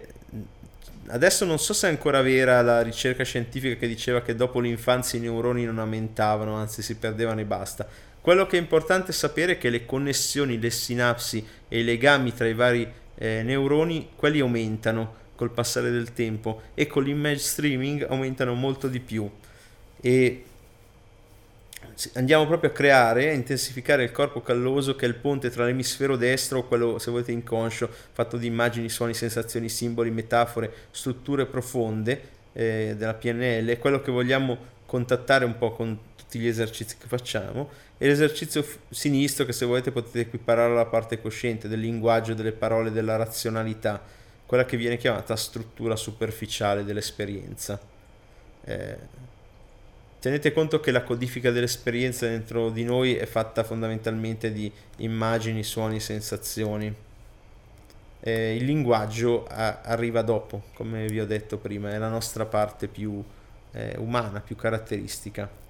adesso 1.07 1.45
non 1.45 1.59
so 1.59 1.73
se 1.73 1.87
è 1.87 1.89
ancora 1.89 2.21
vera 2.21 2.61
la 2.61 2.81
ricerca 2.81 3.23
scientifica 3.23 3.75
che 3.75 3.87
diceva 3.87 4.21
che 4.21 4.35
dopo 4.35 4.59
l'infanzia 4.59 5.19
i 5.19 5.21
neuroni 5.21 5.65
non 5.65 5.79
aumentavano, 5.79 6.55
anzi 6.55 6.81
si 6.81 6.95
perdevano 6.95 7.39
e 7.39 7.45
basta. 7.45 7.87
Quello 8.19 8.45
che 8.45 8.57
è 8.57 8.59
importante 8.59 9.11
sapere 9.11 9.53
è 9.53 9.57
che 9.57 9.69
le 9.69 9.85
connessioni, 9.85 10.59
le 10.59 10.69
sinapsi 10.69 11.45
e 11.67 11.79
i 11.79 11.83
legami 11.83 12.33
tra 12.33 12.47
i 12.47 12.53
vari 12.53 12.89
eh, 13.15 13.41
neuroni, 13.43 14.09
quelli 14.15 14.39
aumentano 14.39 15.21
col 15.35 15.51
passare 15.51 15.91
del 15.91 16.13
tempo 16.13 16.61
e 16.73 16.87
con 16.87 17.03
l'image 17.03 17.39
streaming 17.39 18.05
aumentano 18.09 18.53
molto 18.53 18.87
di 18.87 18.99
più. 18.99 19.29
E 20.01 20.43
andiamo 22.15 22.47
proprio 22.47 22.69
a 22.69 22.73
creare, 22.73 23.29
a 23.29 23.33
intensificare 23.33 24.03
il 24.03 24.11
corpo 24.11 24.41
calloso 24.41 24.95
che 24.95 25.05
è 25.05 25.07
il 25.07 25.15
ponte 25.15 25.49
tra 25.49 25.65
l'emisfero 25.65 26.15
destro 26.15 26.65
quello, 26.65 26.99
se 26.99 27.11
volete, 27.11 27.31
inconscio, 27.31 27.89
fatto 28.11 28.37
di 28.37 28.47
immagini, 28.47 28.89
suoni, 28.89 29.13
sensazioni, 29.13 29.69
simboli, 29.69 30.11
metafore, 30.11 30.71
strutture 30.91 31.45
profonde 31.45 32.21
eh, 32.53 32.95
della 32.97 33.13
PNL, 33.13 33.77
quello 33.79 34.01
che 34.01 34.11
vogliamo 34.11 34.71
contattare 34.85 35.45
un 35.45 35.57
po' 35.57 35.71
con 35.71 35.97
tutti 36.15 36.39
gli 36.39 36.47
esercizi 36.47 36.97
che 36.97 37.07
facciamo 37.07 37.69
e 37.97 38.07
l'esercizio 38.07 38.65
sinistro 38.89 39.45
che 39.45 39.53
se 39.53 39.65
volete 39.65 39.91
potete 39.91 40.21
equiparare 40.21 40.71
alla 40.71 40.85
parte 40.85 41.21
cosciente 41.21 41.67
del 41.67 41.79
linguaggio, 41.79 42.33
delle 42.33 42.51
parole, 42.51 42.91
della 42.91 43.15
razionalità, 43.15 44.01
quella 44.45 44.65
che 44.65 44.77
viene 44.77 44.97
chiamata 44.97 45.35
struttura 45.35 45.95
superficiale 45.95 46.83
dell'esperienza. 46.83 47.79
Eh, 48.65 48.97
tenete 50.19 50.51
conto 50.51 50.79
che 50.79 50.91
la 50.91 51.03
codifica 51.03 51.51
dell'esperienza 51.51 52.27
dentro 52.27 52.69
di 52.69 52.83
noi 52.83 53.15
è 53.15 53.25
fatta 53.25 53.63
fondamentalmente 53.63 54.51
di 54.51 54.71
immagini, 54.97 55.63
suoni, 55.63 55.99
sensazioni. 55.99 56.93
Eh, 58.19 58.55
il 58.55 58.63
linguaggio 58.63 59.45
a- 59.47 59.81
arriva 59.81 60.21
dopo, 60.21 60.63
come 60.73 61.07
vi 61.07 61.19
ho 61.19 61.25
detto 61.25 61.57
prima, 61.57 61.91
è 61.91 61.97
la 61.97 62.09
nostra 62.09 62.45
parte 62.45 62.87
più 62.87 63.23
eh, 63.71 63.95
umana, 63.97 64.39
più 64.39 64.55
caratteristica. 64.55 65.61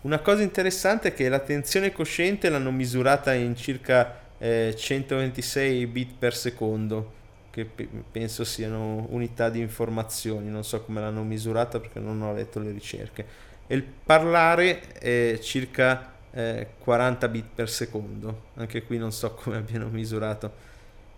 Una 0.00 0.20
cosa 0.20 0.42
interessante 0.42 1.08
è 1.08 1.14
che 1.14 1.28
l'attenzione 1.28 1.90
cosciente 1.90 2.48
l'hanno 2.48 2.70
misurata 2.70 3.34
in 3.34 3.56
circa 3.56 4.20
eh, 4.38 4.72
126 4.76 5.86
bit 5.86 6.14
per 6.16 6.36
secondo 6.36 7.16
che 7.50 7.64
pe- 7.64 7.88
penso 8.12 8.44
siano 8.44 9.06
unità 9.10 9.50
di 9.50 9.58
informazioni, 9.58 10.48
non 10.48 10.62
so 10.62 10.82
come 10.82 11.00
l'hanno 11.00 11.24
misurata 11.24 11.80
perché 11.80 11.98
non 11.98 12.22
ho 12.22 12.32
letto 12.32 12.60
le 12.60 12.70
ricerche. 12.70 13.26
E 13.66 13.74
il 13.74 13.82
parlare 13.82 14.92
è 14.92 15.38
circa 15.42 16.12
eh, 16.30 16.68
40 16.78 17.28
bit 17.28 17.46
per 17.52 17.68
secondo, 17.68 18.50
anche 18.54 18.84
qui 18.84 18.98
non 18.98 19.10
so 19.10 19.34
come 19.42 19.56
abbiano 19.56 19.88
misurato. 19.88 20.66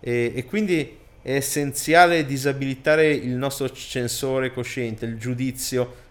E, 0.00 0.32
e 0.34 0.44
quindi 0.46 0.96
è 1.20 1.34
essenziale 1.34 2.24
disabilitare 2.24 3.12
il 3.12 3.34
nostro 3.34 3.70
censore 3.70 4.50
cosciente, 4.50 5.04
il 5.04 5.18
giudizio, 5.18 6.08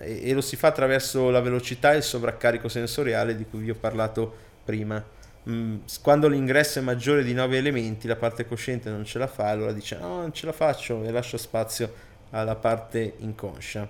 e, 0.00 0.32
lo 0.32 0.40
si 0.40 0.56
fa 0.56 0.68
attraverso 0.68 1.30
la 1.30 1.40
velocità 1.40 1.92
e 1.92 1.98
il 1.98 2.02
sovraccarico 2.02 2.68
sensoriale 2.68 3.36
di 3.36 3.44
cui 3.44 3.60
vi 3.60 3.70
ho 3.70 3.76
parlato 3.76 4.44
prima 4.64 5.02
Mm, 5.48 5.76
quando 6.02 6.26
l'ingresso 6.28 6.80
è 6.80 6.82
maggiore 6.82 7.22
di 7.22 7.32
9 7.32 7.56
elementi, 7.56 8.08
la 8.08 8.16
parte 8.16 8.46
cosciente 8.46 8.90
non 8.90 9.04
ce 9.04 9.18
la 9.18 9.28
fa, 9.28 9.48
allora 9.48 9.72
dice 9.72 9.96
no, 9.96 10.20
non 10.20 10.32
ce 10.32 10.44
la 10.46 10.52
faccio 10.52 11.04
e 11.04 11.10
lascia 11.12 11.38
spazio 11.38 11.92
alla 12.30 12.56
parte 12.56 13.14
inconscia. 13.18 13.88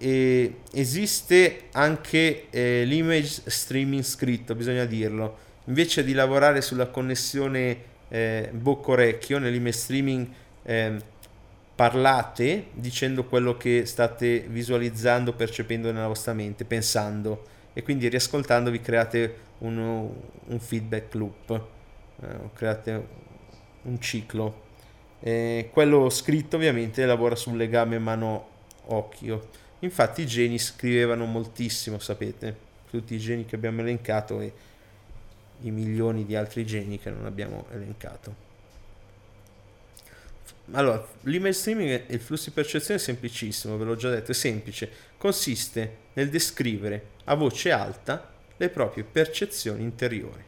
E 0.00 0.60
esiste 0.72 1.68
anche 1.72 2.46
eh, 2.50 2.84
l'image 2.84 3.42
streaming 3.46 4.04
scritto, 4.04 4.54
bisogna 4.54 4.84
dirlo. 4.84 5.46
Invece 5.64 6.04
di 6.04 6.12
lavorare 6.12 6.60
sulla 6.60 6.86
connessione 6.86 7.96
eh, 8.08 8.50
bocca-orecchio, 8.52 9.38
nell'image 9.38 9.76
streaming 9.76 10.28
eh, 10.62 10.96
parlate 11.74 12.66
dicendo 12.72 13.24
quello 13.24 13.56
che 13.56 13.86
state 13.86 14.40
visualizzando, 14.40 15.32
percependo 15.32 15.92
nella 15.92 16.08
vostra 16.08 16.32
mente, 16.32 16.64
pensando 16.64 17.44
e 17.72 17.82
quindi 17.82 18.08
riascoltandovi 18.08 18.80
create 18.80 19.34
un, 19.58 19.78
un 20.46 20.58
feedback 20.58 21.14
loop, 21.14 21.62
eh, 22.20 22.26
create 22.54 23.06
un 23.82 24.00
ciclo. 24.00 24.66
Eh, 25.20 25.70
quello 25.72 26.10
scritto 26.10 26.56
ovviamente 26.56 27.06
lavora 27.06 27.36
sul 27.36 27.56
legame 27.56 27.98
mano-occhio. 27.98 29.48
Infatti 29.80 30.22
i 30.22 30.26
geni 30.26 30.58
scrivevano 30.58 31.24
moltissimo, 31.26 32.00
sapete, 32.00 32.56
tutti 32.90 33.14
i 33.14 33.18
geni 33.18 33.44
che 33.44 33.54
abbiamo 33.54 33.82
elencato 33.82 34.40
e 34.40 34.52
i 35.62 35.70
milioni 35.70 36.24
di 36.24 36.36
altri 36.36 36.64
geni 36.64 36.98
che 36.98 37.10
non 37.10 37.26
abbiamo 37.26 37.66
elencato. 37.72 38.46
Allora, 40.72 41.06
l'email 41.22 41.54
streaming 41.54 42.04
e 42.06 42.14
il 42.14 42.20
flusso 42.20 42.50
di 42.50 42.54
percezione 42.54 43.00
è 43.00 43.02
semplicissimo, 43.02 43.76
ve 43.78 43.84
l'ho 43.84 43.96
già 43.96 44.10
detto, 44.10 44.32
è 44.32 44.34
semplice. 44.34 44.90
Consiste 45.16 45.96
nel 46.12 46.28
descrivere 46.28 47.06
a 47.24 47.34
voce 47.34 47.72
alta 47.72 48.32
le 48.56 48.68
proprie 48.68 49.04
percezioni 49.04 49.82
interiori. 49.82 50.44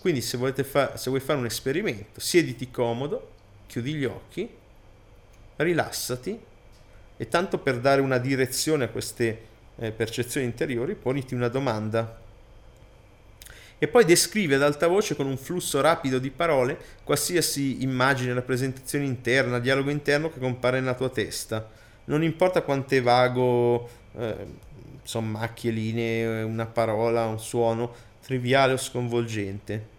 Quindi 0.00 0.20
se, 0.20 0.38
fa- 0.64 0.96
se 0.96 1.08
vuoi 1.08 1.20
fare 1.22 1.38
un 1.38 1.46
esperimento, 1.46 2.20
siediti 2.20 2.70
comodo, 2.70 3.32
chiudi 3.66 3.94
gli 3.94 4.04
occhi, 4.04 4.48
rilassati 5.56 6.38
e 7.16 7.28
tanto 7.28 7.58
per 7.58 7.80
dare 7.80 8.00
una 8.00 8.18
direzione 8.18 8.84
a 8.84 8.88
queste 8.88 9.46
eh, 9.76 9.90
percezioni 9.90 10.46
interiori, 10.46 10.94
poniti 10.94 11.34
una 11.34 11.48
domanda 11.48 12.26
e 13.78 13.86
poi 13.86 14.04
descrive 14.04 14.56
ad 14.56 14.62
alta 14.62 14.88
voce 14.88 15.14
con 15.14 15.26
un 15.26 15.36
flusso 15.36 15.80
rapido 15.80 16.18
di 16.18 16.30
parole 16.30 16.78
qualsiasi 17.04 17.82
immagine, 17.82 18.34
rappresentazione 18.34 19.04
interna, 19.04 19.60
dialogo 19.60 19.90
interno 19.90 20.30
che 20.30 20.40
compare 20.40 20.80
nella 20.80 20.94
tua 20.94 21.08
testa. 21.08 21.68
Non 22.04 22.22
importa 22.22 22.62
quanto 22.62 22.94
è 22.94 23.02
vago, 23.02 23.88
eh, 24.16 24.66
macchie, 25.20 25.70
linee, 25.70 26.42
una 26.42 26.66
parola, 26.66 27.26
un 27.26 27.38
suono, 27.38 27.94
triviale 28.20 28.72
o 28.72 28.76
sconvolgente. 28.76 29.96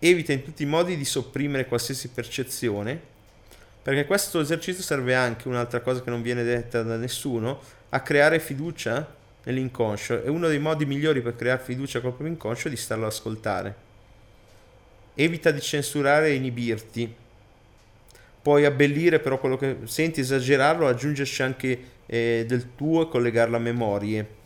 Evita 0.00 0.32
in 0.32 0.42
tutti 0.42 0.64
i 0.64 0.66
modi 0.66 0.96
di 0.96 1.04
sopprimere 1.04 1.66
qualsiasi 1.66 2.08
percezione, 2.08 3.00
perché 3.82 4.06
questo 4.06 4.40
esercizio 4.40 4.82
serve 4.82 5.14
anche, 5.14 5.48
un'altra 5.48 5.80
cosa 5.80 6.02
che 6.02 6.10
non 6.10 6.20
viene 6.20 6.42
detta 6.42 6.82
da 6.82 6.96
nessuno, 6.96 7.60
a 7.90 8.00
creare 8.00 8.40
fiducia 8.40 9.22
nell'inconscio 9.44 10.22
e 10.22 10.28
uno 10.28 10.48
dei 10.48 10.58
modi 10.58 10.86
migliori 10.86 11.20
per 11.20 11.36
creare 11.36 11.62
fiducia 11.62 12.00
col 12.00 12.10
proprio 12.10 12.30
inconscio 12.30 12.68
è 12.68 12.70
di 12.70 12.76
starlo 12.76 13.04
ad 13.04 13.12
ascoltare. 13.12 13.74
Evita 15.14 15.50
di 15.50 15.60
censurare 15.60 16.28
e 16.28 16.34
inibirti. 16.34 17.14
Puoi 18.42 18.64
abbellire 18.64 19.20
però 19.20 19.38
quello 19.38 19.56
che 19.56 19.78
senti, 19.84 20.20
esagerarlo, 20.20 20.86
aggiungerci 20.86 21.42
anche 21.42 21.78
eh, 22.06 22.44
del 22.46 22.74
tuo 22.74 23.02
e 23.02 23.08
collegarlo 23.08 23.56
a 23.56 23.60
memorie. 23.60 24.42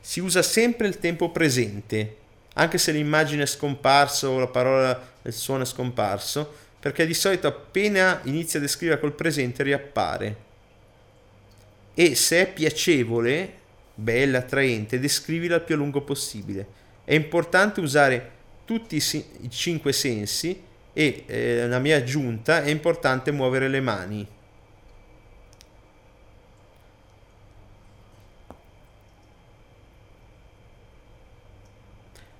Si 0.00 0.20
usa 0.20 0.42
sempre 0.42 0.86
il 0.86 0.98
tempo 0.98 1.30
presente, 1.30 2.16
anche 2.54 2.78
se 2.78 2.92
l'immagine 2.92 3.44
è 3.44 3.46
scomparsa 3.46 4.28
o 4.28 4.38
la 4.38 4.46
parola, 4.46 5.12
il 5.22 5.32
suono 5.32 5.62
è 5.62 5.66
scomparso, 5.66 6.62
perché 6.78 7.06
di 7.06 7.14
solito 7.14 7.46
appena 7.46 8.20
inizia 8.24 8.58
a 8.58 8.62
descrivere 8.62 9.00
col 9.00 9.14
presente 9.14 9.62
riappare. 9.62 10.36
E 11.94 12.14
se 12.14 12.42
è 12.42 12.52
piacevole, 12.52 13.62
bella, 13.94 14.38
attraente, 14.38 14.98
descrivila 14.98 15.56
il 15.56 15.62
più 15.62 15.74
a 15.74 15.78
lungo 15.78 16.02
possibile. 16.02 16.66
È 17.04 17.14
importante 17.14 17.80
usare 17.80 18.30
tutti 18.64 18.96
i 18.96 19.50
cinque 19.50 19.92
sensi 19.92 20.62
e 20.92 21.24
eh, 21.26 21.68
la 21.68 21.78
mia 21.78 21.96
aggiunta 21.96 22.62
è 22.62 22.70
importante 22.70 23.30
muovere 23.30 23.68
le 23.68 23.80
mani. 23.80 24.26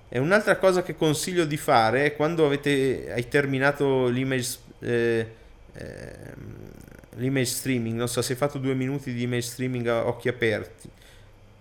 E 0.07 0.19
un'altra 0.19 0.55
cosa 0.57 0.81
che 0.81 0.95
consiglio 0.95 1.43
di 1.43 1.57
fare 1.57 2.05
è 2.05 2.15
quando 2.15 2.45
avete, 2.45 3.11
hai 3.11 3.27
terminato 3.27 4.07
l'image, 4.07 4.57
eh, 4.79 5.27
eh, 5.73 6.33
l'image 7.15 7.49
streaming, 7.49 7.97
non 7.97 8.07
so 8.07 8.21
se 8.21 8.31
hai 8.31 8.37
fatto 8.37 8.57
due 8.57 8.75
minuti 8.75 9.11
di 9.13 9.23
image 9.23 9.47
streaming 9.47 9.87
a 9.87 10.07
occhi 10.07 10.29
aperti, 10.29 10.89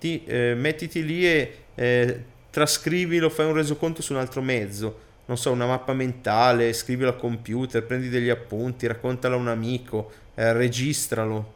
ti, 0.05 0.23
eh, 0.27 0.55
mettiti 0.55 1.03
lì 1.03 1.27
e 1.27 1.55
eh, 1.75 2.25
trascrivilo, 2.51 3.31
fai 3.31 3.47
un 3.47 3.55
resoconto 3.55 4.03
su 4.03 4.13
un 4.13 4.19
altro 4.19 4.43
mezzo, 4.43 5.01
non 5.25 5.39
so, 5.39 5.51
una 5.51 5.65
mappa 5.65 5.95
mentale, 5.95 6.75
scrivilo 6.75 7.09
al 7.09 7.17
computer, 7.17 7.83
prendi 7.83 8.11
degli 8.11 8.29
appunti, 8.29 8.87
raccontalo 8.87 9.37
a 9.37 9.39
un 9.39 9.49
amico, 9.49 10.13
eh, 10.35 10.53
registralo. 10.53 11.53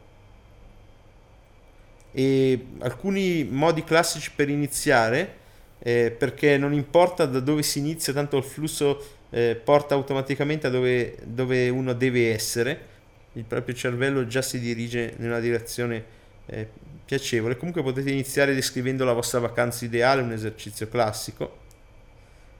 E 2.11 2.65
alcuni 2.79 3.43
modi 3.43 3.83
classici 3.83 4.31
per 4.35 4.49
iniziare, 4.49 5.35
eh, 5.77 6.09
perché 6.17 6.57
non 6.57 6.73
importa 6.73 7.27
da 7.27 7.39
dove 7.39 7.61
si 7.61 7.77
inizia, 7.77 8.13
tanto 8.13 8.37
il 8.37 8.43
flusso 8.43 9.17
eh, 9.29 9.61
porta 9.63 9.93
automaticamente 9.93 10.65
a 10.65 10.71
dove, 10.71 11.17
dove, 11.23 11.69
uno 11.69 11.93
deve 11.93 12.33
essere, 12.33 12.87
il 13.33 13.43
proprio 13.43 13.75
cervello 13.75 14.25
già 14.25 14.41
si 14.41 14.59
dirige 14.59 15.13
nella 15.17 15.39
direzione 15.39 16.17
eh, 16.49 16.67
piacevole. 17.05 17.57
Comunque 17.57 17.81
potete 17.81 18.11
iniziare 18.11 18.53
descrivendo 18.53 19.05
la 19.05 19.13
vostra 19.13 19.39
vacanza 19.39 19.85
ideale, 19.85 20.21
un 20.21 20.31
esercizio 20.31 20.87
classico. 20.87 21.57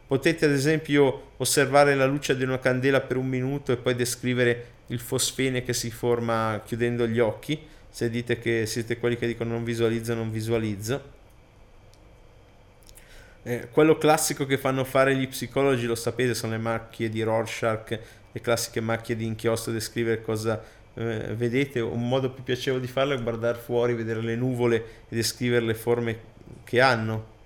Potete 0.08 0.46
ad 0.46 0.52
esempio 0.52 1.34
osservare 1.38 1.94
la 1.94 2.06
luce 2.06 2.36
di 2.36 2.44
una 2.44 2.58
candela 2.58 3.02
per 3.02 3.18
un 3.18 3.28
minuto 3.28 3.72
e 3.72 3.78
poi 3.78 3.94
descrivere 3.94 4.78
il 4.88 5.00
fosfene 5.00 5.64
che 5.64 5.74
si 5.74 5.92
forma 5.92 6.62
chiudendo 6.66 7.08
gli 7.08 7.20
occhi. 7.20 7.60
Se 7.92 8.10
dite 8.10 8.40
che 8.40 8.66
siete 8.66 8.98
quelli 8.98 9.18
che 9.18 9.28
dicono 9.28 9.52
non 9.52 9.64
visualizzo, 9.64 10.16
non 10.16 10.32
visualizzo. 10.32 11.18
Eh, 13.44 13.68
quello 13.72 13.98
classico 13.98 14.46
che 14.46 14.58
fanno 14.58 14.84
fare 14.84 15.16
gli 15.16 15.28
psicologi, 15.28 15.86
lo 15.86 15.96
sapete, 15.96 16.34
sono 16.34 16.54
le 16.54 16.58
macchie 16.58 17.10
di 17.10 17.22
Rorschach, 17.22 18.00
le 18.32 18.42
classiche 18.42 18.82
macchie 18.82 19.16
di 19.16 19.26
inchiostro, 19.26 19.72
descrivere 19.72 20.22
cosa 20.22 20.62
eh, 20.96 21.34
vedete, 21.36 21.80
un 21.80 22.08
modo 22.08 22.32
più 22.32 22.44
piacevole 22.44 22.82
di 22.82 22.92
farlo 22.92 23.14
è 23.14 23.22
guardare 23.22 23.58
fuori, 23.58 23.94
vedere 23.94 24.22
le 24.22 24.36
nuvole 24.36 24.76
e 25.10 25.16
descrivere 25.16 25.66
le 25.66 25.76
forme 25.76 26.20
che 26.64 26.82
hanno. 26.82 27.38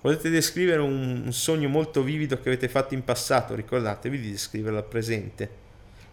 Potete 0.00 0.30
descrivere 0.30 0.80
un, 0.80 1.22
un 1.24 1.32
sogno 1.32 1.68
molto 1.68 2.02
vivido 2.02 2.40
che 2.40 2.48
avete 2.48 2.68
fatto 2.68 2.94
in 2.94 3.04
passato, 3.04 3.54
ricordatevi 3.54 4.20
di 4.20 4.30
descriverlo 4.30 4.78
al 4.78 4.84
presente. 4.84 5.48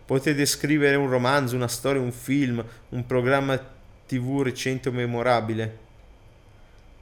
Potete 0.05 0.35
descrivere 0.35 0.95
un 0.95 1.09
romanzo, 1.09 1.55
una 1.55 1.67
storia, 1.67 2.01
un 2.01 2.11
film, 2.11 2.63
un 2.89 3.05
programma 3.05 3.57
tv 4.07 4.41
recente 4.41 4.89
o 4.89 4.91
memorabile. 4.91 5.77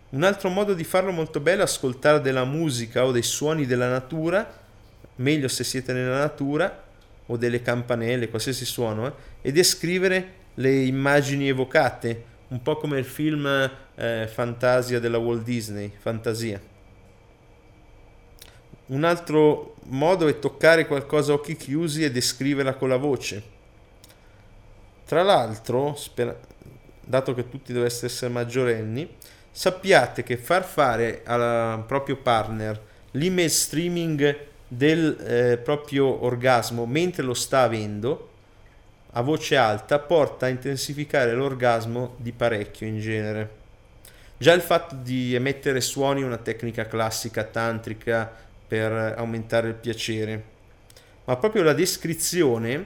Un 0.10 0.24
altro 0.24 0.50
modo 0.50 0.74
di 0.74 0.84
farlo 0.84 1.12
molto 1.12 1.40
bello 1.40 1.62
è 1.62 1.64
ascoltare 1.64 2.20
della 2.20 2.44
musica 2.44 3.06
o 3.06 3.12
dei 3.12 3.24
suoni 3.24 3.66
della 3.66 3.90
natura, 3.90 4.60
meglio 5.16 5.48
se 5.48 5.64
siete 5.64 5.94
nella 5.94 6.18
natura, 6.18 6.90
o 7.28 7.38
delle 7.38 7.62
campanelle, 7.62 8.30
qualsiasi 8.30 8.66
suono, 8.66 9.08
eh, 9.08 9.14
e 9.42 9.52
descrivere 9.52 10.40
le 10.56 10.82
immagini 10.82 11.48
evocate, 11.48 12.24
un 12.50 12.62
po' 12.62 12.78
come 12.78 13.00
il 13.00 13.06
film 13.06 13.46
eh, 13.96 14.28
Fantasia 14.32 15.00
della 15.00 15.18
Walt 15.18 15.44
Disney, 15.44 15.92
Fantasia. 15.98 16.60
Un 18.88 19.04
altro 19.06 19.76
modo 19.86 20.28
è 20.28 20.40
toccare 20.40 20.86
qualcosa 20.86 21.32
a 21.32 21.36
occhi 21.36 21.56
chiusi 21.56 22.04
e 22.04 22.12
descriverla 22.12 22.74
con 22.74 22.90
la 22.90 22.98
voce. 22.98 23.44
Tra 25.06 25.24
l'altro, 25.24 25.96
spera- 25.96 26.38
dato 27.00 27.34
che 27.34 27.48
tutti 27.50 27.72
doveste 27.72 28.08
essere 28.08 28.32
maggiorenni, 28.32 29.16
sappiate 29.50 30.24
che 30.24 30.38
far 30.38 30.64
fare 30.64 31.22
al 31.26 31.84
proprio 31.86 32.18
partner 32.18 32.80
l'email 33.12 33.50
streaming 33.50 34.50
del 34.74 35.18
eh, 35.20 35.58
proprio 35.58 36.24
orgasmo 36.24 36.86
mentre 36.86 37.24
lo 37.24 37.34
sta 37.34 37.64
avendo 37.64 38.30
a 39.12 39.22
voce 39.22 39.58
alta 39.58 40.00
porta 40.00 40.46
a 40.46 40.50
intensificare 40.50 41.34
l'orgasmo 41.34 42.16
di 42.16 42.32
parecchio 42.32 42.88
in 42.88 43.02
genere. 43.02 43.50
Già 44.38 44.54
il 44.54 44.62
fatto 44.62 44.96
di 44.96 45.36
emettere 45.36 45.82
suoni 45.82 46.22
è 46.22 46.26
una 46.26 46.38
tecnica 46.38 46.88
classica 46.88 47.44
tantrica 47.44 48.32
per 48.66 49.16
aumentare 49.18 49.68
il 49.68 49.74
piacere, 49.74 50.44
ma 51.26 51.36
proprio 51.36 51.64
la 51.64 51.74
descrizione, 51.74 52.86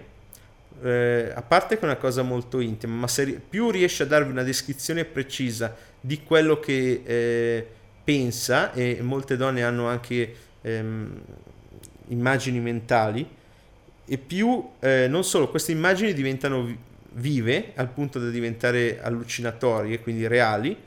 eh, 0.82 1.32
a 1.36 1.42
parte 1.44 1.76
che 1.76 1.82
è 1.82 1.86
una 1.86 1.98
cosa 1.98 2.24
molto 2.24 2.60
intima, 2.62 2.96
ma 2.96 3.08
se 3.08 3.40
più 3.48 3.70
riesce 3.70 4.02
a 4.02 4.08
darvi 4.08 4.32
una 4.32 4.42
descrizione 4.42 5.06
precisa 5.06 5.76
di 6.02 6.24
quello 6.24 6.60
che 6.60 7.04
eh, 7.06 7.68
pensa, 8.04 8.74
e 8.74 8.98
molte 9.04 9.38
donne 9.38 9.64
hanno 9.64 9.88
anche 9.88 10.36
ehm, 10.62 11.22
immagini 12.10 12.60
mentali 12.60 13.28
e 14.06 14.18
più 14.18 14.70
eh, 14.80 15.08
non 15.08 15.24
solo 15.24 15.50
queste 15.50 15.72
immagini 15.72 16.14
diventano 16.14 16.94
vive 17.16 17.72
al 17.76 17.90
punto 17.90 18.20
da 18.20 18.30
diventare 18.30 19.02
allucinatorie, 19.02 20.00
quindi 20.00 20.28
reali 20.28 20.78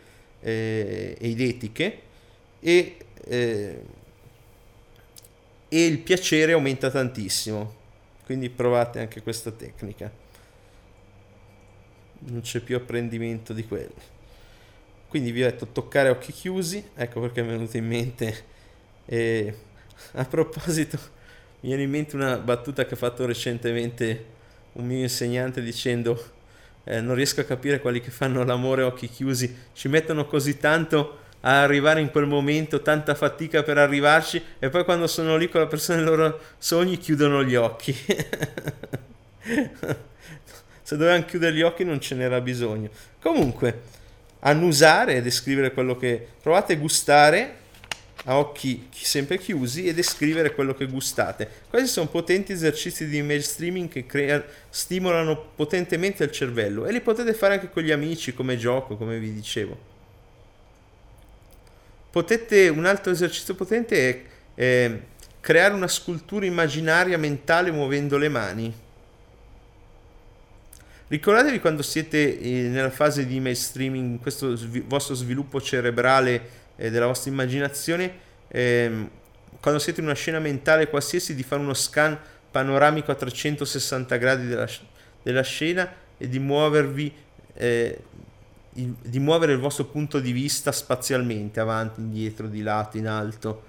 eh, 0.41 1.17
e 1.19 1.29
idetiche 1.29 2.01
e, 2.61 2.97
eh, 3.25 3.83
e 5.69 5.87
il 5.87 5.99
piacere 5.99 6.53
aumenta 6.53 6.91
tantissimo. 6.91 7.77
Quindi 8.25 8.51
provate 8.51 9.01
anche 9.01 9.23
questa 9.23 9.51
tecnica. 9.51 10.11
Non 12.21 12.43
c'è 12.43 12.61
più 12.61 12.77
apprendimento 12.77 13.53
di 13.53 13.67
quello. 13.67 14.17
Quindi 15.09 15.33
vi 15.33 15.43
ho 15.43 15.51
detto 15.51 15.69
toccare 15.69 16.11
occhi 16.11 16.33
chiusi, 16.33 16.91
ecco 16.95 17.21
perché 17.21 17.41
mi 17.41 17.49
è 17.49 17.53
venuto 17.53 17.77
in 17.79 17.87
mente. 17.87 18.45
Eh, 19.07 19.55
a 20.13 20.25
proposito, 20.25 20.99
mi 21.61 21.69
viene 21.69 21.83
in 21.83 21.91
mente 21.91 22.17
una 22.17 22.37
battuta 22.37 22.85
che 22.87 22.95
ha 22.95 22.97
fatto 22.97 23.27
recentemente 23.27 24.37
un 24.73 24.87
mio 24.87 25.03
insegnante 25.03 25.61
dicendo 25.63 26.37
eh, 26.85 27.01
non 27.01 27.15
riesco 27.15 27.41
a 27.41 27.45
capire 27.45 27.81
quelli 27.81 28.01
che 28.01 28.11
fanno 28.11 28.45
l'amore 28.45 28.83
occhi 28.83 29.09
chiusi, 29.09 29.55
ci 29.75 29.89
mettono 29.89 30.27
così 30.27 30.57
tanto 30.57 31.19
a 31.41 31.63
arrivare 31.63 32.01
in 32.01 32.11
quel 32.11 32.27
momento, 32.27 32.81
tanta 32.81 33.15
fatica 33.15 33.63
per 33.63 33.79
arrivarci 33.79 34.43
e 34.59 34.71
poi 34.71 34.85
quando 34.85 35.07
sono 35.07 35.37
lì 35.37 35.49
con 35.49 35.61
la 35.61 35.67
persona 35.67 35.99
dei 35.99 36.07
loro 36.07 36.41
sogni 36.57 36.97
chiudono 36.97 37.45
gli 37.45 37.55
occhi. 37.55 37.95
Se 40.83 40.97
dovevano 40.97 41.27
chiudere 41.27 41.55
gli 41.55 41.63
occhi 41.63 41.85
non 41.85 42.01
ce 42.01 42.15
n'era 42.15 42.41
bisogno. 42.41 42.89
Comunque, 43.21 43.83
annusare 44.41 45.17
e 45.17 45.23
descrivere 45.23 45.73
quello 45.73 45.97
che 45.97 46.27
provate 46.41 46.73
a 46.73 46.77
gustare 46.77 47.57
a 48.25 48.39
occhi 48.39 48.89
sempre 48.91 49.39
chiusi 49.39 49.87
e 49.87 49.95
descrivere 49.95 50.55
quello 50.55 50.75
che 50.75 50.87
gustate. 50.87 51.49
Questi 51.69 51.89
sono 51.89 52.09
potenti 52.09 52.53
esercizi 52.53 53.07
di 53.07 53.19
image 53.19 53.43
streaming 53.43 53.89
che 53.89 54.07
crea, 54.07 54.45
stimolano 54.69 55.53
potentemente 55.55 56.25
il 56.25 56.33
cervello 56.33 56.87
e 56.87 56.93
li 56.93 57.01
potete 57.01 57.33
fare 57.33 57.55
anche 57.55 57.71
con 57.71 57.83
gli 57.83 57.93
amici 57.93 58.35
come 58.35 58.57
gioco, 58.57 58.97
come 58.97 59.19
vi 59.19 59.33
dicevo. 59.33 59.97
Potete, 62.11 62.69
un 62.69 62.87
altro 62.87 63.13
esercizio 63.13 63.55
potente 63.55 64.09
è 64.09 64.23
eh, 64.55 65.01
creare 65.41 65.75
una 65.75 65.89
scultura 65.89 66.45
immaginaria 66.47 67.17
mentale 67.17 67.71
muovendo 67.71 68.19
le 68.19 68.29
mani. 68.29 68.75
Ricordatevi 71.09 71.61
quando 71.61 71.83
siete 71.83 72.39
eh, 72.39 72.51
nella 72.69 72.91
fase 72.91 73.25
di 73.25 73.37
image 73.37 73.55
streaming, 73.55 74.11
in 74.11 74.19
questo 74.21 74.57
svi- 74.57 74.85
vostro 74.87 75.15
sviluppo 75.15 75.61
cerebrale 75.61 76.58
eh, 76.79 76.91
della 76.91 77.07
vostra 77.07 77.31
immaginazione, 77.31 78.13
ehm, 78.49 79.11
quando 79.61 79.81
siete 79.81 80.01
in 80.01 80.07
una 80.07 80.15
scena 80.15 80.39
mentale 80.39 80.89
qualsiasi, 80.89 81.35
di 81.35 81.43
fare 81.43 81.61
uno 81.61 81.75
scan 81.75 82.17
panoramico 82.51 83.11
a 83.11 83.15
360 83.15 84.17
gradi 84.17 84.47
della, 84.47 84.69
della 85.23 85.43
scena 85.43 85.93
e 86.17 86.29
di 86.29 86.39
muovervi, 86.39 87.13
eh, 87.55 88.03
di 88.71 89.19
muovere 89.19 89.53
il 89.53 89.59
vostro 89.59 89.87
punto 89.87 90.21
di 90.21 90.31
vista 90.31 90.71
spazialmente, 90.71 91.59
avanti, 91.59 92.01
indietro, 92.01 92.47
di 92.47 92.63
lato, 92.63 92.97
in 92.97 93.09
alto. 93.09 93.65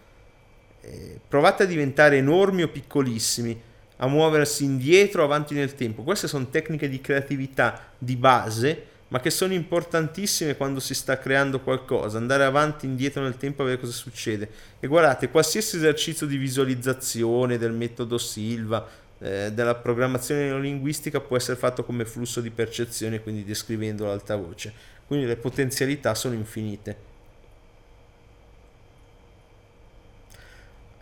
Eh, 0.81 1.19
provate 1.27 1.63
a 1.63 1.65
diventare 1.65 2.17
enormi 2.17 2.61
o 2.61 2.67
piccolissimi, 2.67 3.59
a 3.97 4.07
muoversi 4.07 4.63
indietro 4.63 5.23
avanti 5.23 5.55
nel 5.55 5.73
tempo. 5.73 6.03
Queste 6.03 6.27
sono 6.27 6.47
tecniche 6.49 6.87
di 6.87 7.01
creatività 7.01 7.87
di 7.97 8.15
base 8.15 8.85
ma 9.09 9.19
che 9.19 9.29
sono 9.29 9.53
importantissime 9.53 10.55
quando 10.55 10.79
si 10.79 10.93
sta 10.93 11.17
creando 11.17 11.59
qualcosa, 11.61 12.17
andare 12.17 12.43
avanti 12.43 12.85
e 12.85 12.89
indietro 12.89 13.21
nel 13.21 13.37
tempo 13.37 13.61
a 13.61 13.65
vedere 13.65 13.81
cosa 13.81 13.95
succede. 13.95 14.49
E 14.79 14.87
guardate, 14.87 15.29
qualsiasi 15.29 15.77
esercizio 15.77 16.27
di 16.27 16.37
visualizzazione 16.37 17.57
del 17.57 17.71
metodo 17.71 18.17
Silva, 18.17 18.87
eh, 19.19 19.51
della 19.51 19.75
programmazione 19.75 20.45
neolinguistica 20.45 21.19
può 21.19 21.35
essere 21.37 21.57
fatto 21.57 21.83
come 21.83 22.05
flusso 22.05 22.39
di 22.39 22.51
percezione, 22.51 23.21
quindi 23.21 23.43
descrivendo 23.43 24.05
l'alta 24.05 24.35
voce. 24.35 24.71
Quindi 25.07 25.25
le 25.25 25.37
potenzialità 25.37 26.13
sono 26.13 26.35
infinite. 26.35 27.07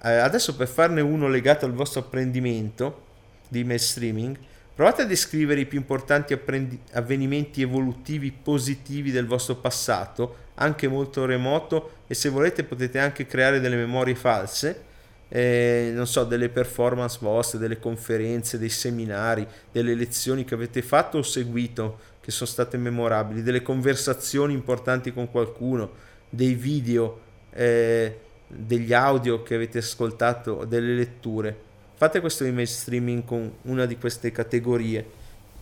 Eh, 0.02 0.10
adesso 0.12 0.56
per 0.56 0.68
farne 0.68 1.02
uno 1.02 1.28
legato 1.28 1.66
al 1.66 1.74
vostro 1.74 2.00
apprendimento 2.00 3.04
di 3.50 3.60
email 3.60 3.80
streaming, 3.80 4.38
Provate 4.78 5.02
a 5.02 5.06
descrivere 5.06 5.62
i 5.62 5.66
più 5.66 5.80
importanti 5.80 6.34
apprendi- 6.34 6.80
avvenimenti 6.92 7.64
evolutivi 7.64 8.32
positivi 8.32 9.10
del 9.10 9.26
vostro 9.26 9.56
passato, 9.56 10.36
anche 10.54 10.88
molto 10.88 11.26
remoto, 11.26 12.04
e 12.06 12.14
se 12.14 12.30
volete 12.30 12.64
potete 12.64 13.00
anche 13.00 13.26
creare 13.26 13.60
delle 13.60 13.76
memorie 13.76 14.14
false. 14.14 14.84
eh, 15.30 15.92
non 15.96 16.06
so, 16.06 16.26
delle 16.26 16.50
performance 16.50 17.18
vostre, 17.20 17.58
delle 17.58 17.80
conferenze, 17.80 18.60
dei 18.60 18.70
seminari, 18.70 19.48
delle 19.72 19.96
lezioni 19.96 20.46
che 20.46 20.54
avete 20.54 20.84
fatto 20.84 21.18
o 21.18 21.24
seguito 21.24 21.98
che 22.22 22.30
sono 22.30 22.48
state 22.48 22.78
memorabili, 22.78 23.42
delle 23.42 23.64
conversazioni 23.64 24.54
importanti 24.54 25.12
con 25.12 25.32
qualcuno, 25.32 25.90
dei 26.30 26.54
video, 26.54 27.20
eh, 27.52 28.20
degli 28.48 28.94
audio 28.94 29.42
che 29.42 29.56
avete 29.56 29.80
ascoltato, 29.80 30.66
delle 30.66 30.94
letture. 30.94 31.66
Fate 31.98 32.20
questo 32.20 32.44
email 32.44 32.68
streaming 32.68 33.26
con 33.26 33.52
una 33.64 33.88
di 33.88 33.98
queste 33.98 34.32
categorie 34.32 35.04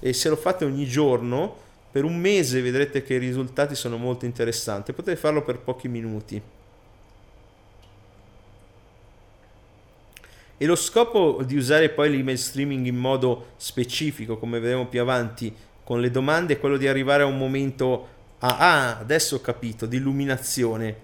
e 0.01 0.11
se 0.11 0.27
lo 0.27 0.35
fate 0.35 0.65
ogni 0.65 0.85
giorno, 0.85 1.55
per 1.89 2.03
un 2.03 2.17
mese 2.17 2.61
vedrete 2.61 3.03
che 3.03 3.13
i 3.13 3.19
risultati 3.19 3.73
sono 3.73 3.95
molto 3.95 4.25
interessanti. 4.25 4.91
Potete 4.91 5.15
farlo 5.15 5.43
per 5.43 5.59
pochi 5.59 5.87
minuti. 5.87 6.41
E 10.57 10.65
lo 10.65 10.75
scopo 10.75 11.41
di 11.41 11.55
usare 11.55 11.87
poi 11.87 12.11
l'email 12.11 12.37
streaming 12.37 12.85
in 12.85 12.97
modo 12.97 13.51
specifico, 13.55 14.37
come 14.37 14.59
vedremo 14.59 14.87
più 14.87 14.99
avanti, 14.99 15.55
con 15.85 16.01
le 16.01 16.11
domande, 16.11 16.55
è 16.55 16.59
quello 16.59 16.75
di 16.75 16.89
arrivare 16.89 17.23
a 17.23 17.27
un 17.27 17.37
momento, 17.37 18.07
a, 18.39 18.57
ah, 18.57 18.97
adesso 18.99 19.37
ho 19.37 19.41
capito, 19.41 19.85
di 19.85 19.95
illuminazione, 19.95 20.95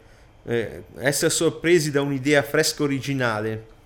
eh, 0.44 0.84
essere 0.98 1.32
sorpresi 1.32 1.90
da 1.90 2.02
un'idea 2.02 2.44
fresca 2.44 2.84
originale 2.84 3.80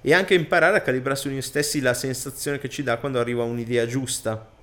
e 0.00 0.14
anche 0.14 0.34
imparare 0.34 0.76
a 0.76 0.80
calibrare 0.80 1.18
su 1.18 1.28
noi 1.28 1.42
stessi 1.42 1.80
la 1.80 1.94
sensazione 1.94 2.58
che 2.58 2.68
ci 2.68 2.82
dà 2.82 2.96
quando 2.98 3.18
arriva 3.18 3.42
un'idea 3.42 3.86
giusta. 3.86 4.56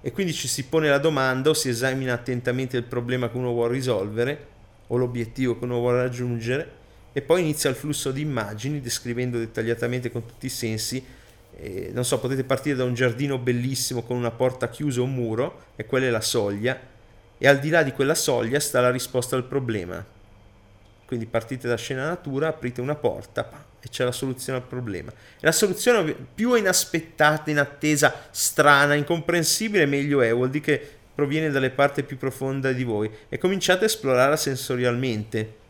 E 0.00 0.12
quindi 0.12 0.32
ci 0.32 0.46
si 0.46 0.64
pone 0.64 0.88
la 0.88 0.98
domanda 0.98 1.50
o 1.50 1.54
si 1.54 1.68
esamina 1.68 2.12
attentamente 2.12 2.76
il 2.76 2.84
problema 2.84 3.28
che 3.28 3.36
uno 3.36 3.52
vuole 3.52 3.72
risolvere 3.72 4.46
o 4.88 4.96
l'obiettivo 4.96 5.58
che 5.58 5.64
uno 5.64 5.78
vuole 5.78 6.02
raggiungere 6.02 6.84
e 7.12 7.22
poi 7.22 7.40
inizia 7.40 7.70
il 7.70 7.76
flusso 7.76 8.12
di 8.12 8.20
immagini 8.20 8.80
descrivendo 8.80 9.38
dettagliatamente 9.38 10.12
con 10.12 10.26
tutti 10.26 10.46
i 10.46 10.50
sensi. 10.50 11.02
Eh, 11.56 11.90
non 11.94 12.04
so, 12.04 12.20
potete 12.20 12.44
partire 12.44 12.76
da 12.76 12.84
un 12.84 12.92
giardino 12.92 13.38
bellissimo 13.38 14.02
con 14.02 14.18
una 14.18 14.30
porta 14.30 14.68
chiusa 14.68 15.00
o 15.00 15.04
un 15.04 15.14
muro, 15.14 15.64
e 15.76 15.86
quella 15.86 16.08
è 16.08 16.10
la 16.10 16.20
soglia, 16.20 16.78
e 17.38 17.48
al 17.48 17.58
di 17.58 17.70
là 17.70 17.82
di 17.82 17.92
quella 17.92 18.14
soglia 18.14 18.60
sta 18.60 18.82
la 18.82 18.90
risposta 18.90 19.34
al 19.34 19.44
problema. 19.44 20.04
Quindi 21.06 21.26
partite 21.26 21.68
da 21.68 21.76
scena 21.76 22.06
natura, 22.06 22.48
aprite 22.48 22.80
una 22.80 22.96
porta 22.96 23.64
e 23.80 23.88
c'è 23.88 24.04
la 24.04 24.12
soluzione 24.12 24.58
al 24.58 24.64
problema. 24.64 25.12
La 25.40 25.52
soluzione 25.52 26.12
più 26.12 26.54
inaspettata, 26.54 27.50
inattesa, 27.50 28.12
strana, 28.30 28.94
incomprensibile, 28.94 29.86
meglio 29.86 30.20
è, 30.20 30.32
vuol 30.34 30.50
dire 30.50 30.64
che 30.64 30.90
proviene 31.14 31.50
dalle 31.50 31.70
parti 31.70 32.02
più 32.02 32.18
profonde 32.18 32.74
di 32.74 32.84
voi 32.84 33.10
e 33.28 33.38
cominciate 33.38 33.84
a 33.84 33.86
esplorarla 33.86 34.36
sensorialmente 34.36 35.64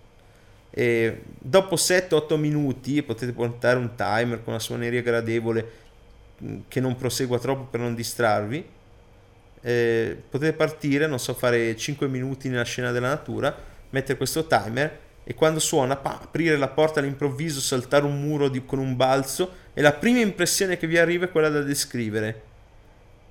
e 0.71 1.23
dopo 1.39 1.77
7-8 1.77 2.37
minuti 2.37 3.03
potete 3.03 3.33
portare 3.33 3.79
un 3.79 3.95
timer 3.95 4.43
con 4.43 4.53
una 4.53 4.59
suoneria 4.59 5.01
gradevole 5.01 5.71
mm, 6.43 6.59
che 6.69 6.81
non 6.81 6.97
prosegua 6.97 7.39
troppo 7.39 7.65
per 7.65 7.81
non 7.81 7.95
distrarvi. 7.95 8.63
Eh, 9.63 10.23
potete 10.29 10.53
partire, 10.53 11.07
non 11.07 11.19
so, 11.19 11.33
fare 11.33 11.75
5 11.77 12.09
minuti 12.09 12.49
nella 12.49 12.65
scena 12.65 12.93
della 12.93 13.09
natura, 13.09 13.57
mettere 13.91 14.19
questo 14.19 14.47
timer 14.47 15.05
e 15.29 15.35
quando 15.35 15.59
suona, 15.59 15.97
pa, 15.97 16.21
aprire 16.23 16.57
la 16.57 16.69
porta 16.69 17.01
all'improvviso, 17.01 17.61
saltare 17.61 18.05
un 18.05 18.21
muro 18.21 18.49
di, 18.49 18.65
con 18.65 18.79
un 18.79 18.95
balzo 18.95 19.55
e 19.75 19.83
la 19.83 19.93
prima 19.93 20.21
impressione 20.21 20.77
che 20.77 20.87
vi 20.87 20.99
arriva 20.99 21.25
è 21.25 21.31
quella 21.33 21.49
da 21.49 21.63
descrivere. 21.63 22.43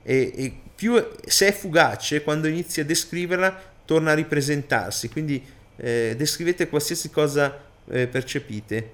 E, 0.03 0.33
e 0.35 0.59
più 0.75 1.01
se 1.25 1.47
è 1.47 1.53
fugace, 1.53 2.21
quando 2.21 2.49
inizi 2.49 2.81
a 2.81 2.85
descriverla, 2.85 3.61
torna 3.85 4.11
a 4.11 4.13
ripresentarsi. 4.13 5.07
Quindi 5.07 5.41
eh, 5.77 6.15
descrivete 6.17 6.67
qualsiasi 6.67 7.09
cosa 7.09 7.63
eh, 7.89 8.07
percepite 8.07 8.91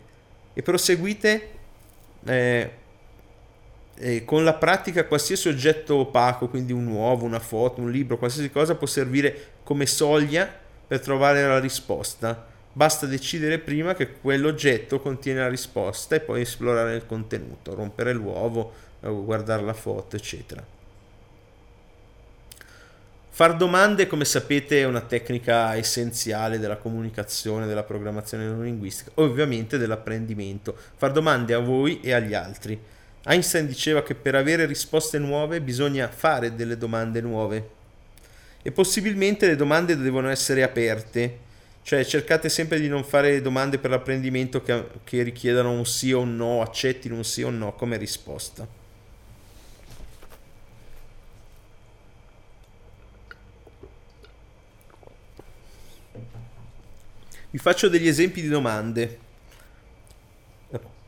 e 0.54 0.62
proseguite 0.62 1.50
eh, 2.24 2.72
con 4.26 4.44
la 4.44 4.54
pratica 4.54 5.06
qualsiasi 5.06 5.48
oggetto 5.48 5.96
opaco, 5.96 6.50
quindi 6.50 6.72
un 6.72 6.86
uovo, 6.86 7.26
una 7.26 7.40
foto, 7.40 7.82
un 7.82 7.90
libro, 7.90 8.20
qualsiasi 8.20 8.52
cosa 8.52 8.76
può 8.76 8.86
servire 8.86 9.54
come 9.64 9.88
soglia 9.88 10.48
per 10.86 11.00
trovare 11.00 11.48
la 11.48 11.60
risposta. 11.60 12.50
Basta 12.74 13.06
decidere 13.06 13.60
prima 13.60 13.94
che 13.96 14.14
quell'oggetto 14.14 15.00
contiene 15.02 15.40
la 15.40 15.50
risposta 15.50 16.16
e 16.16 16.22
poi 16.22 16.42
esplorare 16.42 16.96
il 16.96 17.06
contenuto, 17.06 17.76
rompere 17.76 18.14
l'uovo, 18.14 18.74
guardare 19.02 19.64
la 19.64 19.74
foto, 19.74 20.16
eccetera. 20.16 20.64
Far 23.34 23.56
domande, 23.56 24.08
come 24.08 24.24
sapete, 24.26 24.82
è 24.82 24.84
una 24.84 25.02
tecnica 25.02 25.76
essenziale 25.76 26.60
della 26.60 26.78
comunicazione, 26.78 27.66
della 27.66 27.84
programmazione 27.84 28.46
non 28.46 28.64
linguistica, 28.64 29.12
ovviamente 29.16 29.78
dell'apprendimento. 29.78 30.76
Far 30.96 31.12
domande 31.12 31.54
a 31.54 31.60
voi 31.60 32.02
e 32.02 32.12
agli 32.14 32.34
altri. 32.34 32.80
Einstein 33.24 33.68
diceva 33.68 34.04
che 34.04 34.16
per 34.16 34.36
avere 34.36 34.66
risposte 34.66 35.18
nuove 35.18 35.62
bisogna 35.62 36.08
fare 36.10 36.56
delle 36.56 36.78
domande 36.78 37.22
nuove. 37.22 37.70
E 38.62 38.72
possibilmente 38.72 39.48
le 39.48 39.56
domande 39.56 39.96
devono 39.96 40.30
essere 40.30 40.62
aperte, 40.62 41.50
cioè 41.84 42.06
cercate 42.06 42.50
sempre 42.50 42.80
di 42.80 42.88
non 42.88 43.04
fare 43.04 43.42
domande 43.42 43.78
per 43.78 43.90
l'apprendimento 43.90 44.62
che, 44.62 44.86
che 45.04 45.24
richiedano 45.24 45.72
un 45.72 45.86
sì 45.86 46.12
o 46.12 46.22
un 46.22 46.36
no, 46.36 46.62
accettino 46.62 47.16
un 47.16 47.24
sì 47.24 47.42
o 47.42 47.48
un 47.48 47.58
no 47.58 47.74
come 47.74 47.98
risposta. 47.98 48.68
Vi 57.54 57.58
faccio 57.58 57.90
degli 57.90 58.08
esempi 58.08 58.42
di 58.42 58.48
domande. 58.48 59.20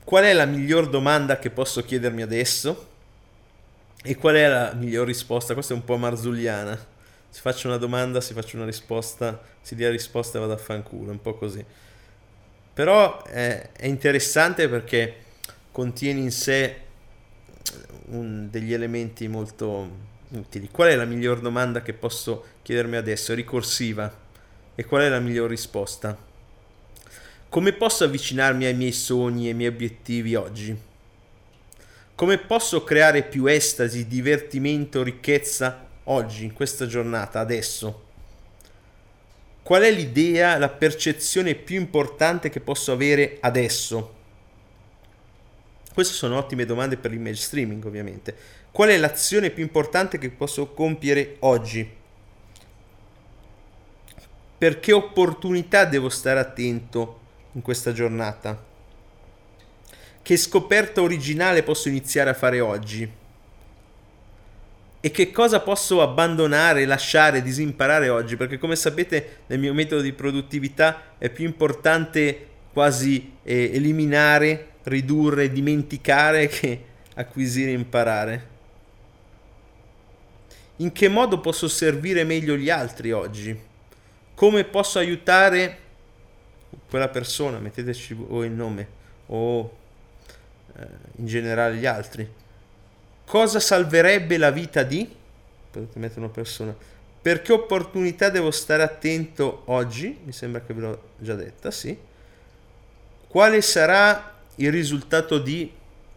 Qual 0.03 0.25
è 0.25 0.33
la 0.33 0.45
miglior 0.45 0.89
domanda 0.89 1.39
che 1.39 1.49
posso 1.49 1.83
chiedermi 1.83 2.21
adesso? 2.21 2.89
E 4.03 4.17
qual 4.17 4.35
è 4.35 4.47
la 4.49 4.73
miglior 4.73 5.07
risposta? 5.07 5.53
Questa 5.53 5.73
è 5.73 5.77
un 5.77 5.85
po' 5.85 5.95
marzulliana. 5.95 6.91
Si 7.33 7.41
faccia 7.41 7.67
una 7.67 7.77
domanda, 7.77 8.21
si 8.21 8.31
faccia 8.35 8.57
una 8.57 8.65
risposta, 8.67 9.41
si 9.59 9.73
dia 9.73 9.89
risposta 9.89 10.37
e 10.37 10.41
vado 10.41 10.53
a 10.53 10.57
fanculo, 10.57 11.09
un 11.09 11.19
po' 11.19 11.33
così. 11.33 11.65
Però 12.75 13.23
è, 13.23 13.71
è 13.71 13.87
interessante 13.87 14.69
perché 14.69 15.15
contiene 15.71 16.19
in 16.19 16.31
sé 16.31 16.81
un, 18.09 18.49
degli 18.51 18.71
elementi 18.71 19.27
molto 19.27 19.89
utili. 20.29 20.69
Qual 20.69 20.89
è 20.89 20.95
la 20.95 21.05
miglior 21.05 21.39
domanda 21.39 21.81
che 21.81 21.93
posso 21.93 22.45
chiedermi 22.61 22.97
adesso? 22.97 23.33
Ricorsiva. 23.33 24.15
E 24.75 24.85
qual 24.85 25.01
è 25.01 25.09
la 25.09 25.19
miglior 25.19 25.49
risposta? 25.49 26.15
Come 27.49 27.73
posso 27.73 28.03
avvicinarmi 28.03 28.65
ai 28.65 28.75
miei 28.75 28.91
sogni 28.91 29.47
e 29.47 29.49
ai 29.49 29.55
miei 29.55 29.69
obiettivi 29.69 30.35
oggi? 30.35 30.77
Come 32.13 32.37
posso 32.37 32.83
creare 32.83 33.23
più 33.23 33.47
estasi, 33.47 34.05
divertimento, 34.07 35.01
ricchezza 35.01 35.82
oggi, 36.05 36.45
in 36.45 36.53
questa 36.53 36.85
giornata, 36.85 37.39
adesso? 37.39 38.03
Qual 39.63 39.81
è 39.81 39.91
l'idea, 39.91 40.57
la 40.57 40.69
percezione 40.69 41.55
più 41.55 41.79
importante 41.79 42.49
che 42.49 42.59
posso 42.59 42.91
avere 42.91 43.37
adesso? 43.39 44.13
Queste 45.93 46.13
sono 46.13 46.37
ottime 46.37 46.65
domande 46.65 46.97
per 46.97 47.11
l'image 47.11 47.41
streaming, 47.41 47.85
ovviamente. 47.85 48.35
Qual 48.71 48.89
è 48.89 48.97
l'azione 48.97 49.51
più 49.51 49.63
importante 49.63 50.17
che 50.17 50.29
posso 50.31 50.73
compiere 50.73 51.37
oggi? 51.39 51.87
Per 54.57 54.79
che 54.79 54.91
opportunità 54.91 55.85
devo 55.85 56.09
stare 56.09 56.39
attento 56.39 57.19
in 57.53 57.61
questa 57.61 57.93
giornata? 57.93 58.61
Che 60.21 60.37
scoperta 60.37 61.01
originale 61.01 61.63
posso 61.63 61.89
iniziare 61.89 62.31
a 62.31 62.33
fare 62.33 62.59
oggi? 62.59 63.21
E 65.05 65.11
che 65.11 65.31
cosa 65.31 65.59
posso 65.59 66.01
abbandonare, 66.01 66.85
lasciare, 66.85 67.41
disimparare 67.41 68.07
oggi? 68.07 68.37
Perché 68.37 68.57
come 68.57 68.77
sapete 68.77 69.39
nel 69.47 69.59
mio 69.59 69.73
metodo 69.73 70.01
di 70.01 70.13
produttività 70.13 71.15
è 71.17 71.29
più 71.29 71.43
importante 71.43 72.47
quasi 72.71 73.33
eh, 73.43 73.71
eliminare, 73.73 74.75
ridurre, 74.83 75.51
dimenticare 75.51 76.47
che 76.47 76.83
acquisire 77.15 77.71
e 77.71 77.73
imparare. 77.73 78.47
In 80.77 80.93
che 80.93 81.09
modo 81.09 81.41
posso 81.41 81.67
servire 81.67 82.23
meglio 82.23 82.55
gli 82.55 82.69
altri 82.69 83.11
oggi? 83.11 83.59
Come 84.33 84.63
posso 84.63 84.99
aiutare 84.99 85.79
quella 86.89 87.09
persona, 87.09 87.59
metteteci 87.59 88.13
voi 88.13 88.47
il 88.47 88.53
nome 88.53 88.87
o 89.25 89.77
eh, 90.77 90.87
in 91.17 91.25
generale 91.25 91.75
gli 91.75 91.85
altri. 91.85 92.41
Cosa 93.33 93.59
salverebbe 93.59 94.37
la 94.37 94.51
vita 94.51 94.83
di? 94.83 95.11
Potete 95.71 95.97
mettere 95.97 96.19
una 96.19 96.29
persona. 96.29 96.71
Per 97.19 97.41
che 97.41 97.51
opportunità 97.51 98.29
devo 98.29 98.51
stare 98.51 98.83
attento 98.83 99.63
oggi? 99.65 100.19
Mi 100.23 100.31
sembra 100.31 100.61
che 100.61 100.71
ve 100.71 100.81
l'ho 100.81 101.01
già 101.17 101.33
detta, 101.33 101.71
sì. 101.71 101.97
Quale 103.27 103.61
sarà 103.63 104.35
il 104.57 104.71
risultato 104.71 105.39
di? 105.39 105.73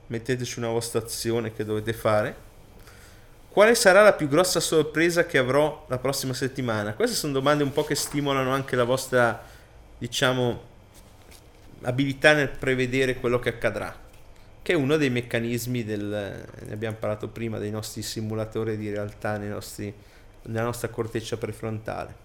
Metteteci 0.08 0.58
una 0.58 0.68
vostra 0.68 1.00
azione 1.00 1.54
che 1.54 1.64
dovete 1.64 1.94
fare. 1.94 2.36
Quale 3.48 3.74
sarà 3.74 4.02
la 4.02 4.12
più 4.12 4.28
grossa 4.28 4.60
sorpresa 4.60 5.24
che 5.24 5.38
avrò 5.38 5.86
la 5.88 5.96
prossima 5.96 6.34
settimana? 6.34 6.92
Queste 6.92 7.16
sono 7.16 7.32
domande 7.32 7.64
un 7.64 7.72
po' 7.72 7.84
che 7.84 7.94
stimolano 7.94 8.52
anche 8.52 8.76
la 8.76 8.84
vostra 8.84 9.42
diciamo, 9.96 10.62
abilità 11.80 12.34
nel 12.34 12.50
prevedere 12.50 13.14
quello 13.14 13.38
che 13.38 13.48
accadrà, 13.48 14.04
che 14.66 14.72
è 14.72 14.74
uno 14.74 14.96
dei 14.96 15.10
meccanismi 15.10 15.84
del, 15.84 16.44
ne 16.66 16.72
abbiamo 16.72 16.96
parlato 16.98 17.28
prima, 17.28 17.58
dei 17.58 17.70
nostri 17.70 18.02
simulatori 18.02 18.76
di 18.76 18.90
realtà 18.90 19.38
nostri, 19.38 19.94
nella 20.46 20.64
nostra 20.64 20.88
corteccia 20.88 21.36
prefrontale. 21.36 22.16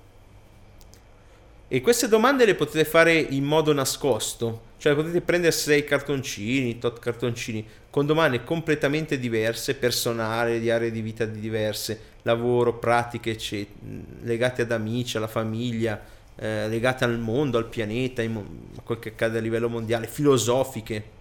E 1.67 1.81
queste 1.81 2.07
domande 2.07 2.45
le 2.45 2.55
potete 2.55 2.83
fare 2.83 3.13
in 3.13 3.43
modo 3.43 3.71
nascosto, 3.73 4.69
cioè 4.77 4.95
potete 4.95 5.21
prendere 5.21 5.51
6 5.51 5.83
cartoncini, 5.83 6.79
tot 6.79 6.97
cartoncini, 6.97 7.63
con 7.91 8.07
domande 8.07 8.43
completamente 8.43 9.19
diverse, 9.19 9.75
personali, 9.75 10.59
di 10.59 10.71
aree 10.71 10.89
di 10.89 11.01
vita 11.01 11.25
diverse, 11.25 11.99
lavoro, 12.23 12.73
pratiche, 12.79 13.37
legate 14.23 14.63
ad 14.63 14.71
amici, 14.71 15.15
alla 15.15 15.27
famiglia, 15.27 16.01
eh, 16.37 16.67
legate 16.67 17.03
al 17.03 17.19
mondo, 17.19 17.59
al 17.59 17.69
pianeta, 17.69 18.23
a 18.23 18.81
quel 18.83 18.97
che 18.97 19.09
accade 19.09 19.37
a 19.37 19.41
livello 19.41 19.69
mondiale, 19.69 20.07
filosofiche. 20.07 21.19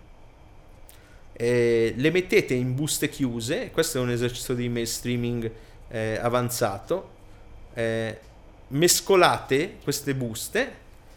Eh, 1.41 1.95
le 1.97 2.11
mettete 2.11 2.53
in 2.53 2.75
buste 2.75 3.09
chiuse, 3.09 3.71
questo 3.71 3.97
è 3.97 4.01
un 4.03 4.11
esercizio 4.11 4.53
di 4.53 4.67
email 4.67 4.87
streaming 4.87 5.51
eh, 5.89 6.19
avanzato. 6.21 7.13
Eh, 7.73 8.19
mescolate 8.69 9.77
queste 9.83 10.15
buste 10.15 10.73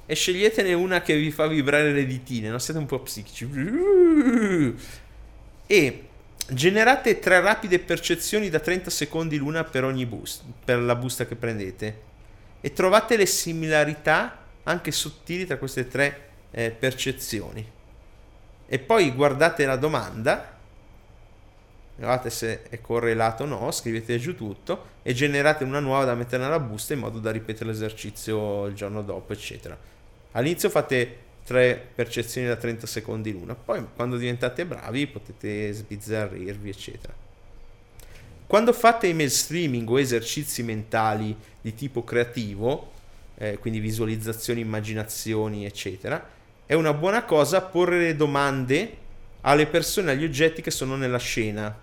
e 0.05 0.15
sceglietene 0.15 0.71
una 0.71 1.01
che 1.01 1.17
vi 1.17 1.29
fa 1.29 1.47
vibrare 1.47 1.91
le 1.91 2.05
ditine, 2.05 2.47
non 2.47 2.61
siete 2.61 2.79
un 2.79 2.85
po' 2.85 3.01
psichici. 3.01 3.45
E 5.67 6.07
generate 6.47 7.19
tre 7.19 7.41
rapide 7.41 7.79
percezioni 7.79 8.49
da 8.49 8.59
30 8.59 8.89
secondi 8.89 9.35
l'una 9.35 9.65
per 9.65 9.83
ogni 9.83 10.05
boost, 10.05 10.43
per 10.63 10.79
la 10.79 10.95
busta 10.95 11.25
che 11.25 11.35
prendete. 11.35 11.99
E 12.61 12.71
trovate 12.71 13.17
le 13.17 13.25
similarità 13.25 14.39
anche 14.63 14.91
sottili 14.93 15.45
tra 15.45 15.57
queste 15.57 15.89
tre 15.89 16.29
eh, 16.51 16.71
percezioni. 16.71 17.81
E 18.73 18.79
poi 18.79 19.11
guardate 19.11 19.67
la 19.67 19.75
domanda 19.75 20.57
guardate 21.95 22.31
se 22.31 22.63
è 22.69 22.81
correlato 22.81 23.43
o 23.43 23.45
no, 23.45 23.69
scrivete 23.69 24.17
giù 24.17 24.35
tutto 24.35 24.85
e 25.03 25.13
generate 25.13 25.63
una 25.63 25.79
nuova 25.79 26.05
da 26.05 26.15
mettere 26.15 26.41
nella 26.41 26.57
busta 26.59 26.93
in 26.93 26.99
modo 27.01 27.19
da 27.19 27.29
ripetere 27.29 27.69
l'esercizio 27.69 28.65
il 28.65 28.73
giorno 28.73 29.03
dopo, 29.03 29.31
eccetera. 29.31 29.77
All'inizio 30.31 30.71
fate 30.71 31.17
tre 31.43 31.89
percezioni 31.93 32.47
da 32.47 32.55
30 32.55 32.87
secondi 32.87 33.31
l'una, 33.31 33.53
poi 33.53 33.85
quando 33.95 34.17
diventate 34.17 34.65
bravi 34.65 35.05
potete 35.05 35.71
sbizzarrirvi, 35.71 36.69
eccetera. 36.69 37.13
Quando 38.47 38.73
fate 38.73 39.05
email 39.05 39.29
streaming 39.29 39.87
o 39.87 39.99
esercizi 39.99 40.63
mentali 40.63 41.37
di 41.61 41.75
tipo 41.75 42.03
creativo, 42.03 42.91
eh, 43.35 43.59
quindi 43.59 43.77
visualizzazioni, 43.77 44.61
immaginazioni, 44.61 45.63
eccetera, 45.63 46.41
è 46.65 46.73
una 46.73 46.93
buona 46.93 47.23
cosa 47.25 47.61
porre 47.61 47.99
le 47.99 48.15
domande 48.15 48.97
alle 49.41 49.67
persone, 49.67 50.11
agli 50.11 50.23
oggetti 50.23 50.61
che 50.61 50.71
sono 50.71 50.95
nella 50.95 51.17
scena. 51.17 51.81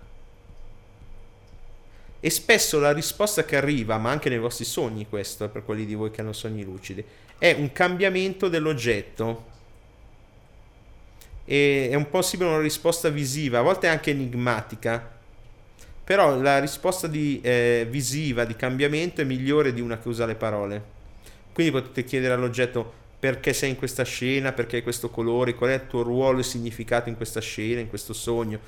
E 2.22 2.28
spesso 2.30 2.78
la 2.78 2.92
risposta 2.92 3.44
che 3.44 3.56
arriva, 3.56 3.96
ma 3.98 4.10
anche 4.10 4.28
nei 4.28 4.38
vostri 4.38 4.64
sogni, 4.64 5.06
questo 5.08 5.48
per 5.48 5.64
quelli 5.64 5.86
di 5.86 5.94
voi 5.94 6.10
che 6.10 6.20
hanno 6.20 6.32
sogni 6.32 6.64
lucidi, 6.64 7.04
è 7.38 7.52
un 7.52 7.72
cambiamento 7.72 8.48
dell'oggetto. 8.48 9.48
E 11.44 11.88
è 11.90 11.94
un 11.94 12.08
possibile 12.10 12.50
una 12.50 12.60
risposta 12.60 13.08
visiva, 13.08 13.58
a 13.58 13.62
volte 13.62 13.88
anche 13.88 14.10
enigmatica. 14.10 15.18
Però 16.04 16.38
la 16.40 16.58
risposta 16.58 17.06
di, 17.06 17.40
eh, 17.42 17.86
visiva 17.88 18.44
di 18.44 18.56
cambiamento 18.56 19.20
è 19.20 19.24
migliore 19.24 19.72
di 19.72 19.80
una 19.80 19.98
che 19.98 20.08
usa 20.08 20.26
le 20.26 20.34
parole. 20.34 20.82
Quindi 21.52 21.72
potete 21.72 22.04
chiedere 22.04 22.34
all'oggetto 22.34 22.98
perché 23.20 23.52
sei 23.52 23.68
in 23.68 23.76
questa 23.76 24.02
scena, 24.02 24.52
perché 24.52 24.76
hai 24.76 24.82
questo 24.82 25.10
colore, 25.10 25.54
qual 25.54 25.70
è 25.70 25.74
il 25.74 25.86
tuo 25.86 26.00
ruolo 26.00 26.38
e 26.38 26.42
significato 26.42 27.10
in 27.10 27.16
questa 27.16 27.40
scena, 27.40 27.80
in 27.80 27.90
questo 27.90 28.14
sogno, 28.14 28.58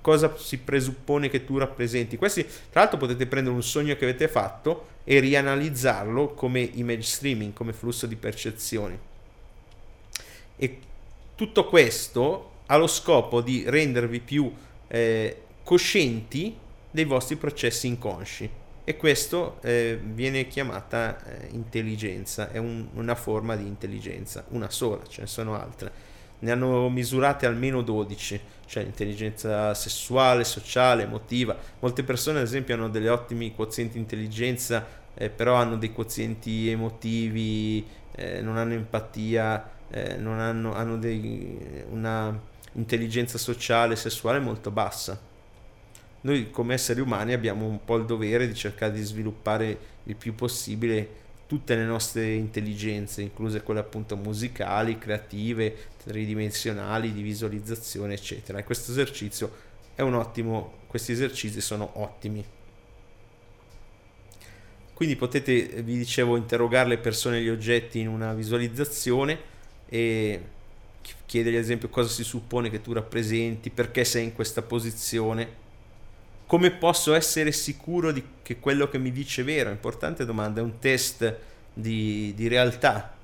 cosa 0.00 0.36
si 0.36 0.58
presuppone 0.58 1.28
che 1.28 1.44
tu 1.44 1.58
rappresenti. 1.58 2.16
Questi, 2.16 2.44
tra 2.44 2.80
l'altro, 2.80 2.98
potete 2.98 3.26
prendere 3.26 3.54
un 3.54 3.62
sogno 3.62 3.94
che 3.94 4.04
avete 4.04 4.26
fatto 4.26 4.88
e 5.04 5.20
rianalizzarlo 5.20 6.34
come 6.34 6.60
image 6.60 7.02
streaming, 7.02 7.52
come 7.52 7.72
flusso 7.72 8.08
di 8.08 8.16
percezioni. 8.16 8.98
E 10.56 10.78
tutto 11.36 11.66
questo 11.66 12.50
ha 12.66 12.76
lo 12.76 12.88
scopo 12.88 13.40
di 13.40 13.62
rendervi 13.64 14.18
più 14.18 14.52
eh, 14.88 15.42
coscienti 15.62 16.56
dei 16.90 17.04
vostri 17.04 17.36
processi 17.36 17.86
inconsci 17.86 18.50
e 18.90 18.96
questo 18.96 19.58
eh, 19.62 20.00
viene 20.02 20.48
chiamata 20.48 21.22
eh, 21.24 21.48
intelligenza, 21.52 22.50
è 22.50 22.58
un, 22.58 22.88
una 22.94 23.14
forma 23.14 23.54
di 23.54 23.64
intelligenza, 23.64 24.44
una 24.48 24.68
sola, 24.68 25.06
ce 25.06 25.20
ne 25.20 25.26
sono 25.28 25.54
altre. 25.54 26.08
Ne 26.40 26.50
hanno 26.50 26.88
misurate 26.88 27.46
almeno 27.46 27.82
12, 27.82 28.40
cioè 28.66 28.82
l'intelligenza 28.82 29.74
sessuale, 29.74 30.42
sociale, 30.42 31.04
emotiva. 31.04 31.56
Molte 31.78 32.02
persone 32.02 32.38
ad 32.38 32.46
esempio 32.46 32.74
hanno 32.74 32.88
delle 32.88 33.10
ottimi 33.10 33.54
quozienti 33.54 33.96
intelligenza, 33.96 34.84
eh, 35.14 35.30
però 35.30 35.54
hanno 35.54 35.76
dei 35.76 35.92
quozienti 35.92 36.68
emotivi, 36.68 37.86
eh, 38.16 38.40
non 38.40 38.56
hanno 38.56 38.72
empatia, 38.72 39.70
eh, 39.88 40.16
non 40.16 40.40
hanno, 40.40 40.74
hanno 40.74 40.98
dei, 40.98 41.84
una 41.90 42.36
intelligenza 42.72 43.38
sociale, 43.38 43.94
sessuale 43.94 44.40
molto 44.40 44.72
bassa 44.72 45.29
noi 46.22 46.50
come 46.50 46.74
esseri 46.74 47.00
umani 47.00 47.32
abbiamo 47.32 47.66
un 47.66 47.84
po' 47.84 47.96
il 47.96 48.04
dovere 48.04 48.46
di 48.46 48.54
cercare 48.54 48.92
di 48.92 49.02
sviluppare 49.02 49.78
il 50.04 50.16
più 50.16 50.34
possibile 50.34 51.18
tutte 51.46 51.74
le 51.74 51.84
nostre 51.84 52.34
intelligenze, 52.34 53.22
incluse 53.22 53.62
quelle 53.62 53.80
appunto 53.80 54.16
musicali, 54.16 54.98
creative, 54.98 55.74
tridimensionali, 56.04 57.12
di 57.12 57.22
visualizzazione, 57.22 58.14
eccetera. 58.14 58.58
E 58.58 58.64
questo 58.64 58.92
esercizio 58.92 59.50
è 59.96 60.02
un 60.02 60.14
ottimo, 60.14 60.74
questi 60.86 61.10
esercizi 61.10 61.60
sono 61.60 61.90
ottimi. 61.94 62.44
Quindi 64.94 65.16
potete, 65.16 65.82
vi 65.82 65.96
dicevo, 65.96 66.36
interrogare 66.36 66.88
le 66.88 66.98
persone 66.98 67.38
e 67.38 67.42
gli 67.42 67.48
oggetti 67.48 67.98
in 67.98 68.06
una 68.06 68.32
visualizzazione 68.32 69.38
e 69.88 70.42
chiedergli 71.26 71.56
ad 71.56 71.62
esempio 71.62 71.88
cosa 71.88 72.10
si 72.10 72.22
suppone 72.22 72.70
che 72.70 72.80
tu 72.80 72.92
rappresenti, 72.92 73.70
perché 73.70 74.04
sei 74.04 74.24
in 74.24 74.34
questa 74.34 74.62
posizione 74.62 75.68
come 76.50 76.72
posso 76.72 77.14
essere 77.14 77.52
sicuro 77.52 78.10
di 78.10 78.24
che 78.42 78.58
quello 78.58 78.88
che 78.88 78.98
mi 78.98 79.12
dice 79.12 79.42
è 79.42 79.44
vero? 79.44 79.70
Importante 79.70 80.24
domanda, 80.24 80.60
è 80.60 80.64
un 80.64 80.80
test 80.80 81.36
di, 81.72 82.34
di 82.34 82.48
realtà. 82.48 83.14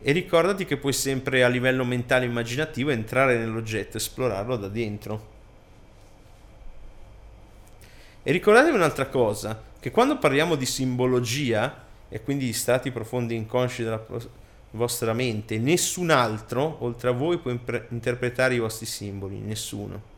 E 0.00 0.12
ricordati 0.12 0.64
che 0.64 0.76
puoi 0.76 0.92
sempre 0.92 1.42
a 1.42 1.48
livello 1.48 1.84
mentale 1.84 2.24
immaginativo 2.24 2.90
entrare 2.90 3.36
nell'oggetto, 3.36 3.96
esplorarlo 3.96 4.56
da 4.58 4.68
dentro. 4.68 5.26
E 8.22 8.30
ricordatevi 8.30 8.76
un'altra 8.76 9.08
cosa, 9.08 9.60
che 9.80 9.90
quando 9.90 10.18
parliamo 10.18 10.54
di 10.54 10.66
simbologia, 10.66 11.84
e 12.08 12.22
quindi 12.22 12.44
di 12.44 12.52
stati 12.52 12.92
profondi 12.92 13.34
inconsci 13.34 13.82
della 13.82 14.06
vostra 14.70 15.12
mente, 15.14 15.58
nessun 15.58 16.10
altro, 16.10 16.76
oltre 16.84 17.08
a 17.08 17.12
voi, 17.12 17.38
può 17.38 17.50
impre- 17.50 17.88
interpretare 17.90 18.54
i 18.54 18.60
vostri 18.60 18.86
simboli, 18.86 19.40
nessuno. 19.40 20.17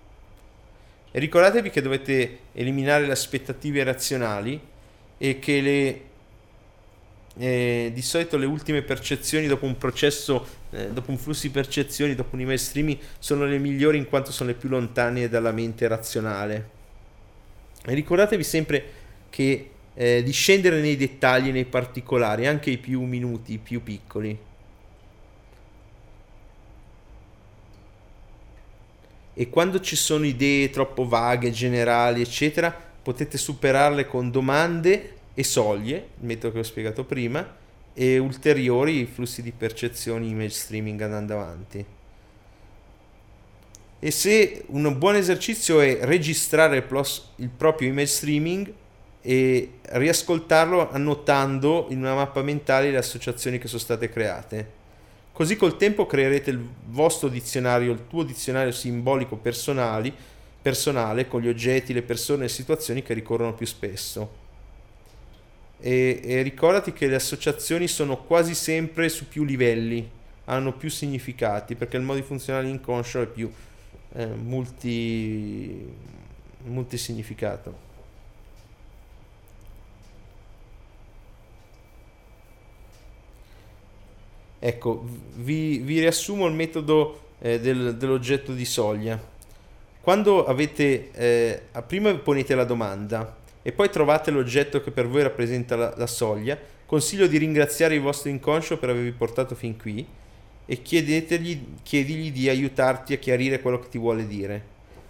E 1.12 1.18
ricordatevi 1.18 1.70
che 1.70 1.82
dovete 1.82 2.38
eliminare 2.52 3.04
le 3.04 3.12
aspettative 3.12 3.82
razionali 3.82 4.60
e 5.18 5.38
che 5.40 5.60
le, 5.60 6.00
eh, 7.36 7.90
di 7.92 8.02
solito 8.02 8.36
le 8.36 8.46
ultime 8.46 8.82
percezioni 8.82 9.48
dopo 9.48 9.66
un 9.66 9.76
processo, 9.76 10.46
eh, 10.70 10.90
dopo 10.90 11.10
un 11.10 11.18
flusso 11.18 11.46
di 11.46 11.50
percezioni, 11.52 12.14
dopo 12.14 12.36
un 12.36 12.42
email 12.42 12.58
streaming, 12.58 12.98
sono 13.18 13.44
le 13.44 13.58
migliori 13.58 13.98
in 13.98 14.06
quanto 14.08 14.30
sono 14.30 14.50
le 14.50 14.56
più 14.56 14.68
lontane 14.68 15.28
dalla 15.28 15.52
mente 15.52 15.88
razionale. 15.88 16.68
E 17.84 17.94
ricordatevi 17.94 18.44
sempre 18.44 18.84
che 19.30 19.70
eh, 19.94 20.22
di 20.22 20.32
scendere 20.32 20.80
nei 20.80 20.96
dettagli, 20.96 21.50
nei 21.50 21.64
particolari, 21.64 22.46
anche 22.46 22.70
i 22.70 22.78
più 22.78 23.02
minuti, 23.02 23.54
i 23.54 23.58
più 23.58 23.82
piccoli. 23.82 24.38
E 29.40 29.48
quando 29.48 29.80
ci 29.80 29.96
sono 29.96 30.26
idee 30.26 30.68
troppo 30.68 31.08
vaghe, 31.08 31.50
generali, 31.50 32.20
eccetera, 32.20 32.70
potete 32.70 33.38
superarle 33.38 34.04
con 34.04 34.30
domande 34.30 35.14
e 35.32 35.42
soglie, 35.44 36.08
il 36.20 36.26
metodo 36.26 36.52
che 36.52 36.58
ho 36.58 36.62
spiegato 36.62 37.04
prima, 37.04 37.56
e 37.94 38.18
ulteriori 38.18 39.06
flussi 39.06 39.40
di 39.40 39.50
percezioni 39.50 40.28
image 40.28 40.50
streaming 40.50 41.00
andando 41.00 41.32
avanti. 41.32 41.82
E 43.98 44.10
se 44.10 44.64
un 44.66 44.98
buon 44.98 45.14
esercizio 45.14 45.80
è 45.80 46.00
registrare 46.02 46.76
il, 46.76 46.82
plus, 46.82 47.30
il 47.36 47.48
proprio 47.48 47.88
image 47.88 48.12
streaming 48.12 48.70
e 49.22 49.72
riascoltarlo 49.84 50.90
annotando 50.90 51.86
in 51.88 52.00
una 52.00 52.14
mappa 52.14 52.42
mentale 52.42 52.90
le 52.90 52.98
associazioni 52.98 53.56
che 53.56 53.68
sono 53.68 53.80
state 53.80 54.10
create 54.10 54.79
Così 55.40 55.56
col 55.56 55.78
tempo 55.78 56.04
creerete 56.04 56.50
il 56.50 56.62
vostro 56.88 57.28
dizionario, 57.28 57.92
il 57.92 58.06
tuo 58.08 58.24
dizionario 58.24 58.72
simbolico 58.72 59.36
personali, 59.36 60.12
personale 60.60 61.28
con 61.28 61.40
gli 61.40 61.48
oggetti, 61.48 61.94
le 61.94 62.02
persone 62.02 62.40
e 62.40 62.42
le 62.42 62.48
situazioni 62.50 63.02
che 63.02 63.14
ricorrono 63.14 63.54
più 63.54 63.64
spesso. 63.64 64.32
E, 65.80 66.20
e 66.22 66.42
ricordati 66.42 66.92
che 66.92 67.06
le 67.06 67.14
associazioni 67.14 67.88
sono 67.88 68.18
quasi 68.18 68.54
sempre 68.54 69.08
su 69.08 69.28
più 69.28 69.44
livelli, 69.44 70.06
hanno 70.44 70.74
più 70.74 70.90
significati 70.90 71.74
perché 71.74 71.96
il 71.96 72.02
modo 72.02 72.20
di 72.20 72.26
funzionare 72.26 72.68
inconscio 72.68 73.22
è 73.22 73.26
più 73.26 73.50
eh, 74.12 74.26
multi, 74.26 75.86
multisignificato. 76.64 77.89
Ecco, 84.62 85.04
vi, 85.36 85.78
vi 85.78 86.00
riassumo 86.00 86.46
il 86.46 86.52
metodo 86.52 87.28
eh, 87.40 87.58
del, 87.58 87.96
dell'oggetto 87.96 88.52
di 88.52 88.66
soglia. 88.66 89.18
Quando 90.02 90.44
avete, 90.44 91.10
eh, 91.12 91.62
prima 91.86 92.14
ponete 92.16 92.54
la 92.54 92.64
domanda 92.64 93.38
e 93.62 93.72
poi 93.72 93.88
trovate 93.88 94.30
l'oggetto 94.30 94.82
che 94.82 94.90
per 94.90 95.08
voi 95.08 95.22
rappresenta 95.22 95.76
la, 95.76 95.94
la 95.96 96.06
soglia, 96.06 96.58
consiglio 96.84 97.26
di 97.26 97.38
ringraziare 97.38 97.94
il 97.94 98.02
vostro 98.02 98.28
inconscio 98.28 98.78
per 98.78 98.90
avervi 98.90 99.12
portato 99.12 99.54
fin 99.54 99.78
qui 99.78 100.06
e 100.66 100.82
chiedigli 100.82 102.32
di 102.32 102.48
aiutarti 102.48 103.14
a 103.14 103.18
chiarire 103.18 103.60
quello 103.60 103.78
che 103.78 103.88
ti 103.88 103.98
vuole 103.98 104.26
dire. 104.26 104.54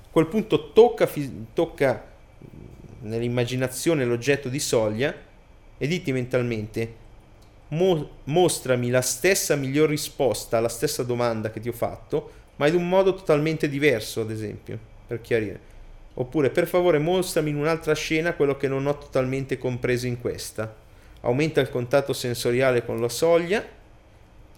A 0.05 0.13
quel 0.13 0.27
punto 0.27 0.73
tocca, 0.73 1.09
tocca 1.53 2.07
nell'immaginazione 3.01 4.05
l'oggetto 4.05 4.49
di 4.49 4.61
soglia 4.61 5.13
e 5.77 5.87
diti 5.87 6.13
mentalmente 6.13 7.00
mo- 7.71 8.09
mostrami 8.25 8.91
la 8.91 9.01
stessa 9.01 9.57
miglior 9.57 9.89
risposta 9.89 10.57
alla 10.57 10.69
stessa 10.69 11.03
domanda 11.03 11.51
che 11.51 11.61
ti 11.61 11.69
ho 11.69 11.73
fatto, 11.73 12.39
ma 12.57 12.67
in 12.67 12.75
un 12.75 12.89
modo 12.89 13.15
totalmente 13.15 13.69
diverso, 13.69 14.21
ad 14.21 14.31
esempio, 14.31 14.79
per 15.07 15.21
chiarire. 15.21 15.69
Oppure, 16.15 16.51
per 16.51 16.67
favore, 16.67 16.99
mostrami 16.99 17.51
in 17.51 17.57
un'altra 17.57 17.95
scena 17.95 18.35
quello 18.35 18.57
che 18.57 18.69
non 18.69 18.87
ho 18.87 18.99
totalmente 18.99 19.59
compreso 19.59 20.07
in 20.07 20.21
questa. 20.21 20.75
Aumenta 21.23 21.61
il 21.61 21.71
contatto 21.71 22.13
sensoriale 22.13 22.85
con 22.85 23.01
la 23.01 23.09
soglia 23.09 23.65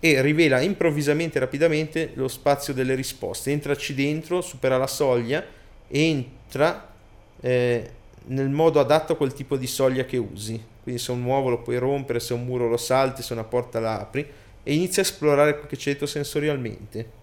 e 0.01 0.21
rivela 0.21 0.61
improvvisamente 0.61 1.37
e 1.37 1.41
rapidamente 1.41 2.11
lo 2.15 2.29
spazio 2.29 2.73
delle 2.73 2.95
risposte. 2.95 3.53
Entraci 3.53 3.95
dentro, 3.95 4.41
supera 4.41 4.79
la 4.79 4.87
soglia 4.87 5.45
e 5.87 6.03
entra 6.03 6.93
eh, 7.41 7.91
nel 8.25 8.49
modo 8.49 8.81
adatto 8.81 9.13
a 9.13 9.17
quel 9.17 9.33
tipo 9.33 9.57
di 9.57 9.67
soglia 9.67 10.05
che 10.05 10.17
usi 10.17 10.71
quindi 10.83 11.01
se 11.01 11.13
un 11.13 11.23
uovo 11.23 11.49
lo 11.49 11.63
puoi 11.63 11.79
rompere, 11.79 12.19
se 12.19 12.35
un 12.35 12.45
muro 12.45 12.69
lo 12.69 12.77
salti, 12.77 13.23
se 13.23 13.33
una 13.33 13.45
porta 13.45 13.79
la 13.79 14.01
apri 14.01 14.27
e 14.65 14.75
inizia 14.75 15.03
a 15.03 15.07
esplorare 15.07 15.55
quel 15.55 15.67
che 15.69 15.77
c'è 15.77 15.91
dentro 15.91 16.07
sensorialmente. 16.07 17.21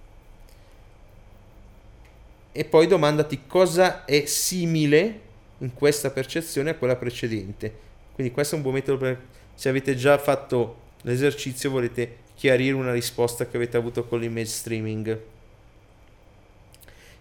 E 2.51 2.65
poi 2.65 2.87
domandati 2.87 3.41
cosa 3.47 4.05
è 4.05 4.25
simile 4.25 5.27
in 5.59 5.73
questa 5.73 6.09
percezione 6.09 6.71
a 6.71 6.75
quella 6.75 6.95
precedente. 6.95 7.87
Quindi 8.13 8.33
questo 8.33 8.55
è 8.55 8.57
un 8.57 8.63
buon 8.63 8.75
metodo 8.75 8.97
per 8.97 9.21
se 9.55 9.69
avete 9.69 9.95
già 9.95 10.17
fatto 10.17 10.87
l'esercizio 11.01 11.69
volete 11.69 12.27
chiarire 12.35 12.73
una 12.73 12.93
risposta 12.93 13.45
che 13.47 13.57
avete 13.57 13.75
avuto 13.75 14.05
con 14.05 14.19
l'image 14.19 14.49
streaming. 14.49 15.19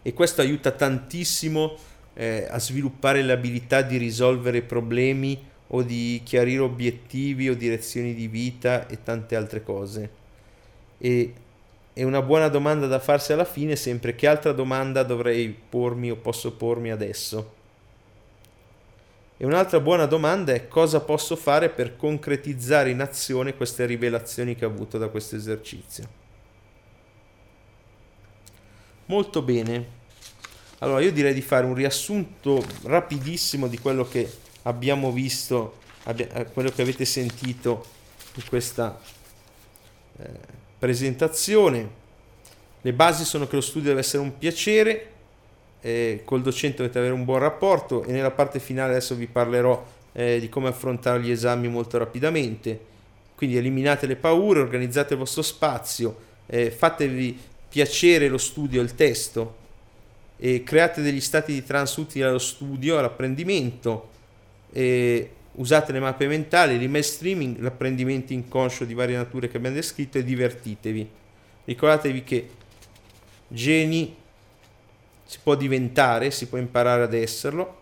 E 0.03 0.13
questo 0.13 0.41
aiuta 0.41 0.71
tantissimo 0.71 1.77
eh, 2.15 2.47
a 2.49 2.59
sviluppare 2.59 3.23
l'abilità 3.23 3.83
di 3.83 3.97
risolvere 3.97 4.63
problemi 4.63 5.41
o 5.69 5.83
di 5.83 6.23
chiarire 6.25 6.61
obiettivi 6.61 7.49
o 7.49 7.55
direzioni 7.55 8.15
di 8.15 8.29
vita 8.29 8.87
e 8.87 9.03
tante 9.03 9.37
altre 9.37 9.63
cose. 9.63 10.11
E 10.99 11.33
è 11.93 12.03
una 12.05 12.23
buona 12.23 12.49
domanda 12.49 12.87
da 12.87 12.99
farsi 12.99 13.33
alla 13.33 13.45
fine 13.45 13.77
sempre 13.77 14.15
che 14.15 14.27
altra 14.27 14.53
domanda 14.53 15.03
dovrei 15.03 15.49
pormi 15.49 16.11
o 16.11 16.17
posso 16.17 16.53
pormi 16.53 16.91
adesso. 16.91 17.57
E 19.37 19.45
un'altra 19.45 19.79
buona 19.79 20.07
domanda 20.07 20.53
è 20.53 20.67
cosa 20.69 21.01
posso 21.01 21.37
fare 21.37 21.69
per 21.69 21.97
concretizzare 21.97 22.91
in 22.91 23.01
azione 23.01 23.55
queste 23.55 23.85
rivelazioni 23.85 24.57
che 24.57 24.65
ho 24.65 24.69
avuto 24.69 24.99
da 24.99 25.09
questo 25.09 25.37
esercizio. 25.37 26.27
Molto 29.07 29.43
bene. 29.43 29.97
Allora 30.79 31.01
io 31.01 31.13
direi 31.13 31.35
di 31.35 31.43
fare 31.43 31.67
un 31.67 31.75
riassunto 31.75 32.65
rapidissimo 32.83 33.67
di 33.67 33.79
quello 33.79 34.07
che 34.07 34.29
abbiamo 34.69 35.11
visto, 35.11 35.79
abbia, 36.05 36.29
eh, 36.33 36.47
quello 36.47 36.71
che 36.71 36.83
avete 36.83 37.05
sentito 37.05 37.85
in 38.35 38.43
questa 38.47 39.01
eh, 40.19 40.25
presentazione. 40.79 41.97
Le 42.81 42.93
basi 42.93 43.25
sono 43.25 43.49
che 43.49 43.57
lo 43.57 43.63
studio 43.63 43.89
deve 43.89 44.01
essere 44.01 44.23
un 44.23 44.37
piacere, 44.37 45.13
eh, 45.81 46.23
col 46.25 46.43
docente 46.43 46.79
dovete 46.79 46.99
avere 46.99 47.15
un 47.15 47.25
buon 47.25 47.41
rapporto 47.41 48.05
e 48.05 48.13
nella 48.13 48.31
parte 48.31 48.59
finale 48.59 48.93
adesso 48.93 49.15
vi 49.15 49.27
parlerò 49.27 49.85
eh, 50.13 50.39
di 50.41 50.49
come 50.49 50.69
affrontare 50.69 51.21
gli 51.21 51.31
esami 51.31 51.69
molto 51.69 51.99
rapidamente. 51.99 52.87
Quindi 53.35 53.57
eliminate 53.57 54.07
le 54.07 54.17
paure, 54.17 54.61
organizzate 54.61 55.15
il 55.15 55.21
vostro 55.21 55.43
spazio, 55.43 56.27
eh, 56.47 56.71
fatevi 56.71 57.39
piacere 57.69 58.29
lo 58.29 58.39
studio 58.39 58.81
e 58.81 58.85
il 58.85 58.95
testo, 58.95 59.57
e 60.37 60.63
create 60.63 61.03
degli 61.03 61.21
stati 61.21 61.53
di 61.53 61.65
trans 61.65 61.97
utili 61.97 62.25
allo 62.25 62.39
studio, 62.39 62.99
all'apprendimento, 62.99 64.17
e 64.73 65.31
usate 65.53 65.93
le 65.93 66.01
mappe 66.01 66.27
mentali, 66.27 66.79
l'email 66.79 67.05
streaming, 67.05 67.59
l'apprendimento 67.61 68.33
inconscio 68.33 68.85
di 68.85 68.95
varie 68.95 69.17
nature 69.17 69.49
che 69.49 69.57
abbiamo 69.57 69.77
descritto 69.77 70.19
e 70.19 70.25
divertitevi. 70.25 71.11
Ricordatevi 71.65 72.25
che 72.25 72.49
geni 73.49 74.15
si 75.25 75.39
può 75.43 75.55
diventare, 75.55 76.31
si 76.31 76.47
può 76.47 76.59
imparare 76.59 77.03
ad 77.03 77.15
esserlo. 77.15 77.77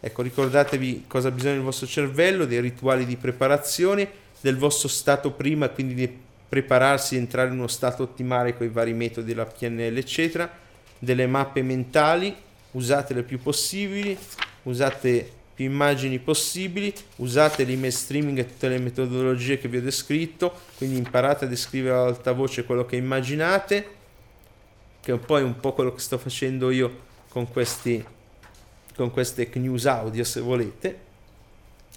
Ecco, 0.00 0.22
ricordatevi 0.22 1.04
cosa 1.08 1.28
ha 1.28 1.32
bisogno 1.32 1.56
il 1.56 1.62
vostro 1.62 1.86
cervello, 1.86 2.44
dei 2.44 2.60
rituali 2.60 3.04
di 3.04 3.16
preparazione, 3.16 4.08
del 4.40 4.56
vostro 4.56 4.88
stato 4.88 5.32
prima, 5.32 5.68
quindi 5.70 5.94
di 5.94 6.26
prepararsi 6.48 7.16
entrare 7.16 7.48
in 7.48 7.54
uno 7.58 7.66
stato 7.66 8.04
ottimale 8.04 8.56
con 8.56 8.66
i 8.66 8.70
vari 8.70 8.92
metodi 8.92 9.26
della 9.26 9.46
PNL, 9.46 9.96
eccetera, 9.96 10.50
delle 10.98 11.26
mappe 11.26 11.62
mentali, 11.62 12.34
usatele 12.72 13.20
il 13.20 13.26
più 13.26 13.40
possibili, 13.40 14.16
usate 14.62 15.32
più 15.58 15.66
immagini 15.66 16.20
possibili, 16.20 16.94
usate 17.16 17.64
l'email 17.64 17.92
streaming 17.92 18.38
e 18.38 18.46
tutte 18.46 18.68
le 18.68 18.78
metodologie 18.78 19.58
che 19.58 19.66
vi 19.66 19.78
ho 19.78 19.82
descritto, 19.82 20.54
quindi 20.76 20.98
imparate 20.98 21.46
a 21.46 21.48
descrivere 21.48 21.96
ad 21.96 22.06
alta 22.06 22.30
voce 22.30 22.64
quello 22.64 22.86
che 22.86 22.94
immaginate, 22.94 23.88
che 25.00 25.12
è 25.12 25.18
poi 25.18 25.42
un 25.42 25.58
po' 25.58 25.72
quello 25.72 25.92
che 25.92 25.98
sto 25.98 26.16
facendo 26.16 26.70
io 26.70 27.00
con, 27.28 27.50
questi, 27.50 28.04
con 28.94 29.10
queste 29.10 29.50
news 29.54 29.86
audio 29.86 30.22
se 30.22 30.40
volete. 30.40 30.98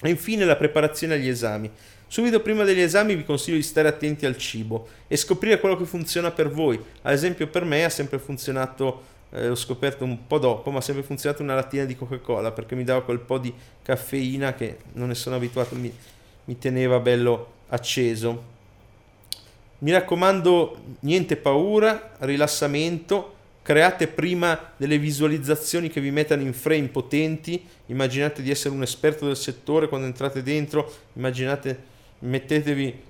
E 0.01 0.09
infine 0.09 0.43
la 0.43 0.55
preparazione 0.55 1.13
agli 1.13 1.27
esami. 1.27 1.69
Subito 2.07 2.41
prima 2.41 2.63
degli 2.63 2.81
esami 2.81 3.13
vi 3.13 3.23
consiglio 3.23 3.57
di 3.57 3.63
stare 3.63 3.87
attenti 3.87 4.25
al 4.25 4.37
cibo 4.37 4.87
e 5.07 5.15
scoprire 5.15 5.59
quello 5.59 5.77
che 5.77 5.85
funziona 5.85 6.31
per 6.31 6.49
voi. 6.49 6.83
Ad 7.03 7.13
esempio 7.13 7.45
per 7.45 7.63
me 7.65 7.83
ha 7.83 7.89
sempre 7.89 8.17
funzionato 8.17 9.03
eh, 9.31 9.47
l'ho 9.47 9.55
scoperto 9.55 10.03
un 10.03 10.27
po' 10.27 10.39
dopo, 10.39 10.71
ma 10.71 10.79
ha 10.79 10.81
sempre 10.81 11.03
funzionato 11.03 11.41
una 11.41 11.55
lattina 11.55 11.85
di 11.85 11.95
Coca-Cola 11.95 12.51
perché 12.51 12.75
mi 12.75 12.83
dava 12.83 13.01
quel 13.01 13.19
po' 13.19 13.37
di 13.37 13.53
caffeina 13.81 14.53
che 14.53 14.77
non 14.93 15.07
ne 15.07 15.15
sono 15.15 15.37
abituato, 15.37 15.75
mi, 15.75 15.91
mi 16.45 16.57
teneva 16.57 16.99
bello 16.99 17.53
acceso. 17.69 18.49
Mi 19.79 19.91
raccomando, 19.91 20.97
niente 20.99 21.37
paura, 21.37 22.11
rilassamento, 22.19 23.35
create 23.63 24.07
prima 24.07 24.73
delle 24.77 24.97
visualizzazioni 24.97 25.89
che 25.89 26.01
vi 26.01 26.11
mettano 26.11 26.41
in 26.41 26.53
frame 26.53 26.89
potenti, 26.89 27.65
immaginate 27.87 28.41
di 28.41 28.51
essere 28.51 28.75
un 28.75 28.83
esperto 28.83 29.25
del 29.25 29.37
settore 29.37 29.87
quando 29.87 30.07
entrate 30.07 30.43
dentro, 30.43 30.91
immaginate, 31.13 31.89
mettetevi 32.19 33.09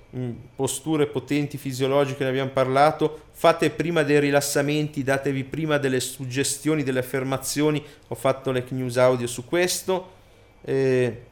posture 0.54 1.06
potenti 1.06 1.56
fisiologiche, 1.56 2.22
ne 2.22 2.30
abbiamo 2.30 2.50
parlato, 2.50 3.28
fate 3.32 3.70
prima 3.70 4.02
dei 4.02 4.20
rilassamenti, 4.20 5.02
datevi 5.02 5.44
prima 5.44 5.78
delle 5.78 6.00
suggestioni, 6.00 6.82
delle 6.82 6.98
affermazioni, 6.98 7.82
ho 8.08 8.14
fatto 8.14 8.50
le 8.50 8.64
news 8.68 8.98
audio 8.98 9.26
su 9.26 9.46
questo. 9.46 10.20
Eh, 10.64 11.22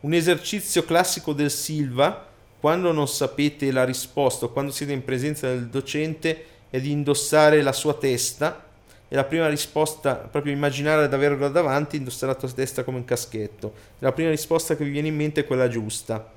un 0.00 0.12
esercizio 0.14 0.84
classico 0.84 1.32
del 1.32 1.50
Silva, 1.50 2.26
quando 2.60 2.92
non 2.92 3.08
sapete 3.08 3.72
la 3.72 3.84
risposta 3.84 4.44
o 4.44 4.52
quando 4.52 4.70
siete 4.70 4.92
in 4.92 5.02
presenza 5.02 5.48
del 5.48 5.66
docente, 5.66 6.44
è 6.70 6.80
di 6.80 6.92
indossare 6.92 7.60
la 7.62 7.72
sua 7.72 7.94
testa 7.94 8.66
e 9.08 9.16
la 9.16 9.24
prima 9.24 9.48
risposta, 9.48 10.14
proprio 10.14 10.52
immaginare 10.52 11.08
di 11.08 11.14
averla 11.14 11.48
davanti, 11.48 11.96
indossare 11.96 12.32
la 12.32 12.38
tua 12.38 12.50
testa 12.50 12.84
come 12.84 12.98
un 12.98 13.04
caschetto. 13.04 13.72
La 13.98 14.12
prima 14.12 14.30
risposta 14.30 14.76
che 14.76 14.84
vi 14.84 14.90
viene 14.90 15.08
in 15.08 15.16
mente 15.16 15.40
è 15.40 15.46
quella 15.46 15.66
giusta 15.66 16.36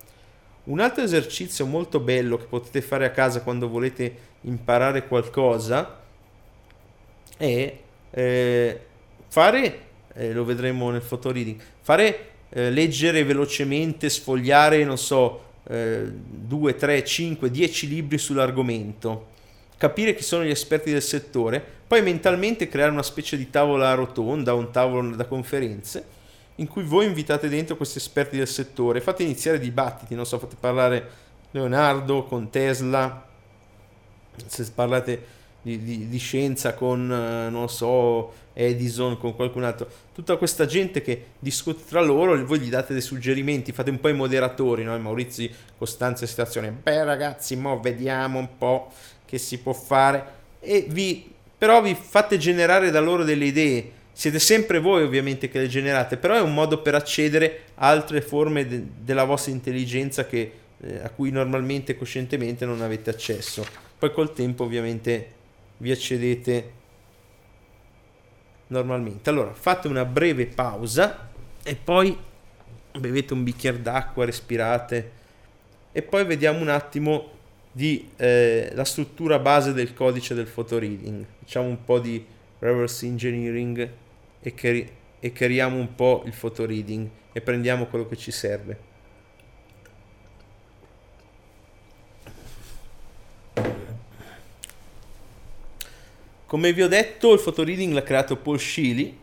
un 0.64 0.80
altro 0.80 1.04
esercizio 1.04 1.66
molto 1.66 2.00
bello 2.00 2.38
che 2.38 2.46
potete 2.46 2.82
fare 2.82 3.06
a 3.06 3.12
casa 3.12 3.42
quando 3.42 3.68
volete 3.68 4.30
imparare 4.42 5.08
qualcosa 5.08 6.00
è 7.38 7.78
eh, 8.12 8.80
fare, 9.28 9.80
eh, 10.14 10.34
lo 10.34 10.46
vedremo 10.46 10.92
nel 10.92 11.02
reading, 11.02 11.60
fare 11.82 12.30
eh, 12.50 12.70
leggere 12.70 13.24
velocemente, 13.24 14.10
sfogliare, 14.10 14.84
non 14.84 14.98
so, 14.98 15.50
2, 15.64 16.76
3, 16.76 17.06
5, 17.06 17.50
10 17.50 17.88
libri 17.88 18.18
sull'argomento, 18.18 19.28
capire 19.78 20.16
chi 20.16 20.24
sono 20.24 20.44
gli 20.44 20.50
esperti 20.50 20.92
del 20.92 21.04
settore, 21.04 21.64
poi 21.88 22.02
mentalmente 22.02 22.68
creare 22.68 22.92
una 22.92 23.04
specie 23.04 23.38
di 23.38 23.50
tavola 23.50 23.94
rotonda, 23.94 24.54
un 24.54 24.72
tavolo 24.72 25.16
da 25.16 25.26
conferenze 25.26 26.20
in 26.62 26.68
cui 26.68 26.84
voi 26.84 27.08
invitate 27.08 27.50
dentro 27.50 27.76
questi 27.76 27.98
esperti 27.98 28.38
del 28.38 28.48
settore, 28.48 29.02
fate 29.02 29.24
iniziare 29.24 29.60
dibattiti, 29.60 30.14
non 30.14 30.26
so, 30.26 30.38
fate 30.38 30.56
parlare 30.58 31.10
Leonardo 31.52 32.24
con 32.24 32.50
Tesla, 32.50 33.28
se 34.46 34.72
parlate 34.74 35.40
di, 35.64 35.82
di, 35.84 36.08
di 36.08 36.18
scienza 36.18 36.76
con, 36.76 37.12
eh, 37.12 37.50
non 37.50 37.68
so, 37.68 38.32
Edison, 38.54 39.18
con 39.18 39.36
qualcun 39.36 39.64
altro, 39.64 39.90
tutta 40.14 40.38
questa 40.38 40.68
gente 40.68 41.02
che 41.02 41.26
discute 41.40 41.84
tra 41.88 42.00
loro, 42.00 42.44
voi 42.46 42.60
gli 42.60 42.70
date 42.70 42.94
dei 42.94 43.02
suggerimenti, 43.02 43.72
fate 43.72 43.90
un 43.90 44.00
po' 44.00 44.10
i 44.10 44.14
moderatori, 44.14 44.84
no? 44.84 44.98
Maurizio 45.00 45.50
Costanza 45.78 46.28
situazione, 46.28 46.70
beh 46.70 47.04
ragazzi, 47.04 47.56
mo 47.56 47.80
vediamo 47.80 48.38
un 48.38 48.58
po' 48.58 48.92
che 49.26 49.40
si 49.40 49.58
può 49.58 49.74
fare, 49.74 50.40
e 50.60 50.86
vi, 50.88 51.34
però 51.58 51.82
vi 51.82 51.96
fate 51.96 52.38
generare 52.38 52.92
da 52.92 53.00
loro 53.00 53.24
delle 53.24 53.46
idee, 53.46 54.00
siete 54.14 54.40
sempre 54.40 54.80
voi 54.80 55.04
ovviamente 55.04 55.50
che 55.50 55.60
le 55.60 55.68
generate, 55.68 56.18
però 56.18 56.36
è 56.36 56.42
un 56.42 56.54
modo 56.54 56.82
per 56.82 56.96
accedere 56.96 57.64
a 57.76 57.88
altre 57.88 58.22
forme 58.22 58.68
de- 58.68 58.84
della 59.00 59.24
vostra 59.24 59.52
intelligenza 59.52 60.26
che, 60.26 60.52
eh, 60.80 61.00
a 61.02 61.10
cui 61.10 61.32
normalmente 61.32 61.96
coscientemente 61.96 62.66
non 62.66 62.82
avete 62.82 63.10
accesso. 63.10 63.66
Poi 63.98 64.12
col 64.12 64.34
tempo 64.34 64.64
ovviamente 64.64 65.40
vi 65.78 65.92
accedete 65.92 66.72
normalmente. 68.68 69.30
Allora, 69.30 69.54
fate 69.54 69.88
una 69.88 70.06
breve 70.06 70.48
pausa 70.48 71.30
e 71.64 71.76
poi 71.76 72.18
bevete 72.98 73.34
un 73.34 73.44
bicchiere 73.44 73.82
d'acqua, 73.82 74.26
respirate 74.26 75.12
e 75.92 76.02
poi 76.02 76.26
vediamo 76.26 76.60
un 76.60 76.70
attimo 76.70 77.40
di 77.72 78.10
eh, 78.18 78.72
la 78.74 78.84
struttura 78.84 79.40
base 79.40 79.74
del 79.74 79.94
codice 79.94 80.34
del 80.34 80.48
photoreading. 80.48 81.26
Facciamo 81.40 81.68
un 81.68 81.84
po' 81.84 82.00
di 82.00 82.26
reverse 82.62 83.06
engineering 83.06 83.90
e, 84.40 84.54
cre- 84.54 84.90
e 85.20 85.32
creiamo 85.32 85.78
un 85.78 85.94
po' 85.96 86.24
il 86.26 86.34
photoreading 86.34 87.10
e 87.34 87.42
prendiamo 87.42 87.86
quello 87.86 88.08
che 88.08 88.16
ci 88.16 88.32
serve. 88.32 88.90
Come 96.46 96.74
vi 96.74 96.82
ho 96.84 96.88
detto, 96.88 97.34
il 97.34 97.40
photoreading 97.40 97.94
l'ha 97.94 98.04
creato 98.04 98.36
Paul 98.36 98.60
Sheely. 98.60 99.20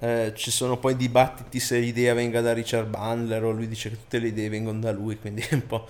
Eh, 0.00 0.32
ci 0.36 0.52
sono 0.52 0.76
poi 0.78 0.94
dibattiti 0.94 1.58
se 1.58 1.78
l'idea 1.80 2.14
venga 2.14 2.40
da 2.40 2.52
Richard 2.52 2.88
Bandler 2.88 3.42
o 3.42 3.50
lui 3.50 3.66
dice 3.66 3.90
che 3.90 3.96
tutte 3.96 4.20
le 4.20 4.28
idee 4.28 4.48
vengono 4.48 4.78
da 4.78 4.92
lui, 4.92 5.18
quindi 5.18 5.44
è 5.48 5.54
un 5.54 5.66
po'... 5.66 5.86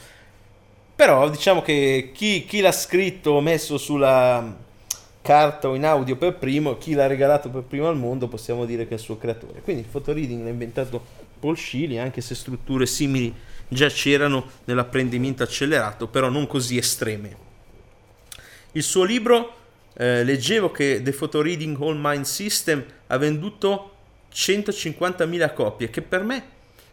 Però 0.97 1.29
diciamo 1.29 1.61
che 1.61 2.11
chi, 2.15 2.47
chi 2.47 2.61
l'ha 2.61 2.73
scritto 2.73 3.33
o 3.33 3.41
messo 3.43 3.77
sulla 3.77 4.67
carta 5.29 5.68
o 5.68 5.74
in 5.74 5.85
audio 5.85 6.16
per 6.16 6.37
primo, 6.37 6.79
chi 6.79 6.95
l'ha 6.95 7.07
regalato 7.07 7.51
per 7.51 7.61
primo 7.61 7.87
al 7.87 7.99
mondo, 7.99 8.29
possiamo 8.29 8.64
dire 8.64 8.85
che 8.85 8.93
è 8.93 8.95
il 8.95 9.01
suo 9.01 9.18
creatore. 9.18 9.61
Quindi 9.61 9.83
il 9.83 9.89
photoreading 9.89 10.43
l'ha 10.43 10.49
inventato 10.49 11.05
Paul 11.39 11.55
Sheely, 11.55 11.99
anche 11.99 12.22
se 12.22 12.35
strutture 12.35 12.87
simili 12.87 13.35
già 13.68 13.89
c'erano 13.89 14.49
nell'apprendimento 14.64 15.43
accelerato, 15.43 16.09
però 16.09 16.31
non 16.31 16.47
così 16.47 16.79
estreme. 16.79 17.37
Il 18.72 18.83
suo 18.83 19.05
libro 19.05 19.57
eh, 19.99 20.24
leggevo 20.24 20.70
che 20.70 21.03
The 21.03 21.12
Photo 21.12 21.43
Reading 21.43 21.79
All 21.79 21.99
Mind 22.01 22.24
System 22.24 22.83
ha 23.09 23.16
venduto 23.18 23.97
150.000 24.33 25.53
copie, 25.53 25.91
che 25.91 26.01
per 26.01 26.22
me, 26.22 26.43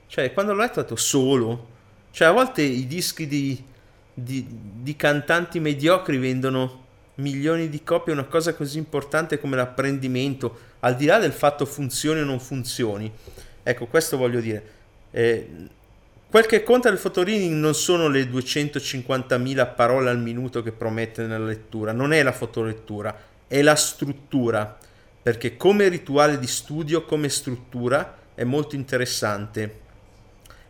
cioè 0.08 0.34
quando 0.34 0.52
l'ho 0.52 0.60
letto 0.60 0.80
ho 0.80 0.82
detto 0.82 0.98
solo, 0.98 1.68
cioè 2.12 2.28
a 2.28 2.32
volte 2.32 2.64
i 2.64 2.86
dischi 2.86 3.28
di, 3.28 3.64
di, 4.14 4.46
di 4.50 4.96
cantanti 4.98 5.62
mediocri 5.62 6.18
vendono 6.18 6.84
milioni 7.16 7.70
di 7.70 7.84
copie, 7.84 8.14
una 8.14 8.26
cosa 8.26 8.54
così 8.54 8.78
importante 8.78 9.40
come 9.40 9.56
l'apprendimento, 9.56 10.60
al 10.82 10.96
di 10.96 11.06
là 11.06 11.20
del 11.20 11.34
fatto 11.34 11.66
funzioni 11.66 12.22
o 12.22 12.26
non 12.26 12.40
funzioni. 12.40 13.12
Ecco, 13.64 13.86
questo 13.88 14.18
voglio 14.18 14.40
dire. 14.40 14.64
Eh, 15.12 15.50
Quel 16.36 16.48
che 16.48 16.64
conta 16.64 16.90
del 16.90 16.98
fotoreading 16.98 17.56
non 17.56 17.74
sono 17.74 18.10
le 18.10 18.24
250.000 18.24 19.74
parole 19.74 20.10
al 20.10 20.20
minuto 20.20 20.62
che 20.62 20.74
promette 20.74 21.26
nella 21.26 21.46
lettura, 21.46 21.94
non 21.94 22.12
è 22.12 22.22
la 22.24 22.34
fotolettura, 22.34 23.18
è 23.48 23.62
la 23.62 23.76
struttura, 23.76 24.78
perché 25.24 25.56
come 25.56 25.88
rituale 25.88 26.38
di 26.38 26.48
studio, 26.48 27.06
come 27.06 27.30
struttura, 27.30 28.18
è 28.36 28.44
molto 28.44 28.76
interessante. 28.76 29.80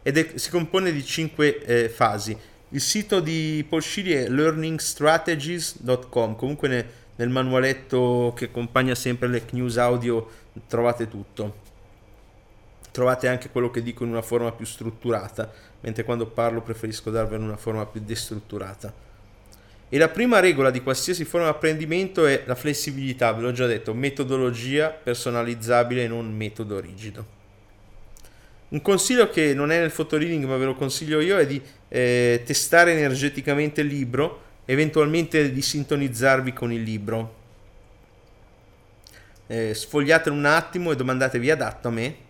Ed 0.04 0.20
è, 0.20 0.32
si 0.36 0.52
compone 0.52 0.91
di 0.91 1.04
cinque 1.04 1.60
eh, 1.64 1.89
fasi. 1.89 2.38
Il 2.76 2.82
sito 2.82 3.21
di 3.21 3.65
Paul 3.69 3.82
Scili 3.82 4.11
è 4.11 4.28
learningstrategies.com, 4.28 6.36
comunque 6.36 6.67
ne, 6.67 6.86
nel 7.15 7.30
manualetto 7.30 8.34
che 8.36 8.43
accompagna 8.45 8.93
sempre 8.95 9.30
le 9.30 9.45
news 9.51 9.78
audio 9.78 10.30
trovate 10.67 11.07
tutto 11.07 11.63
trovate 12.91 13.30
anche 13.30 13.49
quello 13.49 13.71
che 13.71 13.82
dico 13.82 14.03
in 14.05 14.09
una 14.09 14.21
forma 14.21 14.53
più 14.53 14.65
strutturata, 14.65 15.51
mentre 15.82 16.05
quando 16.05 16.28
parlo 16.28 16.61
preferisco 16.61 17.11
darvelo 17.11 17.41
in 17.41 17.49
una 17.49 17.57
forma 17.57 17.86
più 17.86 17.99
destrutturata. 18.01 18.93
E 19.89 19.97
la 19.97 20.07
prima 20.07 20.39
regola 20.39 20.71
di 20.71 20.82
qualsiasi 20.82 21.26
forma 21.26 21.47
di 21.47 21.53
apprendimento 21.55 22.26
è 22.26 22.43
la 22.45 22.55
flessibilità, 22.55 23.34
ve 23.34 23.41
l'ho 23.41 23.51
già 23.51 23.67
detto, 23.67 23.93
metodologia 23.93 24.91
personalizzabile 24.91 26.05
e 26.05 26.07
non 26.07 26.34
metodo 26.34 26.80
rigido. 26.80 27.45
Un 28.68 28.82
consiglio 28.82 29.30
che 29.30 29.53
non 29.53 29.72
è 29.72 29.80
nel 29.80 29.91
photoreading 29.91 30.45
ma 30.45 30.57
ve 30.57 30.66
lo 30.66 30.76
consiglio 30.76 31.20
io 31.20 31.38
è 31.38 31.45
di 31.45 31.61
eh, 31.88 32.41
testare 32.45 32.93
energeticamente 32.93 33.82
il 33.82 33.88
libro, 33.88 34.43
eventualmente 34.66 35.51
di 35.51 35.61
sintonizzarvi 35.61 36.53
con 36.53 36.72
il 36.72 36.82
libro. 36.82 37.43
Eh, 39.47 39.74
sfogliatelo 39.74 40.36
un 40.36 40.45
attimo 40.45 40.91
e 40.91 40.95
domandatevi 40.95 41.51
adatto 41.51 41.88
a 41.88 41.91
me 41.91 42.24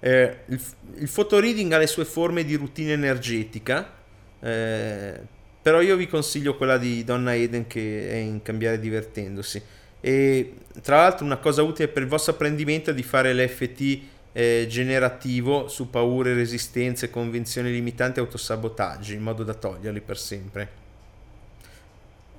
eh, 0.00 0.36
il, 0.46 0.60
il 0.96 1.08
photoreading 1.08 1.72
ha 1.72 1.78
le 1.78 1.86
sue 1.86 2.06
forme 2.06 2.42
di 2.44 2.56
routine 2.56 2.92
energetica, 2.92 3.92
eh, 4.40 5.20
però 5.62 5.82
io 5.82 5.94
vi 5.96 6.08
consiglio 6.08 6.56
quella 6.56 6.78
di 6.78 7.04
Donna 7.04 7.34
Eden 7.34 7.66
che 7.66 8.10
è 8.10 8.16
in 8.16 8.40
Cambiare 8.42 8.80
Divertendosi. 8.80 9.62
E 10.00 10.54
tra 10.80 10.96
l'altro 10.96 11.26
una 11.26 11.36
cosa 11.36 11.62
utile 11.62 11.88
per 11.88 12.02
il 12.02 12.08
vostro 12.08 12.32
apprendimento 12.32 12.90
è 12.90 12.94
di 12.94 13.02
fare 13.02 13.34
l'FT 13.34 13.98
eh, 14.32 14.66
generativo 14.68 15.68
su 15.68 15.90
paure, 15.90 16.34
resistenze, 16.34 17.10
convinzioni 17.10 17.70
limitanti 17.70 18.18
e 18.18 18.22
autosabotaggi, 18.22 19.14
in 19.14 19.22
modo 19.22 19.42
da 19.44 19.54
toglierli 19.54 20.00
per 20.00 20.18
sempre. 20.18 20.68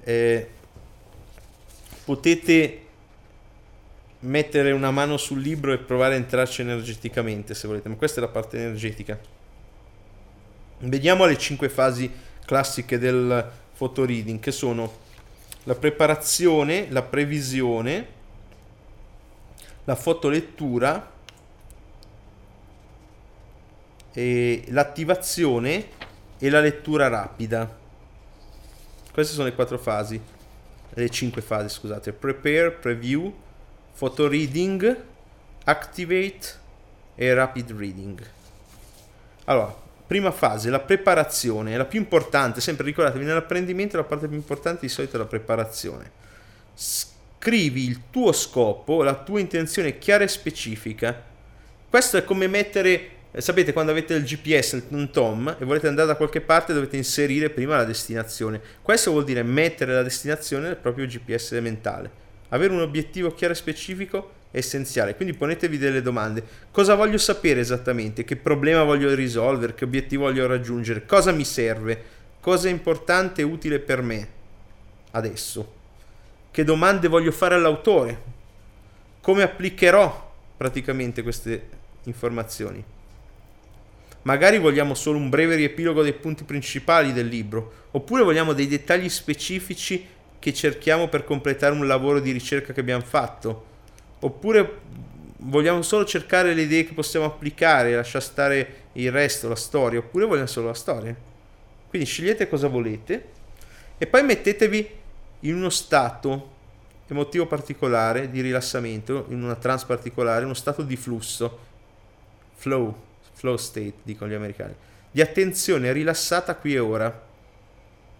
Eh, 0.03 0.49
potete 2.05 2.85
mettere 4.21 4.71
una 4.71 4.91
mano 4.91 5.17
sul 5.17 5.41
libro 5.41 5.73
e 5.73 5.77
provare 5.79 6.13
a 6.13 6.17
entrarci 6.17 6.61
energeticamente 6.61 7.53
se 7.53 7.67
volete, 7.67 7.89
ma 7.89 7.95
questa 7.95 8.19
è 8.19 8.23
la 8.23 8.29
parte 8.29 8.57
energetica. 8.57 9.19
Vediamo 10.79 11.25
le 11.25 11.37
cinque 11.37 11.69
fasi 11.69 12.11
classiche 12.45 12.97
del 12.97 13.49
photoreading 13.77 14.39
che 14.39 14.51
sono 14.51 14.99
la 15.65 15.75
preparazione, 15.75 16.87
la 16.89 17.03
previsione, 17.03 18.07
la 19.83 19.95
fotolettura, 19.95 21.10
e 24.13 24.63
l'attivazione 24.67 25.87
e 26.37 26.49
la 26.49 26.59
lettura 26.59 27.07
rapida. 27.07 27.79
Queste 29.11 29.33
sono 29.33 29.47
le 29.47 29.55
quattro 29.55 29.77
fasi, 29.77 30.19
le 30.93 31.09
cinque 31.09 31.41
fasi, 31.41 31.69
scusate, 31.69 32.13
prepare, 32.13 32.71
preview, 32.71 33.33
photo 33.97 34.27
reading, 34.27 35.03
activate 35.63 36.59
e 37.15 37.33
rapid 37.33 37.71
reading. 37.71 38.29
Allora, 39.45 39.75
prima 40.07 40.31
fase, 40.31 40.69
la 40.69 40.79
preparazione, 40.79 41.77
la 41.77 41.85
più 41.85 41.99
importante, 41.99 42.61
sempre 42.61 42.85
ricordatevi, 42.85 43.23
nell'apprendimento 43.23 43.97
la 43.97 44.03
parte 44.03 44.27
più 44.27 44.35
importante 44.35 44.81
di 44.81 44.89
solito 44.89 45.15
è 45.15 45.19
la 45.19 45.25
preparazione. 45.25 46.11
Scrivi 46.73 47.85
il 47.85 48.01
tuo 48.09 48.31
scopo, 48.31 49.03
la 49.03 49.15
tua 49.15 49.39
intenzione 49.39 49.97
chiara 49.97 50.23
e 50.23 50.27
specifica. 50.27 51.29
Questo 51.89 52.17
è 52.17 52.23
come 52.23 52.47
mettere, 52.47 52.89
eh, 52.91 53.11
sapete 53.39 53.71
quando 53.71 53.91
avete 53.91 54.13
il 54.15 54.23
GPS, 54.23 54.83
un 54.89 55.09
TOM, 55.11 55.55
e 55.59 55.63
volete 55.63 55.87
andare 55.87 56.07
da 56.07 56.15
qualche 56.15 56.41
parte 56.41 56.73
dovete 56.73 56.97
inserire 56.97 57.49
prima 57.49 57.77
la 57.77 57.85
destinazione. 57.85 58.59
Questo 58.81 59.11
vuol 59.11 59.23
dire 59.23 59.43
mettere 59.43 59.93
la 59.93 60.03
destinazione 60.03 60.67
nel 60.67 60.77
proprio 60.77 61.05
GPS 61.05 61.51
mentale 61.61 62.21
avere 62.51 62.73
un 62.73 62.81
obiettivo 62.81 63.33
chiaro 63.33 63.53
e 63.53 63.57
specifico 63.57 64.39
è 64.51 64.57
essenziale, 64.57 65.15
quindi 65.15 65.33
ponetevi 65.33 65.77
delle 65.77 66.01
domande. 66.01 66.43
Cosa 66.71 66.95
voglio 66.95 67.17
sapere 67.17 67.59
esattamente? 67.59 68.23
Che 68.23 68.35
problema 68.35 68.83
voglio 68.83 69.13
risolvere? 69.13 69.73
Che 69.73 69.85
obiettivo 69.85 70.23
voglio 70.23 70.47
raggiungere? 70.47 71.05
Cosa 71.05 71.31
mi 71.31 71.45
serve? 71.45 72.19
Cosa 72.39 72.67
è 72.67 72.71
importante 72.71 73.41
e 73.41 73.45
utile 73.45 73.79
per 73.79 74.01
me 74.01 74.27
adesso? 75.11 75.79
Che 76.51 76.63
domande 76.65 77.07
voglio 77.07 77.31
fare 77.31 77.55
all'autore? 77.55 78.39
Come 79.21 79.43
applicherò 79.43 80.33
praticamente 80.57 81.21
queste 81.21 81.69
informazioni? 82.03 82.83
Magari 84.23 84.59
vogliamo 84.59 84.93
solo 84.93 85.17
un 85.17 85.29
breve 85.29 85.55
riepilogo 85.55 86.03
dei 86.03 86.13
punti 86.13 86.43
principali 86.43 87.11
del 87.11 87.27
libro, 87.27 87.87
oppure 87.91 88.23
vogliamo 88.23 88.53
dei 88.53 88.67
dettagli 88.67 89.09
specifici 89.09 90.05
che 90.37 90.53
cerchiamo 90.53 91.07
per 91.07 91.23
completare 91.23 91.73
un 91.73 91.87
lavoro 91.87 92.19
di 92.19 92.31
ricerca 92.31 92.71
che 92.73 92.79
abbiamo 92.81 93.03
fatto, 93.03 93.65
oppure 94.19 94.79
vogliamo 95.37 95.81
solo 95.81 96.05
cercare 96.05 96.53
le 96.53 96.63
idee 96.63 96.85
che 96.85 96.93
possiamo 96.93 97.25
applicare, 97.25 97.95
lasciare 97.95 98.23
stare 98.23 98.75
il 98.93 99.11
resto, 99.11 99.47
la 99.47 99.55
storia, 99.55 99.99
oppure 99.99 100.25
vogliamo 100.25 100.47
solo 100.47 100.67
la 100.67 100.73
storia. 100.75 101.15
Quindi 101.89 102.07
scegliete 102.07 102.47
cosa 102.47 102.67
volete 102.67 103.25
e 103.97 104.07
poi 104.07 104.23
mettetevi 104.23 104.89
in 105.41 105.55
uno 105.55 105.69
stato 105.69 106.49
emotivo 107.07 107.47
particolare 107.47 108.29
di 108.29 108.41
rilassamento, 108.41 109.25
in 109.29 109.43
una 109.43 109.55
trance 109.55 109.85
particolare, 109.85 110.45
uno 110.45 110.53
stato 110.53 110.83
di 110.83 110.95
flusso, 110.95 111.59
flow, 112.53 113.09
flow 113.41 113.57
state, 113.57 113.95
dicono 114.03 114.29
gli 114.29 114.35
americani, 114.35 114.75
di 115.09 115.19
attenzione 115.19 115.91
rilassata 115.91 116.55
qui 116.55 116.75
e 116.75 116.79
ora. 116.79 117.29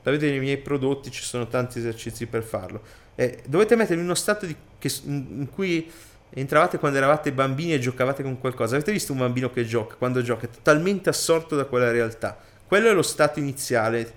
Da 0.03 0.09
vedere 0.09 0.31
nei 0.31 0.39
miei 0.39 0.57
prodotti 0.57 1.11
ci 1.11 1.21
sono 1.21 1.47
tanti 1.47 1.77
esercizi 1.77 2.25
per 2.25 2.41
farlo. 2.41 2.81
Eh, 3.13 3.43
dovete 3.45 3.75
mettervi 3.75 3.99
in 4.01 4.07
uno 4.07 4.15
stato 4.15 4.47
di, 4.47 4.55
che, 4.79 4.91
in 5.03 5.47
cui 5.53 5.89
entravate 6.31 6.79
quando 6.79 6.97
eravate 6.97 7.31
bambini 7.31 7.73
e 7.73 7.79
giocavate 7.79 8.23
con 8.23 8.39
qualcosa. 8.39 8.75
Avete 8.75 8.91
visto 8.91 9.11
un 9.11 9.19
bambino 9.19 9.51
che 9.51 9.63
gioca? 9.63 9.93
Quando 9.95 10.23
gioca 10.23 10.47
è 10.47 10.49
totalmente 10.49 11.09
assorto 11.09 11.55
da 11.55 11.65
quella 11.65 11.91
realtà. 11.91 12.35
Quello 12.65 12.89
è 12.89 12.93
lo 12.93 13.03
stato 13.03 13.37
iniziale 13.37 14.11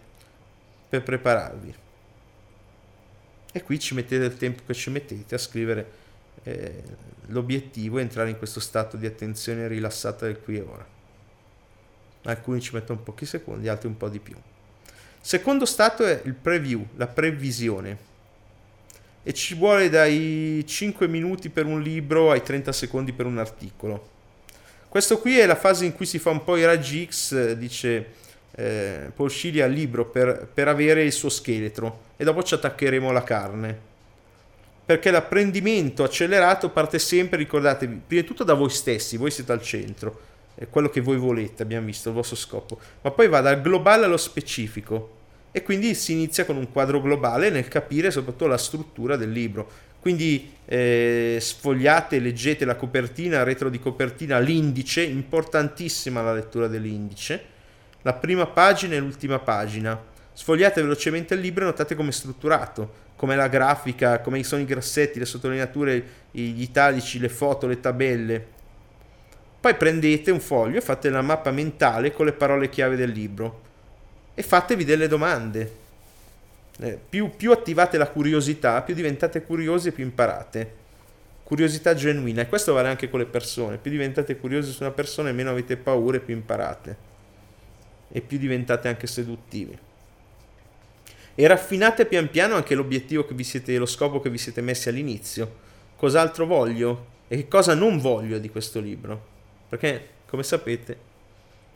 per 0.88 1.02
prepararvi. 1.02 1.74
E 3.52 3.62
qui 3.62 3.78
ci 3.78 3.92
mettete 3.92 4.24
il 4.24 4.36
tempo 4.38 4.62
che 4.66 4.72
ci 4.72 4.88
mettete 4.88 5.34
a 5.34 5.38
scrivere 5.38 5.90
eh, 6.44 6.82
l'obiettivo 7.26 7.98
e 7.98 8.02
entrare 8.02 8.30
in 8.30 8.38
questo 8.38 8.58
stato 8.58 8.96
di 8.96 9.04
attenzione 9.04 9.68
rilassata 9.68 10.24
del 10.24 10.40
qui 10.40 10.56
e 10.56 10.62
ora. 10.62 10.93
Alcuni 12.24 12.60
ci 12.60 12.74
mettono 12.74 13.00
pochi 13.00 13.26
secondi, 13.26 13.68
altri 13.68 13.88
un 13.88 13.96
po' 13.96 14.08
di 14.08 14.18
più. 14.18 14.34
Secondo 15.20 15.64
stato 15.64 16.04
è 16.04 16.20
il 16.24 16.34
preview, 16.34 16.86
la 16.96 17.06
previsione. 17.06 18.12
E 19.22 19.32
ci 19.32 19.54
vuole 19.54 19.88
dai 19.88 20.62
5 20.66 21.08
minuti 21.08 21.48
per 21.48 21.64
un 21.64 21.80
libro 21.80 22.30
ai 22.30 22.42
30 22.42 22.72
secondi 22.72 23.12
per 23.12 23.26
un 23.26 23.38
articolo. 23.38 24.10
Questo 24.88 25.18
qui 25.18 25.38
è 25.38 25.46
la 25.46 25.56
fase 25.56 25.86
in 25.86 25.92
cui 25.92 26.06
si 26.06 26.18
fa 26.18 26.30
un 26.30 26.44
po' 26.44 26.56
i 26.56 26.64
raggi 26.64 27.06
X, 27.10 27.52
dice 27.52 28.12
eh, 28.52 29.10
Paul 29.14 29.30
Scili 29.30 29.60
al 29.60 29.72
libro 29.72 30.06
per, 30.06 30.48
per 30.52 30.68
avere 30.68 31.02
il 31.02 31.12
suo 31.12 31.28
scheletro 31.28 32.12
e 32.16 32.24
dopo 32.24 32.42
ci 32.42 32.54
attaccheremo 32.54 33.08
alla 33.08 33.24
carne. 33.24 33.92
Perché 34.84 35.10
l'apprendimento 35.10 36.04
accelerato 36.04 36.68
parte 36.68 36.98
sempre, 36.98 37.38
ricordatevi, 37.38 38.02
prima 38.06 38.22
di 38.22 38.28
tutto 38.28 38.44
da 38.44 38.52
voi 38.52 38.68
stessi, 38.68 39.16
voi 39.16 39.30
siete 39.30 39.52
al 39.52 39.62
centro, 39.62 40.20
quello 40.70 40.88
che 40.88 41.00
voi 41.00 41.16
volete, 41.16 41.62
abbiamo 41.62 41.86
visto, 41.86 42.08
il 42.08 42.14
vostro 42.14 42.36
scopo, 42.36 42.78
ma 43.02 43.10
poi 43.10 43.28
va 43.28 43.40
dal 43.40 43.60
globale 43.60 44.04
allo 44.04 44.16
specifico 44.16 45.22
e 45.56 45.62
quindi 45.62 45.94
si 45.94 46.12
inizia 46.12 46.44
con 46.44 46.56
un 46.56 46.72
quadro 46.72 47.00
globale 47.00 47.48
nel 47.48 47.68
capire 47.68 48.10
soprattutto 48.10 48.46
la 48.46 48.58
struttura 48.58 49.16
del 49.16 49.30
libro. 49.30 49.70
Quindi 50.00 50.52
eh, 50.66 51.38
sfogliate, 51.40 52.18
leggete 52.18 52.64
la 52.64 52.76
copertina, 52.76 53.42
retro 53.42 53.68
di 53.68 53.78
copertina, 53.78 54.38
l'indice, 54.38 55.02
importantissima 55.02 56.22
la 56.22 56.34
lettura 56.34 56.66
dell'indice, 56.66 57.42
la 58.02 58.12
prima 58.14 58.46
pagina 58.46 58.96
e 58.96 58.98
l'ultima 58.98 59.38
pagina. 59.38 59.98
Sfogliate 60.32 60.82
velocemente 60.82 61.34
il 61.34 61.40
libro 61.40 61.62
e 61.62 61.66
notate 61.68 61.94
come 61.94 62.08
è 62.08 62.12
strutturato, 62.12 62.92
come 63.16 63.36
la 63.36 63.48
grafica, 63.48 64.20
come 64.20 64.42
sono 64.42 64.60
i 64.60 64.66
grassetti, 64.66 65.20
le 65.20 65.24
sottolineature, 65.24 66.04
gli 66.32 66.62
italici, 66.62 67.18
le 67.18 67.28
foto, 67.28 67.66
le 67.66 67.80
tabelle. 67.80 68.46
Poi 69.64 69.76
prendete 69.76 70.30
un 70.30 70.40
foglio 70.40 70.76
e 70.76 70.82
fate 70.82 71.08
la 71.08 71.22
mappa 71.22 71.50
mentale 71.50 72.12
con 72.12 72.26
le 72.26 72.34
parole 72.34 72.68
chiave 72.68 72.96
del 72.96 73.08
libro 73.08 73.62
e 74.34 74.42
fatevi 74.42 74.84
delle 74.84 75.08
domande. 75.08 75.72
Eh, 76.80 76.98
più, 77.08 77.30
più 77.34 77.50
attivate 77.50 77.96
la 77.96 78.08
curiosità, 78.08 78.82
più 78.82 78.94
diventate 78.94 79.42
curiosi 79.42 79.88
e 79.88 79.92
più 79.92 80.04
imparate. 80.04 80.70
Curiosità 81.44 81.94
genuina, 81.94 82.42
e 82.42 82.46
questo 82.46 82.74
vale 82.74 82.88
anche 82.88 83.08
con 83.08 83.20
le 83.20 83.24
persone. 83.24 83.78
Più 83.78 83.90
diventate 83.90 84.36
curiosi 84.36 84.70
su 84.70 84.82
una 84.82 84.92
persona 84.92 85.32
meno 85.32 85.48
avete 85.48 85.78
paura 85.78 86.18
e 86.18 86.20
più 86.20 86.34
imparate 86.34 86.96
e 88.12 88.20
più 88.20 88.36
diventate 88.36 88.88
anche 88.88 89.06
seduttivi. 89.06 89.78
E 91.34 91.46
raffinate 91.46 92.04
pian 92.04 92.28
piano 92.28 92.56
anche 92.56 92.74
l'obiettivo 92.74 93.24
che 93.24 93.32
vi 93.32 93.44
siete, 93.44 93.78
lo 93.78 93.86
scopo 93.86 94.20
che 94.20 94.28
vi 94.28 94.36
siete 94.36 94.60
messi 94.60 94.90
all'inizio. 94.90 95.50
Cos'altro 95.96 96.44
voglio 96.44 97.06
e 97.28 97.36
che 97.36 97.48
cosa 97.48 97.72
non 97.72 97.96
voglio 97.96 98.36
di 98.36 98.50
questo 98.50 98.78
libro? 98.78 99.32
Perché, 99.74 100.08
come 100.26 100.44
sapete, 100.44 100.98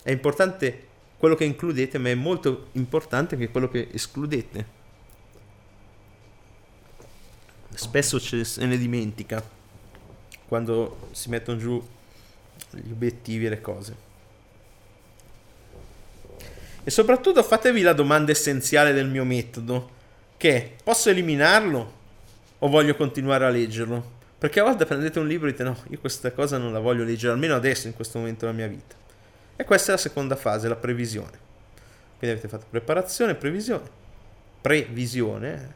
è 0.04 0.12
importante 0.12 0.86
quello 1.18 1.34
che 1.34 1.42
includete, 1.42 1.98
ma 1.98 2.10
è 2.10 2.14
molto 2.14 2.68
importante 2.72 3.34
anche 3.34 3.48
quello 3.48 3.68
che 3.68 3.88
escludete. 3.90 4.66
Spesso 7.74 8.20
ce 8.20 8.44
ne 8.64 8.78
dimentica 8.78 9.42
quando 10.46 11.08
si 11.10 11.28
mettono 11.28 11.58
giù 11.58 11.88
gli 12.70 12.92
obiettivi 12.92 13.46
e 13.46 13.48
le 13.48 13.60
cose. 13.60 13.96
E 16.84 16.88
soprattutto 16.88 17.42
fatevi 17.42 17.80
la 17.80 17.94
domanda 17.94 18.30
essenziale 18.30 18.92
del 18.92 19.08
mio 19.08 19.24
metodo, 19.24 19.90
che 20.36 20.54
è, 20.54 20.72
posso 20.84 21.10
eliminarlo 21.10 21.92
o 22.60 22.68
voglio 22.68 22.94
continuare 22.94 23.44
a 23.44 23.48
leggerlo? 23.48 24.17
Perché 24.38 24.60
a 24.60 24.64
volte 24.64 24.84
prendete 24.84 25.18
un 25.18 25.26
libro 25.26 25.48
e 25.48 25.50
dite 25.50 25.64
no, 25.64 25.76
io 25.88 25.98
questa 25.98 26.30
cosa 26.30 26.58
non 26.58 26.72
la 26.72 26.78
voglio 26.78 27.02
leggere, 27.02 27.32
almeno 27.32 27.56
adesso 27.56 27.88
in 27.88 27.94
questo 27.94 28.18
momento 28.18 28.46
della 28.46 28.56
mia 28.56 28.68
vita. 28.68 28.94
E 29.56 29.64
questa 29.64 29.88
è 29.88 29.94
la 29.96 30.00
seconda 30.00 30.36
fase, 30.36 30.68
la 30.68 30.76
previsione. 30.76 31.46
Quindi 32.18 32.36
avete 32.36 32.48
fatto 32.48 32.66
preparazione, 32.70 33.34
previsione, 33.34 33.88
previsione, 34.60 35.74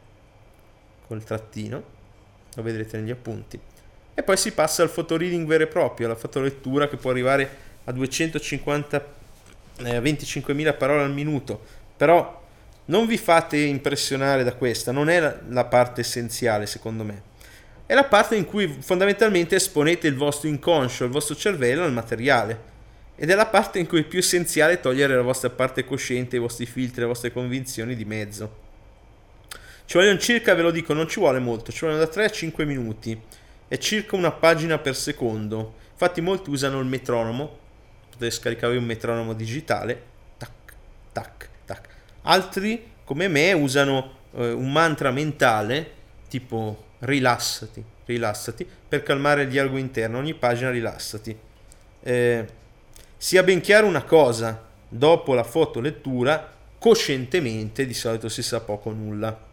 col 1.07 1.23
trattino, 1.23 1.83
lo 2.55 2.63
vedrete 2.63 2.97
negli 2.97 3.11
appunti. 3.11 3.59
E 4.13 4.23
poi 4.23 4.37
si 4.37 4.51
passa 4.51 4.83
al 4.83 4.89
fotoreading 4.89 5.45
vero 5.45 5.63
e 5.63 5.67
proprio, 5.67 6.05
alla 6.05 6.15
fotolettura 6.15 6.87
che 6.87 6.97
può 6.97 7.11
arrivare 7.11 7.49
a 7.83 7.91
250 7.91 9.05
eh, 9.77 9.99
25.000 9.99 10.77
parole 10.77 11.03
al 11.03 11.11
minuto, 11.11 11.59
però 11.97 12.41
non 12.85 13.05
vi 13.05 13.17
fate 13.17 13.57
impressionare 13.57 14.43
da 14.43 14.53
questa, 14.53 14.91
non 14.91 15.09
è 15.09 15.39
la 15.47 15.65
parte 15.65 16.01
essenziale 16.01 16.65
secondo 16.65 17.03
me. 17.03 17.31
È 17.85 17.93
la 17.93 18.05
parte 18.05 18.35
in 18.35 18.45
cui 18.45 18.67
fondamentalmente 18.67 19.55
esponete 19.55 20.07
il 20.07 20.15
vostro 20.15 20.47
inconscio, 20.47 21.03
il 21.03 21.11
vostro 21.11 21.35
cervello 21.35 21.83
al 21.83 21.91
materiale. 21.91 22.71
Ed 23.15 23.29
è 23.29 23.35
la 23.35 23.45
parte 23.45 23.79
in 23.79 23.87
cui 23.87 24.01
è 24.01 24.03
più 24.03 24.19
essenziale 24.19 24.79
togliere 24.79 25.15
la 25.15 25.21
vostra 25.21 25.49
parte 25.49 25.85
cosciente, 25.85 26.37
i 26.37 26.39
vostri 26.39 26.65
filtri, 26.65 27.01
le 27.01 27.07
vostre 27.07 27.31
convinzioni 27.31 27.95
di 27.95 28.05
mezzo. 28.05 28.61
Ci 29.85 29.97
vogliono 29.97 30.17
circa, 30.17 30.55
ve 30.55 30.61
lo 30.61 30.71
dico, 30.71 30.93
non 30.93 31.07
ci 31.07 31.19
vuole 31.19 31.39
molto, 31.39 31.71
ci 31.71 31.81
vogliono 31.81 31.99
da 31.99 32.07
3 32.07 32.25
a 32.25 32.29
5 32.29 32.65
minuti. 32.65 33.19
È 33.67 33.77
circa 33.77 34.15
una 34.15 34.31
pagina 34.31 34.77
per 34.79 34.95
secondo. 34.95 35.75
Infatti 35.91 36.21
molti 36.21 36.49
usano 36.49 36.79
il 36.79 36.87
metronomo 36.87 37.61
potete 38.13 38.31
scaricare 38.31 38.77
un 38.77 38.85
metronomo 38.85 39.33
digitale, 39.33 40.01
tac, 40.37 40.51
tac, 41.11 41.49
tac. 41.65 41.87
Altri, 42.23 42.91
come 43.03 43.27
me, 43.27 43.51
usano 43.53 44.17
eh, 44.35 44.51
un 44.51 44.71
mantra 44.71 45.11
mentale, 45.11 45.91
tipo 46.29 46.91
rilassati, 47.03 47.83
rilassati, 48.05 48.67
per 48.87 49.03
calmare 49.03 49.43
il 49.43 49.49
dialogo 49.49 49.77
interno, 49.77 50.17
ogni 50.17 50.33
pagina 50.33 50.69
rilassati. 50.69 51.37
Eh, 52.01 52.45
sia 53.17 53.43
ben 53.43 53.61
chiaro 53.61 53.87
una 53.87 54.03
cosa, 54.03 54.61
dopo 54.87 55.33
la 55.33 55.43
fotolettura, 55.43 56.51
coscientemente 56.77 57.85
di 57.85 57.93
solito 57.93 58.27
si 58.27 58.43
sa 58.43 58.59
poco 58.59 58.89
o 58.89 58.93
nulla 58.93 59.51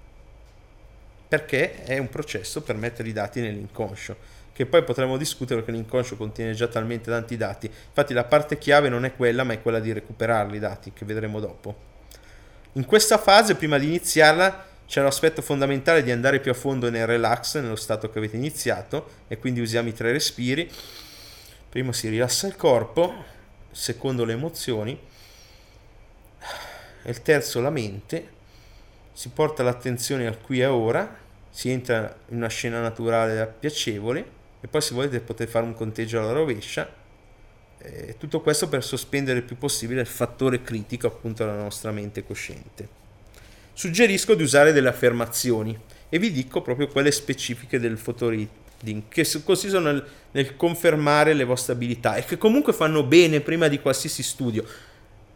perché 1.31 1.85
è 1.85 1.97
un 1.97 2.09
processo 2.09 2.61
per 2.61 2.75
mettere 2.75 3.09
i 3.09 3.13
dati 3.13 3.41
nell'inconscio 3.41 4.17
che 4.53 4.67
poi 4.67 4.83
potremo 4.83 5.17
discutere 5.17 5.61
perché 5.61 5.75
l'inconscio 5.75 6.17
contiene 6.17 6.53
già 6.53 6.67
talmente 6.67 7.11
tanti 7.11 7.39
dati. 7.39 7.65
Infatti 7.67 8.13
la 8.13 8.25
parte 8.25 8.59
chiave 8.59 8.91
non 8.91 9.07
è 9.07 9.17
quella, 9.17 9.43
ma 9.43 9.55
è 9.55 9.63
quella 9.63 9.81
di 9.81 9.91
recuperarli 9.91 10.57
i 10.57 10.59
dati, 10.59 10.93
che 10.93 11.07
vedremo 11.07 11.41
dopo. 11.41 11.75
In 12.73 12.85
questa 12.85 13.17
fase, 13.17 13.55
prima 13.55 13.79
di 13.79 13.87
iniziarla, 13.87 14.67
c'è 14.91 15.01
l'aspetto 15.03 15.41
fondamentale 15.41 16.03
di 16.03 16.11
andare 16.11 16.41
più 16.41 16.51
a 16.51 16.55
fondo 16.55 16.91
nel 16.91 17.07
relax, 17.07 17.61
nello 17.61 17.77
stato 17.77 18.11
che 18.11 18.19
avete 18.19 18.35
iniziato, 18.35 19.09
e 19.29 19.39
quindi 19.39 19.61
usiamo 19.61 19.89
i 19.89 19.93
tre 19.93 20.11
respiri. 20.11 20.69
Primo 21.69 21.93
si 21.93 22.09
rilassa 22.09 22.49
il 22.49 22.57
corpo, 22.57 23.15
secondo 23.71 24.25
le 24.25 24.33
emozioni, 24.33 24.99
e 27.05 27.09
il 27.09 27.23
terzo 27.23 27.61
la 27.61 27.71
mente, 27.71 28.31
si 29.13 29.29
porta 29.29 29.63
l'attenzione 29.63 30.27
al 30.27 30.41
qui 30.41 30.59
e 30.61 30.67
ora, 30.67 31.19
si 31.49 31.71
entra 31.71 32.13
in 32.31 32.39
una 32.39 32.49
scena 32.49 32.81
naturale 32.81 33.47
piacevole 33.61 34.25
e 34.61 34.67
poi 34.67 34.81
se 34.81 34.93
volete 34.93 35.21
potete 35.21 35.49
fare 35.49 35.65
un 35.65 35.75
conteggio 35.75 36.19
alla 36.19 36.33
rovescia. 36.33 36.93
Tutto 38.19 38.41
questo 38.41 38.69
per 38.69 38.83
sospendere 38.83 39.39
il 39.39 39.45
più 39.45 39.57
possibile 39.57 40.01
il 40.01 40.09
fattore 40.09 40.63
critico 40.63 41.07
appunto 41.07 41.45
della 41.45 41.63
nostra 41.63 41.93
mente 41.93 42.25
cosciente. 42.27 42.99
Suggerisco 43.73 44.35
di 44.35 44.43
usare 44.43 44.73
delle 44.73 44.89
affermazioni 44.89 45.79
e 46.09 46.19
vi 46.19 46.33
dico 46.33 46.61
proprio 46.61 46.89
quelle 46.89 47.11
specifiche 47.11 47.79
del 47.79 47.97
fotoreading 47.97 49.03
che 49.09 49.27
consistono 49.45 49.93
nel, 49.93 50.05
nel 50.33 50.57
confermare 50.57 51.35
le 51.35 51.45
vostre 51.45 51.75
abilità 51.75 52.17
e 52.17 52.25
che 52.25 52.39
comunque 52.39 52.73
fanno 52.73 53.03
bene 53.03 53.41
prima 53.41 53.69
di 53.69 53.81
qualsiasi 53.81 54.23
studio. 54.23 54.65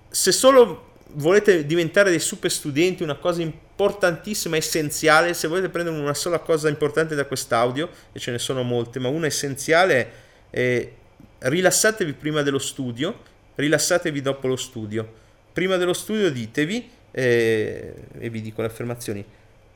Se 0.08 0.32
solo 0.32 0.92
volete 1.14 1.66
diventare 1.66 2.10
dei 2.10 2.20
super 2.20 2.50
studenti, 2.50 3.02
una 3.02 3.16
cosa 3.16 3.42
importantissima, 3.42 4.56
essenziale, 4.56 5.34
se 5.34 5.48
volete 5.48 5.68
prendere 5.68 5.96
una 5.96 6.14
sola 6.14 6.38
cosa 6.38 6.68
importante 6.68 7.14
da 7.14 7.24
quest'audio, 7.24 7.88
e 8.12 8.18
ce 8.18 8.30
ne 8.30 8.38
sono 8.38 8.62
molte, 8.62 8.98
ma 8.98 9.08
una 9.08 9.26
essenziale 9.26 10.10
è 10.50 10.90
rilassatevi 11.38 12.12
prima 12.14 12.42
dello 12.42 12.58
studio, 12.58 13.20
rilassatevi 13.56 14.20
dopo 14.22 14.46
lo 14.46 14.56
studio. 14.56 15.22
Prima 15.52 15.76
dello 15.76 15.92
studio 15.92 16.30
ditevi, 16.30 16.90
eh, 17.16 17.94
e 18.18 18.30
vi 18.30 18.40
dico 18.40 18.60
le 18.60 18.66
affermazioni, 18.66 19.24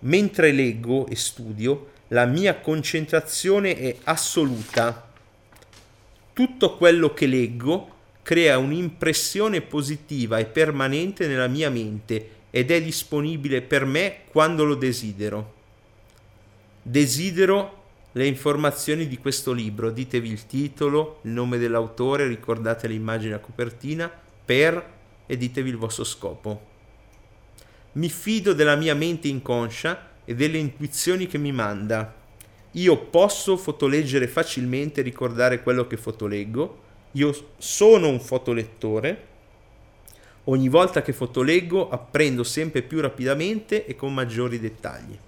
Mentre 0.01 0.53
leggo 0.53 1.09
e 1.09 1.17
studio, 1.17 1.91
la 2.09 2.25
mia 2.25 2.61
concentrazione 2.61 3.77
è 3.77 3.97
assoluta. 4.05 5.11
Tutto 6.33 6.77
quello 6.77 7.13
che 7.13 7.27
leggo 7.27 7.97
crea 8.23 8.59
un'impressione 8.59 9.61
positiva 9.61 10.39
e 10.39 10.45
permanente 10.45 11.27
nella 11.27 11.49
mia 11.49 11.69
mente 11.69 12.37
ed 12.51 12.71
è 12.71 12.81
disponibile 12.81 13.61
per 13.61 13.85
me 13.85 14.19
quando 14.31 14.65
lo 14.65 14.77
desidero. 14.77 15.55
Desidero 16.81 17.75
le 18.13 18.27
informazioni 18.27 19.09
di 19.09 19.19
questo 19.19 19.53
libro, 19.53 19.91
ditevi 19.91 20.31
il 20.31 20.47
titolo, 20.47 21.19
il 21.23 21.33
nome 21.33 21.59
dell'autore, 21.59 22.29
ricordate 22.29 22.87
l'immagine 22.87 23.35
a 23.35 23.39
copertina, 23.39 24.11
per 24.45 24.97
e 25.27 25.37
ditevi 25.37 25.69
il 25.69 25.77
vostro 25.77 26.05
scopo. 26.05 26.77
Mi 27.93 28.09
fido 28.09 28.53
della 28.53 28.77
mia 28.77 28.95
mente 28.95 29.29
inconscia 29.29 30.11
e 30.25 30.35
delle 30.35 30.59
intuizioni 30.59 31.27
che 31.27 31.39
mi 31.39 31.53
manda. 31.53 32.15
Io 32.73 32.99
posso 32.99 33.57
fotoleggere 33.57 34.29
facilmente 34.29 35.01
e 35.01 35.03
ricordare 35.03 35.63
quello 35.63 35.87
che 35.87 35.97
fotoleggo. 35.97 36.83
Io 37.13 37.53
sono 37.57 38.09
un 38.09 38.21
fotolettore. 38.21 39.27
Ogni 40.45 40.69
volta 40.69 41.03
che 41.03 41.13
fotoleggo 41.13 41.89
apprendo 41.89 42.45
sempre 42.45 42.83
più 42.83 43.01
rapidamente 43.01 43.87
e 43.87 43.97
con 43.97 44.13
maggiori 44.13 44.61
dettagli. 44.61 45.19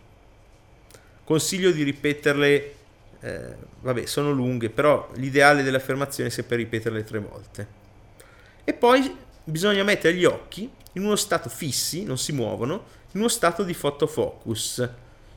Consiglio 1.24 1.70
di 1.70 1.82
ripeterle, 1.82 2.74
eh, 3.20 3.54
vabbè, 3.80 4.04
sono 4.04 4.32
lunghe, 4.32 4.68
però 4.68 5.10
l'ideale 5.14 5.62
dell'affermazione 5.62 6.28
è 6.28 6.32
sempre 6.32 6.56
ripeterle 6.56 7.04
tre 7.04 7.18
volte. 7.18 7.68
E 8.64 8.72
poi 8.74 9.14
bisogna 9.44 9.82
mettere 9.82 10.14
gli 10.14 10.24
occhi 10.24 10.70
in 10.92 11.04
uno 11.04 11.16
stato 11.16 11.48
fissi, 11.48 12.04
non 12.04 12.18
si 12.18 12.32
muovono, 12.32 12.84
in 13.12 13.20
uno 13.20 13.28
stato 13.28 13.62
di 13.62 13.74
fotofocus, 13.74 14.88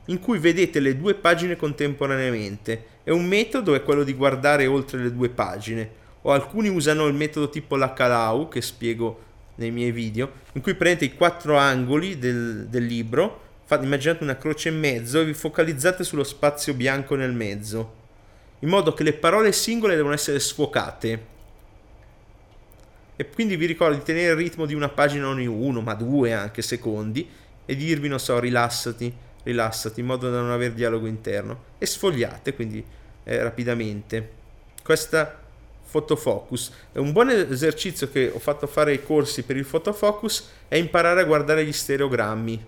in 0.05 0.19
cui 0.19 0.37
vedete 0.39 0.79
le 0.79 0.97
due 0.97 1.13
pagine 1.13 1.55
contemporaneamente. 1.55 2.85
E 3.03 3.11
un 3.11 3.25
metodo 3.25 3.75
è 3.75 3.83
quello 3.83 4.03
di 4.03 4.13
guardare 4.13 4.65
oltre 4.65 5.01
le 5.01 5.13
due 5.13 5.29
pagine, 5.29 6.01
o 6.21 6.31
alcuni 6.31 6.69
usano 6.69 7.07
il 7.07 7.13
metodo 7.13 7.49
tipo 7.49 7.75
la 7.75 7.93
Kalau, 7.93 8.47
che 8.47 8.61
spiego 8.61 9.31
nei 9.55 9.71
miei 9.71 9.91
video, 9.91 10.31
in 10.53 10.61
cui 10.61 10.75
prendete 10.75 11.05
i 11.05 11.15
quattro 11.15 11.57
angoli 11.57 12.17
del, 12.17 12.67
del 12.69 12.85
libro 12.85 13.41
Fate, 13.65 13.85
immaginate 13.85 14.23
una 14.23 14.37
croce 14.37 14.69
in 14.69 14.77
mezzo 14.77 15.21
e 15.21 15.25
vi 15.25 15.33
focalizzate 15.33 16.03
sullo 16.03 16.25
spazio 16.25 16.73
bianco 16.73 17.15
nel 17.15 17.31
mezzo, 17.31 17.93
in 18.59 18.69
modo 18.69 18.93
che 18.93 19.03
le 19.03 19.13
parole 19.13 19.53
singole 19.53 19.95
devono 19.95 20.13
essere 20.13 20.39
sfocate. 20.39 21.31
E 23.15 23.29
quindi 23.29 23.55
vi 23.55 23.65
ricordo 23.65 23.95
di 23.95 24.03
tenere 24.03 24.31
il 24.31 24.37
ritmo 24.37 24.65
di 24.65 24.73
una 24.73 24.89
pagina 24.89 25.27
ogni 25.27 25.45
uno, 25.45 25.81
ma 25.81 25.93
due 25.93 26.33
anche 26.33 26.61
secondi, 26.61 27.27
e 27.65 27.75
di 27.75 27.85
dirvi, 27.85 28.07
non 28.07 28.19
so, 28.19 28.39
rilassati, 28.39 29.13
rilassati, 29.43 29.99
in 29.99 30.05
modo 30.05 30.29
da 30.29 30.41
non 30.41 30.51
avere 30.51 30.73
dialogo 30.73 31.07
interno. 31.07 31.63
E 31.77 31.85
sfogliate, 31.85 32.53
quindi 32.53 32.83
eh, 33.23 33.43
rapidamente. 33.43 34.41
Questa 34.83 35.39
fotofocus. 35.83 36.71
Un 36.93 37.11
buon 37.11 37.29
esercizio 37.29 38.09
che 38.09 38.31
ho 38.33 38.39
fatto 38.39 38.65
fare 38.65 38.91
ai 38.91 39.03
corsi 39.03 39.43
per 39.43 39.57
il 39.57 39.65
fotofocus 39.65 40.49
è 40.67 40.75
imparare 40.75 41.21
a 41.21 41.23
guardare 41.23 41.63
gli 41.63 41.71
stereogrammi 41.71 42.65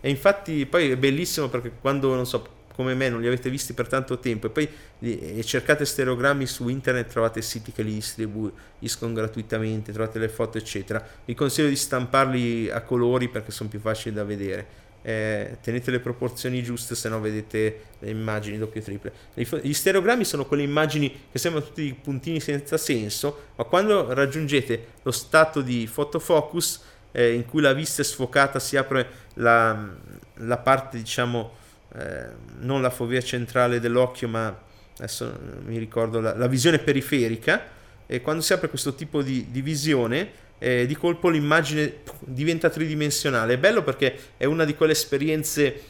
e 0.00 0.10
infatti 0.10 0.66
poi 0.66 0.90
è 0.90 0.96
bellissimo 0.96 1.48
perché 1.48 1.72
quando, 1.80 2.14
non 2.14 2.26
so, 2.26 2.46
come 2.76 2.94
me 2.94 3.08
non 3.08 3.20
li 3.20 3.26
avete 3.26 3.50
visti 3.50 3.72
per 3.72 3.88
tanto 3.88 4.18
tempo 4.18 4.46
e 4.46 4.50
poi 4.50 4.68
e 5.00 5.42
cercate 5.42 5.84
stereogrammi 5.84 6.46
su 6.46 6.68
internet 6.68 7.10
trovate 7.10 7.42
siti 7.42 7.72
che 7.72 7.82
li 7.82 7.94
distribuiscono 7.94 9.12
gratuitamente, 9.12 9.92
trovate 9.92 10.18
le 10.18 10.28
foto 10.28 10.58
eccetera. 10.58 11.04
Vi 11.24 11.34
consiglio 11.34 11.68
di 11.68 11.76
stamparli 11.76 12.70
a 12.70 12.82
colori 12.82 13.28
perché 13.28 13.50
sono 13.50 13.68
più 13.68 13.80
facili 13.80 14.14
da 14.14 14.24
vedere. 14.24 14.84
Eh, 15.02 15.58
tenete 15.62 15.90
le 15.90 16.00
proporzioni 16.00 16.62
giuste 16.62 16.94
se 16.96 17.08
no 17.08 17.20
vedete 17.20 17.80
le 18.00 18.10
immagini 18.10 18.58
doppie 18.58 18.82
triple 18.82 19.12
gli 19.34 19.72
stereogrammi 19.72 20.24
sono 20.24 20.46
quelle 20.46 20.64
immagini 20.64 21.26
che 21.30 21.38
sembrano 21.38 21.64
tutti 21.64 21.96
puntini 22.02 22.40
senza 22.40 22.76
senso 22.76 23.50
ma 23.54 23.62
quando 23.62 24.12
raggiungete 24.12 24.86
lo 25.02 25.12
stato 25.12 25.60
di 25.60 25.86
fotofocus 25.86 26.82
eh, 27.16 27.32
in 27.32 27.46
cui 27.46 27.62
la 27.62 27.72
vista 27.72 28.02
è 28.02 28.04
sfocata 28.04 28.58
si 28.58 28.76
apre 28.76 29.08
la, 29.34 29.88
la 30.34 30.58
parte, 30.58 30.98
diciamo, 30.98 31.64
eh, 31.94 32.26
non 32.60 32.82
la 32.82 32.90
fovea 32.90 33.20
centrale 33.20 33.80
dell'occhio, 33.80 34.28
ma 34.28 34.64
adesso 34.96 35.38
mi 35.64 35.78
ricordo 35.78 36.20
la, 36.20 36.36
la 36.36 36.46
visione 36.46 36.78
periferica. 36.78 37.74
E 38.06 38.20
quando 38.20 38.42
si 38.42 38.52
apre 38.52 38.68
questo 38.68 38.94
tipo 38.94 39.22
di, 39.22 39.50
di 39.50 39.62
visione, 39.62 40.30
eh, 40.58 40.86
di 40.86 40.94
colpo 40.94 41.28
l'immagine 41.28 41.98
diventa 42.20 42.70
tridimensionale. 42.70 43.54
È 43.54 43.58
bello 43.58 43.82
perché 43.82 44.16
è 44.36 44.44
una 44.44 44.64
di 44.64 44.74
quelle 44.74 44.92
esperienze 44.92 45.82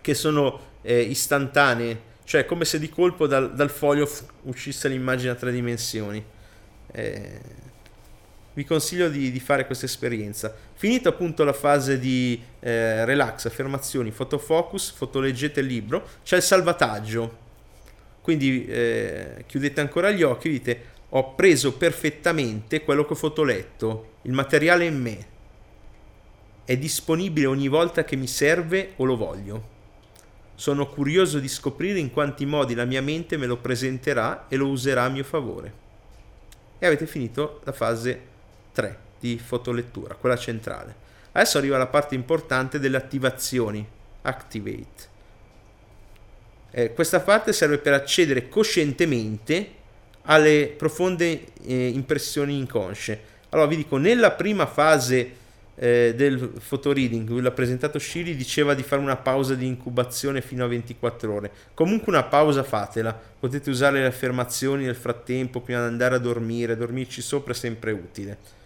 che 0.00 0.14
sono 0.14 0.60
eh, 0.82 1.00
istantanee, 1.00 2.00
cioè 2.24 2.44
come 2.44 2.64
se 2.64 2.78
di 2.78 2.88
colpo 2.88 3.26
dal, 3.26 3.54
dal 3.54 3.70
foglio 3.70 4.08
uscisse 4.42 4.88
l'immagine 4.88 5.30
a 5.30 5.34
tre 5.34 5.50
dimensioni. 5.50 6.22
Eh, 6.92 7.40
vi 8.58 8.64
consiglio 8.64 9.08
di, 9.08 9.30
di 9.30 9.38
fare 9.38 9.66
questa 9.66 9.84
esperienza. 9.84 10.52
Finita 10.74 11.10
appunto 11.10 11.44
la 11.44 11.52
fase 11.52 11.96
di 11.96 12.42
eh, 12.58 13.04
relax, 13.04 13.44
affermazioni, 13.44 14.10
fotofocus, 14.10 14.90
fotoleggete 14.90 15.60
il 15.60 15.66
libro, 15.66 16.04
c'è 16.24 16.34
il 16.34 16.42
salvataggio. 16.42 17.46
Quindi 18.20 18.66
eh, 18.66 19.44
chiudete 19.46 19.80
ancora 19.80 20.10
gli 20.10 20.24
occhi 20.24 20.48
e 20.48 20.50
dite 20.50 20.82
ho 21.10 21.34
preso 21.36 21.74
perfettamente 21.74 22.82
quello 22.82 23.06
che 23.06 23.12
ho 23.12 23.16
fotoletto, 23.16 24.14
il 24.22 24.32
materiale 24.32 24.86
in 24.86 25.00
me. 25.00 25.26
È 26.64 26.76
disponibile 26.76 27.46
ogni 27.46 27.68
volta 27.68 28.02
che 28.02 28.16
mi 28.16 28.26
serve 28.26 28.94
o 28.96 29.04
lo 29.04 29.16
voglio. 29.16 29.76
Sono 30.56 30.88
curioso 30.88 31.38
di 31.38 31.46
scoprire 31.46 32.00
in 32.00 32.10
quanti 32.10 32.44
modi 32.44 32.74
la 32.74 32.84
mia 32.84 33.02
mente 33.02 33.36
me 33.36 33.46
lo 33.46 33.58
presenterà 33.58 34.46
e 34.48 34.56
lo 34.56 34.66
userà 34.66 35.04
a 35.04 35.08
mio 35.08 35.22
favore. 35.22 35.72
E 36.80 36.86
avete 36.86 37.06
finito 37.06 37.60
la 37.62 37.72
fase 37.72 38.34
3 38.78 38.96
di 39.18 39.40
fotolettura, 39.44 40.14
quella 40.14 40.36
centrale. 40.36 40.94
Adesso 41.32 41.58
arriva 41.58 41.76
la 41.76 41.88
parte 41.88 42.14
importante 42.14 42.78
delle 42.78 42.96
attivazioni, 42.96 43.84
activate. 44.22 45.16
Eh, 46.70 46.92
questa 46.92 47.18
parte 47.18 47.52
serve 47.52 47.78
per 47.78 47.94
accedere 47.94 48.48
coscientemente 48.48 49.74
alle 50.22 50.72
profonde 50.76 51.46
eh, 51.64 51.88
impressioni 51.88 52.56
inconsce. 52.56 53.36
Allora 53.48 53.66
vi 53.66 53.76
dico, 53.76 53.96
nella 53.96 54.30
prima 54.30 54.66
fase 54.66 55.32
eh, 55.74 56.12
del 56.14 56.38
photoreading, 56.38 57.28
cui 57.28 57.40
l'ha 57.40 57.50
presentato 57.50 57.98
Shiri, 57.98 58.36
diceva 58.36 58.74
di 58.74 58.84
fare 58.84 59.02
una 59.02 59.16
pausa 59.16 59.54
di 59.54 59.66
incubazione 59.66 60.40
fino 60.40 60.64
a 60.64 60.68
24 60.68 61.32
ore. 61.32 61.50
Comunque 61.74 62.12
una 62.12 62.24
pausa 62.24 62.62
fatela, 62.62 63.18
potete 63.38 63.70
usare 63.70 64.00
le 64.00 64.06
affermazioni 64.06 64.84
nel 64.84 64.94
frattempo 64.94 65.60
prima 65.60 65.80
di 65.80 65.86
andare 65.86 66.14
a 66.14 66.18
dormire, 66.18 66.76
dormirci 66.76 67.22
sopra 67.22 67.52
è 67.52 67.56
sempre 67.56 67.90
utile. 67.90 68.57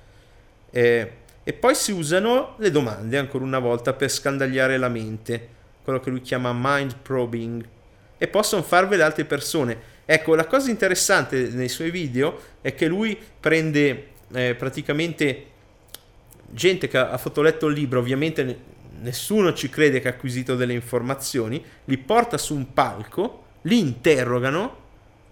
Eh, 0.72 1.12
e 1.44 1.52
poi 1.52 1.74
si 1.74 1.92
usano 1.92 2.54
le 2.58 2.70
domande 2.70 3.18
ancora 3.18 3.44
una 3.44 3.58
volta 3.58 3.92
per 3.92 4.10
scandagliare 4.10 4.78
la 4.78 4.88
mente, 4.88 5.48
quello 5.84 6.00
che 6.00 6.10
lui 6.10 6.20
chiama 6.20 6.52
mind 6.52 6.96
probing, 7.02 7.64
e 8.16 8.28
possono 8.28 8.62
farvele 8.62 9.02
altre 9.02 9.24
persone. 9.24 9.90
Ecco, 10.04 10.34
la 10.34 10.46
cosa 10.46 10.70
interessante 10.70 11.48
nei 11.48 11.68
suoi 11.68 11.90
video 11.90 12.38
è 12.60 12.74
che 12.74 12.86
lui 12.86 13.18
prende 13.38 14.08
eh, 14.32 14.54
praticamente 14.54 15.46
gente 16.50 16.88
che 16.88 16.98
ha 16.98 17.18
fotoletto 17.18 17.66
il 17.66 17.74
libro, 17.74 17.98
ovviamente 17.98 18.70
nessuno 19.00 19.52
ci 19.52 19.68
crede 19.68 20.00
che 20.00 20.08
ha 20.08 20.12
acquisito 20.12 20.54
delle 20.54 20.74
informazioni, 20.74 21.62
li 21.86 21.98
porta 21.98 22.38
su 22.38 22.54
un 22.54 22.72
palco, 22.72 23.44
li 23.62 23.78
interrogano 23.78 24.81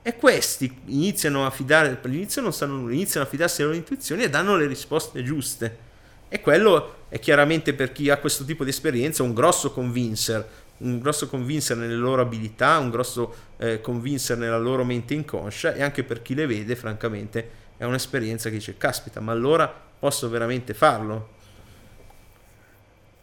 e 0.03 0.17
questi 0.17 0.75
iniziano 0.87 1.45
a 1.45 1.51
fidare, 1.51 1.99
all'inizio 2.03 2.41
non 2.41 2.53
sanno, 2.53 2.91
iniziano 2.91 3.27
a 3.27 3.29
fidarsi 3.29 3.59
delle 3.59 3.69
loro 3.69 3.81
intuizioni 3.81 4.23
e 4.23 4.31
danno 4.31 4.57
le 4.57 4.67
risposte 4.67 5.23
giuste. 5.23 5.89
E 6.29 6.41
quello 6.41 7.07
è 7.09 7.19
chiaramente 7.19 7.75
per 7.75 7.93
chi 7.93 8.09
ha 8.09 8.17
questo 8.17 8.45
tipo 8.45 8.65
di 8.65 8.71
esperienza 8.71 9.23
un 9.23 9.35
grosso 9.35 9.73
convincer, 9.73 10.49
un 10.79 11.01
grosso 11.01 11.29
convincer 11.29 11.77
nelle 11.77 11.97
loro 11.97 12.23
abilità, 12.23 12.79
un 12.79 12.89
grosso 12.89 13.35
eh, 13.59 13.81
convincer 13.83 14.39
nella 14.39 14.59
loro 14.59 14.85
mente 14.85 15.13
inconscia 15.13 15.75
e 15.75 15.83
anche 15.83 16.03
per 16.03 16.23
chi 16.23 16.35
le 16.35 16.47
vede, 16.47 16.77
francamente, 16.77 17.51
è 17.77 17.85
un'esperienza 17.85 18.49
che 18.49 18.57
dice, 18.57 18.77
caspita, 18.79 19.21
ma 19.21 19.33
allora 19.33 19.69
posso 19.99 20.31
veramente 20.31 20.73
farlo? 20.73 21.29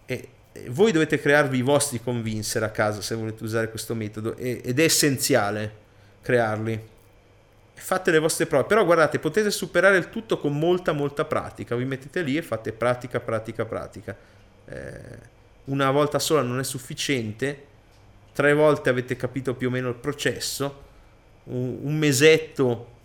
E, 0.05 0.29
voi 0.69 0.91
dovete 0.91 1.19
crearvi 1.19 1.57
i 1.57 1.61
vostri 1.61 2.01
convincer 2.01 2.61
a 2.63 2.69
casa 2.69 3.01
se 3.01 3.15
volete 3.15 3.43
usare 3.43 3.69
questo 3.69 3.93
metodo 3.95 4.35
ed 4.35 4.79
è 4.79 4.83
essenziale 4.83 5.85
crearli. 6.21 6.95
Fate 7.73 8.11
le 8.11 8.19
vostre 8.19 8.47
prove, 8.47 8.65
però 8.65 8.83
guardate, 8.83 9.19
potete 9.19 9.51
superare 9.51 9.97
il 9.97 10.09
tutto 10.09 10.39
con 10.39 10.57
molta, 10.57 10.91
molta 10.93 11.25
pratica. 11.25 11.75
Vi 11.75 11.85
mettete 11.85 12.21
lì 12.21 12.37
e 12.37 12.41
fate 12.41 12.71
pratica, 12.73 13.19
pratica, 13.19 13.65
pratica. 13.65 14.15
Eh, 14.65 14.99
una 15.65 15.91
volta 15.91 16.19
sola 16.19 16.41
non 16.41 16.59
è 16.59 16.63
sufficiente, 16.63 17.65
tre 18.33 18.53
volte 18.53 18.89
avete 18.89 19.15
capito 19.15 19.53
più 19.53 19.67
o 19.67 19.71
meno 19.71 19.89
il 19.89 19.95
processo, 19.95 20.83
un, 21.45 21.79
un 21.83 21.97
mesetto 21.97 22.95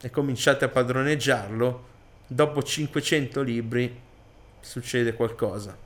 e 0.00 0.10
cominciate 0.10 0.64
a 0.64 0.68
padroneggiarlo, 0.68 1.86
dopo 2.26 2.62
500 2.62 3.42
libri 3.42 4.00
succede 4.60 5.14
qualcosa. 5.14 5.76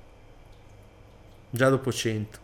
già 1.51 1.69
dopo 1.69 1.93
100. 1.93 2.42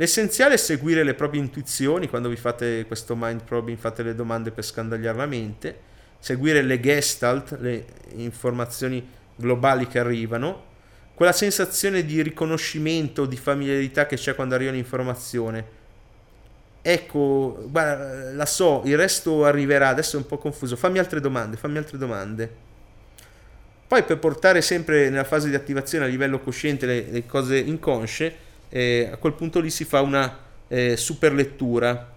L'essenziale 0.00 0.54
è 0.54 0.56
seguire 0.56 1.04
le 1.04 1.12
proprie 1.12 1.42
intuizioni 1.42 2.08
quando 2.08 2.30
vi 2.30 2.36
fate 2.36 2.86
questo 2.86 3.14
mind 3.14 3.42
probing, 3.42 3.76
fate 3.76 4.02
le 4.02 4.14
domande 4.14 4.50
per 4.50 4.64
scandagliare 4.64 5.18
la 5.18 5.26
mente, 5.26 5.78
seguire 6.18 6.62
le 6.62 6.80
gestalt, 6.80 7.58
le 7.60 7.84
informazioni 8.14 9.06
globali 9.36 9.86
che 9.86 9.98
arrivano, 9.98 10.68
quella 11.12 11.32
sensazione 11.32 12.06
di 12.06 12.22
riconoscimento, 12.22 13.26
di 13.26 13.36
familiarità 13.36 14.06
che 14.06 14.16
c'è 14.16 14.34
quando 14.34 14.54
arriva 14.54 14.70
l'informazione. 14.70 15.66
Ecco, 16.80 17.66
guarda, 17.68 18.32
la 18.32 18.46
so, 18.46 18.80
il 18.86 18.96
resto 18.96 19.44
arriverà, 19.44 19.88
adesso 19.88 20.16
è 20.16 20.20
un 20.20 20.26
po' 20.26 20.38
confuso. 20.38 20.76
Fammi 20.76 20.98
altre 20.98 21.20
domande, 21.20 21.58
fammi 21.58 21.76
altre 21.76 21.98
domande. 21.98 22.50
Poi 23.86 24.02
per 24.04 24.18
portare 24.18 24.62
sempre 24.62 25.10
nella 25.10 25.24
fase 25.24 25.50
di 25.50 25.54
attivazione 25.54 26.06
a 26.06 26.08
livello 26.08 26.40
cosciente 26.40 26.86
le, 26.86 27.06
le 27.10 27.26
cose 27.26 27.58
inconsce, 27.58 28.48
eh, 28.70 29.10
a 29.12 29.16
quel 29.16 29.34
punto 29.34 29.60
lì 29.60 29.70
si 29.70 29.84
fa 29.84 30.00
una 30.00 30.38
eh, 30.68 30.96
super 30.96 31.32
lettura, 31.32 32.12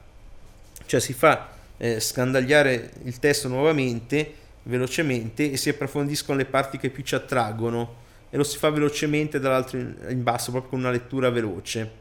cioè 0.85 0.99
si 0.99 1.13
fa 1.13 1.49
eh, 1.77 1.99
scandagliare 1.99 2.91
il 3.03 3.19
testo 3.19 3.47
nuovamente, 3.47 4.41
velocemente 4.63 5.51
e 5.51 5.57
si 5.57 5.69
approfondiscono 5.69 6.37
le 6.37 6.45
parti 6.45 6.77
che 6.77 6.89
più 6.89 7.03
ci 7.03 7.15
attraggono 7.15 8.01
e 8.29 8.37
lo 8.37 8.43
si 8.43 8.57
fa 8.57 8.69
velocemente 8.69 9.39
dall'altro 9.39 9.77
in, 9.79 9.95
in 10.09 10.23
basso, 10.23 10.51
proprio 10.51 10.71
con 10.71 10.79
una 10.79 10.91
lettura 10.91 11.29
veloce. 11.29 11.91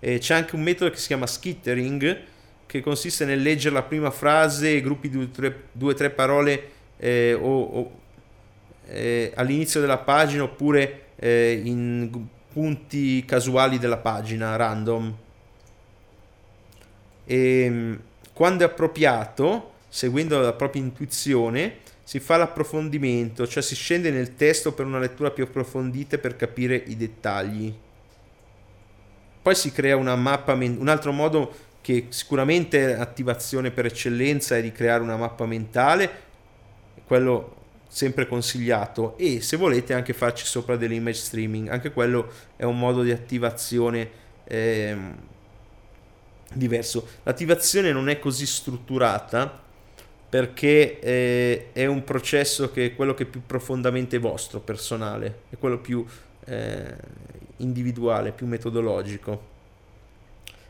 c'è 0.00 0.34
anche 0.34 0.54
un 0.54 0.62
metodo 0.62 0.90
che 0.90 0.96
si 0.96 1.08
chiama 1.08 1.26
skittering, 1.26 2.18
che 2.66 2.80
consiste 2.80 3.24
nel 3.24 3.42
leggere 3.42 3.74
la 3.74 3.82
prima 3.82 4.10
frase, 4.10 4.80
gruppi 4.80 5.10
di 5.10 5.30
due 5.72 5.92
o 5.92 5.94
tre 5.94 6.10
parole 6.10 6.70
eh, 6.96 7.34
o, 7.34 7.62
o 7.62 8.00
eh, 8.86 9.32
all'inizio 9.34 9.80
della 9.80 9.98
pagina 9.98 10.44
oppure 10.44 11.06
eh, 11.16 11.60
in 11.64 12.08
punti 12.52 13.24
casuali 13.24 13.78
della 13.78 13.96
pagina, 13.96 14.56
random. 14.56 15.16
E 17.24 17.62
ehm, 17.62 18.00
quando 18.32 18.64
è 18.64 18.66
appropriato, 18.66 19.72
seguendo 19.88 20.40
la 20.40 20.52
propria 20.52 20.82
intuizione, 20.82 21.78
si 22.02 22.20
fa 22.20 22.36
l'approfondimento, 22.36 23.46
cioè 23.46 23.62
si 23.62 23.74
scende 23.74 24.10
nel 24.10 24.34
testo 24.34 24.72
per 24.72 24.86
una 24.86 24.98
lettura 24.98 25.30
più 25.30 25.44
approfondita 25.44 26.18
per 26.18 26.36
capire 26.36 26.76
i 26.76 26.96
dettagli. 26.96 27.74
Poi 29.40 29.54
si 29.54 29.72
crea 29.72 29.96
una 29.96 30.14
mappa, 30.16 30.52
un 30.52 30.88
altro 30.88 31.12
modo 31.12 31.70
che 31.80 32.06
sicuramente 32.10 32.94
è 32.94 33.00
attivazione 33.00 33.70
per 33.70 33.86
eccellenza 33.86 34.56
è 34.56 34.62
di 34.62 34.72
creare 34.72 35.02
una 35.02 35.16
mappa 35.16 35.46
mentale, 35.46 36.10
quello 37.06 37.61
sempre 37.92 38.26
consigliato 38.26 39.18
e 39.18 39.42
se 39.42 39.58
volete 39.58 39.92
anche 39.92 40.14
farci 40.14 40.46
sopra 40.46 40.76
dell'image 40.76 41.18
streaming. 41.18 41.68
Anche 41.68 41.92
quello 41.92 42.32
è 42.56 42.64
un 42.64 42.78
modo 42.78 43.02
di 43.02 43.10
attivazione 43.10 44.08
eh, 44.44 44.96
diverso. 46.54 47.06
L'attivazione 47.24 47.92
non 47.92 48.08
è 48.08 48.18
così 48.18 48.46
strutturata 48.46 49.60
perché 50.26 51.00
eh, 51.00 51.66
è 51.72 51.84
un 51.84 52.02
processo 52.02 52.70
che 52.70 52.86
è 52.86 52.94
quello 52.94 53.12
che 53.12 53.24
è 53.24 53.26
più 53.26 53.42
profondamente 53.44 54.16
vostro 54.16 54.60
personale 54.60 55.40
è 55.50 55.58
quello 55.58 55.78
più 55.78 56.02
eh, 56.46 56.96
individuale 57.58 58.32
più 58.32 58.46
metodologico. 58.46 59.50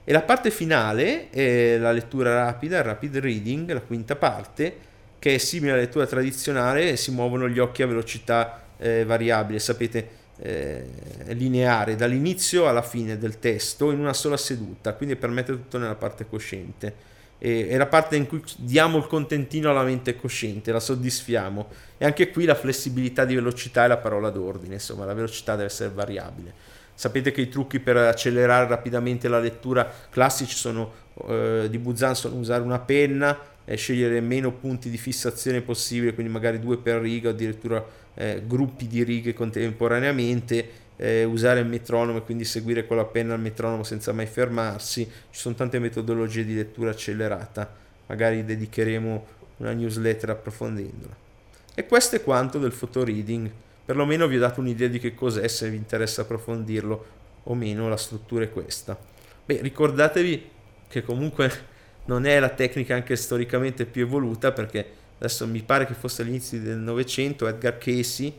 E 0.03 0.11
la 0.11 0.23
parte 0.23 0.51
finale 0.51 1.31
è 1.31 1.79
la 1.79 1.93
lettura 1.93 2.35
rapida 2.35 2.79
il 2.79 2.85
rapid 2.85 3.19
reading 3.19 3.71
la 3.71 3.81
quinta 3.81 4.17
parte 4.17 4.91
che 5.23 5.37
è 5.37 5.39
simile 5.39 5.71
alla 5.71 5.83
lettura 5.83 6.05
tradizionale 6.05 6.97
si 6.97 7.13
muovono 7.13 7.49
gli 7.49 7.61
occhi 7.61 7.85
a 7.85 7.87
velocità 7.87 8.61
eh, 8.77 9.05
variabile, 9.05 9.61
sapete, 9.61 10.09
eh, 10.39 10.85
lineare, 11.27 11.95
dall'inizio 11.95 12.67
alla 12.67 12.83
fine 12.83 13.17
del 13.17 13.39
testo 13.39 13.93
in 13.93 14.01
una 14.01 14.15
sola 14.15 14.37
seduta, 14.37 14.95
quindi 14.95 15.15
permette 15.15 15.53
tutto 15.53 15.79
nella 15.79 15.95
parte 15.95 16.27
cosciente. 16.29 16.93
E, 17.39 17.69
è 17.69 17.77
la 17.77 17.87
parte 17.87 18.17
in 18.17 18.27
cui 18.27 18.43
diamo 18.57 18.99
il 18.99 19.07
contentino 19.07 19.71
alla 19.71 19.85
mente 19.85 20.17
cosciente, 20.17 20.73
la 20.73 20.81
soddisfiamo. 20.81 21.69
E 21.99 22.05
anche 22.05 22.31
qui 22.31 22.45
la 22.45 22.57
flessibilità 22.57 23.25
di 23.25 23.37
velocità 23.37 23.85
è 23.85 23.87
la 23.87 23.99
parola 23.99 24.29
d'ordine, 24.29 24.75
insomma, 24.75 25.05
la 25.05 25.15
velocità 25.15 25.53
deve 25.53 25.67
essere 25.67 25.91
variabile. 25.91 26.53
Sapete 26.95 27.31
che 27.31 27.43
i 27.43 27.49
trucchi 27.49 27.79
per 27.79 27.97
accelerare 27.97 28.67
rapidamente 28.67 29.29
la 29.29 29.39
lettura 29.39 29.89
classici 30.11 30.57
sono, 30.57 30.93
eh, 31.29 31.69
di 31.71 31.79
Buzan 31.79 32.17
sono 32.17 32.35
usare 32.35 32.63
una 32.63 32.81
penna, 32.81 33.39
eh, 33.65 33.77
scegliere 33.77 34.21
meno 34.21 34.53
punti 34.53 34.91
di 34.91 34.99
fissazione 34.99 35.61
possibile, 35.61 36.15
quindi 36.15 36.33
magari 36.33 36.59
due 36.59 36.79
per 36.79 37.01
riga 37.01 37.31
addirittura 37.31 37.85
eh, 38.15 38.43
gruppi 38.47 38.87
di 38.87 39.03
righe 39.03 39.33
contemporaneamente, 39.35 40.81
eh, 40.97 41.25
usare 41.25 41.61
il 41.61 41.67
metronomo 41.67 42.19
e 42.19 42.23
quindi 42.23 42.45
seguire 42.45 42.87
con 42.87 42.97
la 42.97 43.05
penna 43.05 43.35
il 43.35 43.41
metronomo 43.41 43.83
senza 43.83 44.13
mai 44.13 44.27
fermarsi. 44.27 45.05
Ci 45.05 45.41
sono 45.41 45.55
tante 45.55 45.79
metodologie 45.79 46.45
di 46.45 46.55
lettura 46.55 46.91
accelerata, 46.91 47.75
magari 48.07 48.45
dedicheremo 48.45 49.27
una 49.59 49.73
newsletter 49.73 50.31
approfondendola. 50.31 51.17
E 51.75 51.87
questo 51.87 52.17
è 52.17 52.23
quanto 52.23 52.59
del 52.59 52.73
photo 52.73 53.03
reading. 53.05 53.51
Perlomeno 53.85 54.27
vi 54.27 54.37
ho 54.37 54.41
dato 54.41 54.61
un'idea 54.61 54.89
di 54.89 54.99
che 54.99 55.15
cos'è, 55.15 55.49
se 55.49 55.71
vi 55.71 55.77
interessa 55.77 56.23
approfondirlo 56.23 57.05
o 57.45 57.55
meno, 57.55 57.89
la 57.89 57.97
struttura 57.97 58.45
è 58.45 58.51
questa. 58.51 58.97
Beh, 59.45 59.61
ricordatevi 59.63 60.51
che 60.89 61.03
comunque 61.03 61.51
non 62.07 62.27
è 62.27 62.39
la 62.39 62.49
tecnica 62.49 62.95
anche 62.95 63.17
storicamente 63.17 63.87
più 63.87 64.03
evoluta 64.03 64.53
perché 64.53 64.85
adesso 65.19 65.47
mi 65.47 65.63
pare 65.63 65.87
che 65.87 65.95
fosse 65.95 66.23
all'inizio 66.23 66.61
del 66.61 66.79
Novecento 66.79 67.47
Edgar 67.47 67.79
Casey 67.79 68.33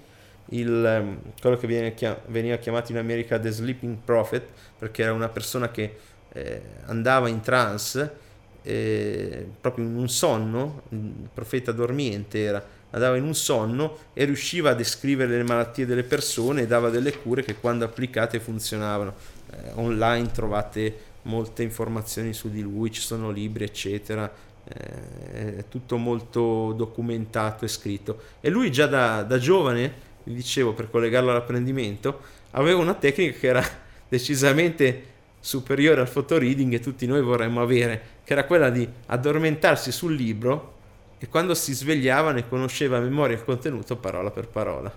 il, 0.49 0.85
ehm, 0.85 1.19
quello 1.39 1.57
che 1.57 1.67
viene, 1.67 1.95
veniva 2.27 2.57
chiamato 2.57 2.91
in 2.91 2.97
America 2.97 3.39
The 3.39 3.49
Sleeping 3.49 3.97
Prophet 4.03 4.43
perché 4.77 5.03
era 5.03 5.13
una 5.13 5.29
persona 5.29 5.71
che 5.71 5.95
eh, 6.33 6.61
andava 6.85 7.29
in 7.29 7.41
trance 7.41 8.21
eh, 8.63 9.47
proprio 9.59 9.85
in 9.85 9.95
un 9.95 10.09
sonno 10.09 10.83
il 10.89 11.29
profeta 11.33 11.71
dormiente 11.71 12.41
era 12.41 12.65
andava 12.93 13.17
in 13.17 13.23
un 13.23 13.35
sonno 13.35 13.97
e 14.13 14.25
riusciva 14.25 14.71
a 14.71 14.73
descrivere 14.73 15.35
le 15.35 15.43
malattie 15.43 15.85
delle 15.85 16.03
persone 16.03 16.61
e 16.61 16.67
dava 16.67 16.89
delle 16.89 17.17
cure 17.17 17.43
che 17.43 17.55
quando 17.55 17.85
applicate 17.85 18.39
funzionavano. 18.39 19.13
Eh, 19.51 19.71
online 19.75 20.31
trovate 20.31 20.95
molte 21.23 21.63
informazioni 21.63 22.33
su 22.33 22.49
di 22.49 22.61
lui, 22.61 22.91
ci 22.91 23.01
sono 23.01 23.31
libri, 23.31 23.63
eccetera. 23.63 24.31
Eh, 24.65 25.57
è 25.57 25.65
tutto 25.67 25.97
molto 25.97 26.73
documentato 26.73 27.65
e 27.65 27.67
scritto. 27.67 28.19
E 28.39 28.49
lui 28.49 28.71
già 28.71 28.87
da, 28.87 29.23
da 29.23 29.37
giovane, 29.37 30.11
vi 30.23 30.33
dicevo 30.33 30.73
per 30.73 30.89
collegarlo 30.89 31.31
all'apprendimento, 31.31 32.21
aveva 32.51 32.79
una 32.79 32.93
tecnica 32.93 33.37
che 33.37 33.47
era 33.47 33.63
decisamente 34.07 35.11
superiore 35.39 35.99
al 35.99 36.09
photoreading 36.09 36.71
che 36.71 36.79
tutti 36.79 37.05
noi 37.05 37.21
vorremmo 37.21 37.61
avere, 37.61 38.01
che 38.23 38.31
era 38.31 38.45
quella 38.45 38.69
di 38.69 38.87
addormentarsi 39.07 39.91
sul 39.91 40.15
libro 40.15 40.71
e 41.17 41.27
quando 41.27 41.53
si 41.53 41.73
svegliava 41.73 42.31
ne 42.31 42.47
conosceva 42.47 42.97
a 42.97 43.01
memoria 43.01 43.35
il 43.35 43.43
contenuto 43.43 43.97
parola 43.97 44.31
per 44.31 44.47
parola, 44.47 44.91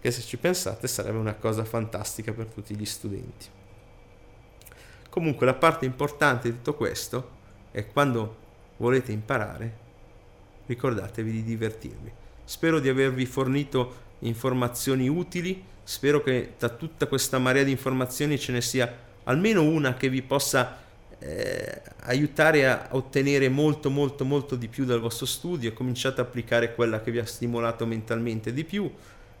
che 0.00 0.10
se 0.10 0.22
ci 0.22 0.36
pensate 0.36 0.88
sarebbe 0.88 1.18
una 1.18 1.34
cosa 1.34 1.64
fantastica 1.64 2.32
per 2.32 2.46
tutti 2.46 2.74
gli 2.74 2.84
studenti. 2.84 3.46
Comunque 5.16 5.46
la 5.46 5.54
parte 5.54 5.86
importante 5.86 6.50
di 6.50 6.56
tutto 6.56 6.74
questo 6.74 7.30
è 7.70 7.86
quando 7.86 8.36
volete 8.76 9.12
imparare, 9.12 9.72
ricordatevi 10.66 11.32
di 11.32 11.42
divertirvi. 11.42 12.12
Spero 12.44 12.80
di 12.80 12.90
avervi 12.90 13.24
fornito 13.24 13.94
informazioni 14.18 15.08
utili, 15.08 15.64
spero 15.82 16.22
che 16.22 16.52
da 16.58 16.68
tutta 16.68 17.06
questa 17.06 17.38
marea 17.38 17.62
di 17.62 17.70
informazioni 17.70 18.38
ce 18.38 18.52
ne 18.52 18.60
sia 18.60 18.94
almeno 19.24 19.62
una 19.62 19.94
che 19.94 20.10
vi 20.10 20.20
possa 20.20 20.80
eh, 21.18 21.80
aiutare 22.00 22.68
a 22.68 22.88
ottenere 22.90 23.48
molto 23.48 23.88
molto 23.88 24.22
molto 24.26 24.54
di 24.54 24.68
più 24.68 24.84
dal 24.84 25.00
vostro 25.00 25.24
studio, 25.24 25.72
cominciate 25.72 26.20
a 26.20 26.24
applicare 26.24 26.74
quella 26.74 27.00
che 27.00 27.10
vi 27.10 27.20
ha 27.20 27.26
stimolato 27.26 27.86
mentalmente 27.86 28.52
di 28.52 28.64
più. 28.64 28.92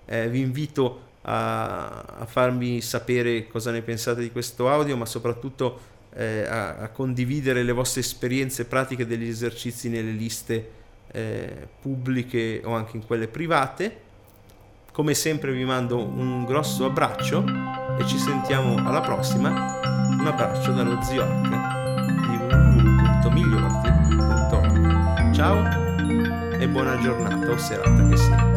Eh, 0.06 0.30
vi 0.30 0.40
invito 0.40 1.15
a, 1.28 2.04
a, 2.18 2.26
farmi 2.26 2.80
sapere 2.80 3.48
cosa 3.48 3.72
ne 3.72 3.82
pensate 3.82 4.20
di 4.20 4.30
questo 4.30 4.70
audio, 4.70 4.96
ma 4.96 5.06
soprattutto 5.06 5.80
eh, 6.14 6.46
a, 6.46 6.76
a, 6.76 6.88
condividere 6.88 7.64
le 7.64 7.72
vostre 7.72 8.00
esperienze 8.00 8.64
pratiche 8.64 9.06
degli 9.06 9.28
esercizi 9.28 9.88
nelle 9.88 10.12
liste 10.12 10.70
eh, 11.10 11.66
pubbliche 11.80 12.60
o 12.64 12.74
anche 12.74 12.96
in 12.96 13.04
quelle 13.04 13.26
private. 13.28 14.04
Come 14.92 15.14
sempre 15.14 15.52
vi 15.52 15.64
mando 15.64 15.98
un 15.98 16.44
grosso 16.44 16.84
abbraccio 16.86 17.44
e 17.98 18.06
ci 18.06 18.18
sentiamo 18.18 18.76
alla 18.76 19.00
prossima. 19.00 19.80
Un 20.10 20.26
abbraccio 20.26 20.72
dallo 20.72 21.02
Zioc 21.02 21.42
di 21.42 21.48
www.migliorti.org. 23.26 25.34
Ciao 25.34 25.84
e 26.58 26.68
buona 26.68 26.98
giornata 26.98 27.50
o 27.50 27.58
serata 27.58 28.08
che 28.08 28.16
sia. 28.16 28.55